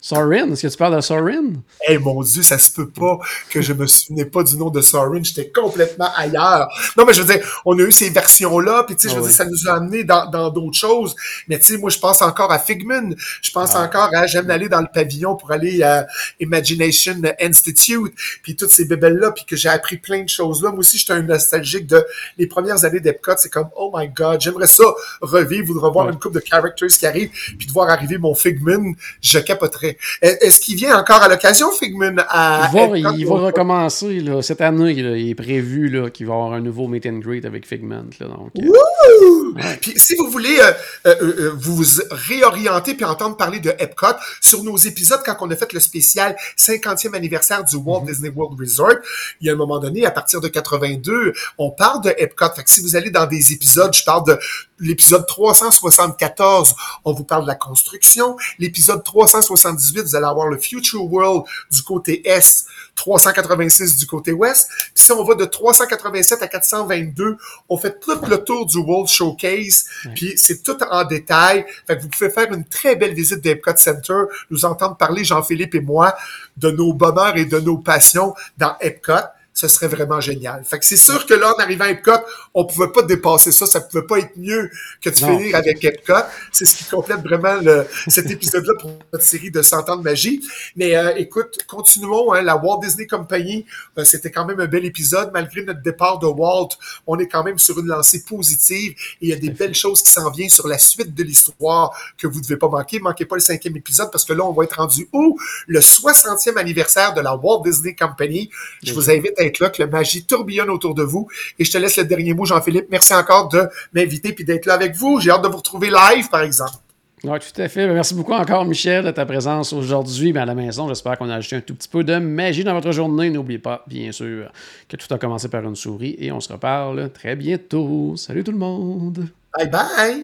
Sorin, 0.00 0.50
est-ce 0.50 0.62
que 0.62 0.72
tu 0.72 0.78
parles 0.78 0.96
de 0.96 1.00
Sorin? 1.02 1.52
Eh 1.86 1.98
mon 1.98 2.22
Dieu, 2.22 2.42
ça 2.42 2.58
se 2.58 2.70
peut 2.70 2.88
pas 2.88 3.18
que 3.50 3.60
je 3.60 3.74
me 3.74 3.86
souvenais 3.86 4.24
pas 4.24 4.42
du 4.42 4.56
nom 4.56 4.70
de 4.70 4.80
Sorin. 4.80 5.22
J'étais 5.22 5.50
complètement 5.50 6.08
ailleurs. 6.16 6.68
Non, 6.96 7.04
mais 7.04 7.12
je 7.12 7.20
veux 7.20 7.34
dire, 7.34 7.46
on 7.66 7.78
a 7.78 7.82
eu 7.82 7.92
ces 7.92 8.08
versions-là, 8.08 8.84
puis 8.84 8.96
tu 8.96 9.02
sais, 9.02 9.08
je 9.14 9.20
veux 9.20 9.24
ah 9.24 9.26
dire, 9.26 9.36
ça 9.36 9.44
nous 9.44 9.68
a 9.68 9.74
amené 9.74 10.04
dans 10.04 10.50
d'autres 10.50 10.78
choses. 10.78 11.14
Mais 11.48 11.58
tu 11.58 11.66
sais, 11.66 11.76
moi, 11.76 11.90
je 11.90 11.98
pense 11.98 12.22
encore 12.22 12.50
à 12.50 12.58
Figment. 12.58 13.10
Je 13.42 13.50
pense 13.50 13.72
ah. 13.74 13.82
encore 13.82 14.08
à 14.14 14.26
j'aime 14.26 14.50
aller 14.50 14.70
dans 14.70 14.80
le 14.80 14.88
pavillon 14.92 15.36
pour 15.36 15.52
aller 15.52 15.82
à 15.82 16.06
Imagination 16.40 17.20
Institute, 17.38 18.14
puis 18.42 18.56
toutes 18.56 18.70
ces 18.70 18.86
bébelles-là, 18.86 19.32
puis 19.32 19.44
que 19.44 19.54
j'ai 19.56 19.68
appris 19.68 19.98
plein 19.98 20.22
de 20.22 20.28
choses 20.30 20.62
là. 20.62 20.70
Moi 20.70 20.78
aussi, 20.78 20.96
j'étais 20.96 21.12
un 21.12 21.22
nostalgique 21.22 21.86
de 21.86 22.02
les 22.38 22.46
premières 22.46 22.86
années 22.86 23.00
d'Epcot. 23.00 23.32
C'est 23.36 23.52
comme, 23.52 23.68
oh 23.76 23.92
my 23.94 24.08
God, 24.08 24.40
j'aimerais 24.40 24.66
ça 24.66 24.84
revivre 25.20 25.70
ou 25.70 25.74
de 25.74 25.78
revoir 25.78 26.08
une 26.08 26.18
coupe 26.18 26.32
de 26.32 26.42
characters 26.42 26.88
qui 26.88 27.04
arrivent, 27.04 27.30
puis 27.58 27.66
de 27.66 27.72
voir 27.72 27.90
arriver 27.90 28.16
mon 28.16 28.34
Figment. 28.34 28.94
Je 29.20 29.38
capoterais. 29.58 29.96
Est-ce 30.22 30.60
qu'il 30.60 30.76
vient 30.76 30.98
encore 30.98 31.22
à 31.22 31.28
l'occasion, 31.28 31.70
Figman? 31.72 32.24
À 32.28 32.70
il 32.72 33.02
va, 33.02 33.12
il 33.16 33.26
va 33.26 33.34
recommencer. 33.34 34.20
Là. 34.20 34.42
Cette 34.42 34.60
année, 34.60 34.94
là, 34.94 35.16
il 35.16 35.30
est 35.30 35.34
prévu 35.34 35.90
qu'il 36.12 36.26
va 36.26 36.32
y 36.32 36.36
avoir 36.36 36.52
un 36.52 36.60
nouveau 36.60 36.88
meet 36.88 37.06
and 37.06 37.18
greet 37.18 37.44
avec 37.44 37.66
Figment. 37.66 38.04
Là, 38.20 38.26
donc, 38.26 38.52
euh, 38.58 39.74
Puis 39.80 39.94
si 39.96 40.14
vous 40.16 40.30
voulez 40.30 40.58
euh, 41.06 41.14
euh, 41.20 41.52
vous 41.56 41.82
réorienter 42.10 42.94
puis 42.94 43.04
entendre 43.04 43.36
parler 43.36 43.60
de 43.60 43.70
Epcot, 43.78 44.06
sur 44.40 44.62
nos 44.62 44.76
épisodes, 44.76 45.20
quand 45.24 45.36
on 45.40 45.50
a 45.50 45.56
fait 45.56 45.72
le 45.72 45.80
spécial 45.80 46.36
50e 46.56 47.14
anniversaire 47.14 47.64
du 47.64 47.76
Walt 47.76 48.02
mm-hmm. 48.02 48.06
Disney 48.06 48.30
World 48.30 48.58
Resort, 48.60 48.96
il 49.40 49.46
y 49.46 49.50
a 49.50 49.52
un 49.52 49.56
moment 49.56 49.78
donné, 49.78 50.06
à 50.06 50.10
partir 50.10 50.40
de 50.40 50.48
82, 50.48 51.32
on 51.58 51.70
parle 51.70 52.02
de 52.04 52.14
Epcot. 52.16 52.46
Fait 52.54 52.64
que 52.64 52.70
si 52.70 52.80
vous 52.80 52.96
allez 52.96 53.10
dans 53.10 53.26
des 53.26 53.52
épisodes, 53.52 53.92
je 53.94 54.04
parle 54.04 54.24
de 54.26 54.38
l'épisode 54.80 55.26
374, 55.26 56.74
on 57.04 57.12
vous 57.12 57.24
parle 57.24 57.42
de 57.42 57.48
la 57.48 57.54
construction. 57.54 58.36
L'épisode 58.58 59.02
378, 59.04 60.02
vous 60.02 60.16
allez 60.16 60.26
avoir 60.26 60.48
le 60.48 60.58
Future 60.58 61.04
World 61.04 61.44
du 61.70 61.82
côté 61.82 62.28
Est, 62.28 62.66
386 62.94 63.96
du 63.96 64.06
côté 64.06 64.32
Ouest. 64.32 64.68
Puis 64.94 65.04
si 65.04 65.12
on 65.12 65.24
va 65.24 65.34
de 65.34 65.44
387 65.44 66.42
à 66.42 66.48
422, 66.48 67.36
on 67.68 67.78
fait 67.78 67.98
tout 68.00 68.20
le 68.28 68.38
tour 68.44 68.66
du 68.66 68.78
World 68.78 69.08
Showcase. 69.08 69.86
Puis 70.14 70.34
c'est 70.36 70.62
tout 70.62 70.76
en 70.90 71.04
détail. 71.04 71.64
Fait 71.86 71.96
que 71.96 72.02
vous 72.02 72.08
pouvez 72.08 72.30
faire 72.30 72.52
une 72.52 72.64
très 72.64 72.96
belle 72.96 73.14
visite 73.14 73.40
d'Epcot 73.40 73.76
Center, 73.76 74.22
nous 74.50 74.64
entendre 74.64 74.96
parler, 74.96 75.24
Jean-Philippe 75.24 75.74
et 75.74 75.80
moi, 75.80 76.14
de 76.56 76.70
nos 76.70 76.92
bonheurs 76.92 77.36
et 77.36 77.44
de 77.44 77.60
nos 77.60 77.78
passions 77.78 78.34
dans 78.56 78.76
Epcot 78.80 79.12
ce 79.58 79.66
serait 79.66 79.88
vraiment 79.88 80.20
génial. 80.20 80.62
Fait 80.64 80.78
que 80.78 80.84
c'est 80.84 80.96
sûr 80.96 81.26
que 81.26 81.34
là, 81.34 81.52
en 81.52 81.60
arrivant 81.60 81.86
à 81.86 81.90
Epcot, 81.90 82.12
on 82.54 82.64
pouvait 82.64 82.92
pas 82.92 83.02
dépasser 83.02 83.50
ça. 83.50 83.66
Ça 83.66 83.80
pouvait 83.80 84.06
pas 84.06 84.20
être 84.20 84.36
mieux 84.36 84.70
que 85.02 85.10
de 85.10 85.16
finir 85.16 85.56
avec 85.56 85.84
Epcot. 85.84 86.28
C'est 86.52 86.64
ce 86.64 86.76
qui 86.76 86.84
complète 86.84 87.22
vraiment 87.22 87.56
le, 87.60 87.84
cet 88.06 88.30
épisode-là 88.30 88.74
pour 88.80 88.92
notre 89.12 89.24
série 89.24 89.50
de 89.50 89.60
100 89.60 89.88
ans 89.88 89.96
de 89.96 90.02
magie. 90.02 90.40
Mais 90.76 90.94
euh, 90.94 91.12
écoute, 91.16 91.58
continuons. 91.66 92.32
Hein, 92.32 92.42
la 92.42 92.56
Walt 92.56 92.82
Disney 92.84 93.08
Company, 93.08 93.66
euh, 93.98 94.04
c'était 94.04 94.30
quand 94.30 94.44
même 94.44 94.60
un 94.60 94.68
bel 94.68 94.84
épisode. 94.84 95.32
Malgré 95.32 95.64
notre 95.64 95.82
départ 95.82 96.20
de 96.20 96.26
Walt, 96.26 96.68
on 97.08 97.18
est 97.18 97.26
quand 97.26 97.42
même 97.42 97.58
sur 97.58 97.80
une 97.80 97.86
lancée 97.86 98.22
positive. 98.22 98.92
Et 98.92 99.16
il 99.22 99.28
y 99.30 99.32
a 99.32 99.36
des 99.36 99.50
belles 99.50 99.74
choses 99.74 100.02
qui 100.02 100.12
s'en 100.12 100.30
viennent 100.30 100.50
sur 100.50 100.68
la 100.68 100.78
suite 100.78 101.16
de 101.16 101.24
l'histoire 101.24 101.90
que 102.16 102.28
vous 102.28 102.40
devez 102.40 102.58
pas 102.58 102.68
manquer. 102.68 103.00
Manquez 103.00 103.24
pas 103.24 103.34
le 103.34 103.42
cinquième 103.42 103.76
épisode 103.76 104.12
parce 104.12 104.24
que 104.24 104.34
là, 104.34 104.44
on 104.44 104.52
va 104.52 104.62
être 104.62 104.76
rendu 104.76 105.08
où? 105.12 105.36
Le 105.66 105.80
60e 105.80 106.56
anniversaire 106.56 107.12
de 107.12 107.22
la 107.22 107.34
Walt 107.34 107.64
Disney 107.64 107.96
Company. 107.96 108.50
Je 108.84 108.94
vous 108.94 109.10
invite 109.10 109.36
à 109.36 109.47
là, 109.58 109.70
que 109.70 109.82
la 109.82 109.88
magie 109.88 110.24
tourbillonne 110.24 110.70
autour 110.70 110.94
de 110.94 111.02
vous. 111.02 111.28
Et 111.58 111.64
je 111.64 111.72
te 111.72 111.78
laisse 111.78 111.96
le 111.96 112.04
dernier 112.04 112.34
mot, 112.34 112.44
Jean-Philippe. 112.44 112.86
Merci 112.90 113.14
encore 113.14 113.48
de 113.48 113.68
m'inviter 113.92 114.32
puis 114.32 114.44
d'être 114.44 114.66
là 114.66 114.74
avec 114.74 114.94
vous. 114.94 115.20
J'ai 115.20 115.30
hâte 115.30 115.42
de 115.42 115.48
vous 115.48 115.56
retrouver 115.56 115.90
live, 115.90 116.28
par 116.30 116.42
exemple. 116.42 116.76
Oui, 117.24 117.38
tout 117.40 117.60
à 117.60 117.68
fait. 117.68 117.86
Ben, 117.86 117.94
merci 117.94 118.14
beaucoup 118.14 118.32
encore, 118.32 118.64
Michel, 118.64 119.04
de 119.04 119.10
ta 119.10 119.26
présence 119.26 119.72
aujourd'hui 119.72 120.32
ben, 120.32 120.42
à 120.42 120.46
la 120.46 120.54
maison. 120.54 120.86
J'espère 120.88 121.18
qu'on 121.18 121.28
a 121.28 121.36
ajouté 121.36 121.56
un 121.56 121.60
tout 121.60 121.74
petit 121.74 121.88
peu 121.88 122.04
de 122.04 122.16
magie 122.18 122.62
dans 122.62 122.74
votre 122.74 122.92
journée. 122.92 123.30
N'oubliez 123.30 123.58
pas, 123.58 123.84
bien 123.88 124.12
sûr, 124.12 124.52
que 124.88 124.96
tout 124.96 125.12
a 125.12 125.18
commencé 125.18 125.48
par 125.48 125.64
une 125.64 125.74
souris 125.74 126.16
et 126.18 126.30
on 126.30 126.40
se 126.40 126.52
reparle 126.52 127.10
très 127.12 127.34
bientôt. 127.34 128.14
Salut 128.16 128.44
tout 128.44 128.52
le 128.52 128.58
monde. 128.58 129.28
Bye 129.56 129.68
bye. 129.68 130.22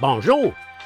Bonjour 0.00 0.54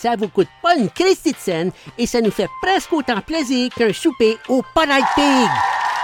Ça 0.00 0.16
vous 0.16 0.28
coûte 0.28 0.48
pas 0.62 0.76
une 0.76 0.88
Christie 0.88 1.32
de 1.32 1.36
scène 1.36 1.72
et 1.98 2.06
ça 2.06 2.22
nous 2.22 2.30
fait 2.30 2.48
presque 2.62 2.90
autant 2.90 3.20
plaisir 3.20 3.68
qu'un 3.68 3.92
souper 3.92 4.38
au 4.48 4.62
Polite 4.74 5.04
Pig. 5.14 5.50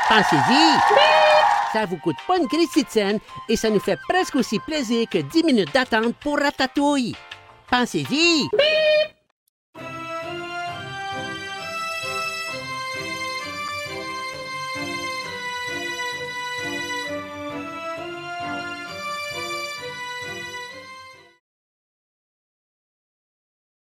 Pensez-y! 0.06 0.78
Ça 1.72 1.86
vous 1.86 1.96
coûte 1.96 2.16
pas 2.28 2.36
une 2.36 2.46
Christie 2.46 2.84
de 2.84 2.90
scène 2.90 3.18
et 3.48 3.56
ça 3.56 3.70
nous 3.70 3.80
fait 3.80 3.98
presque 4.06 4.36
aussi 4.36 4.58
plaisir 4.58 5.08
que 5.08 5.16
10 5.16 5.44
minutes 5.44 5.72
d'attente 5.72 6.14
pour 6.16 6.38
Ratatouille. 6.38 7.16
Pensez-y! 7.70 8.46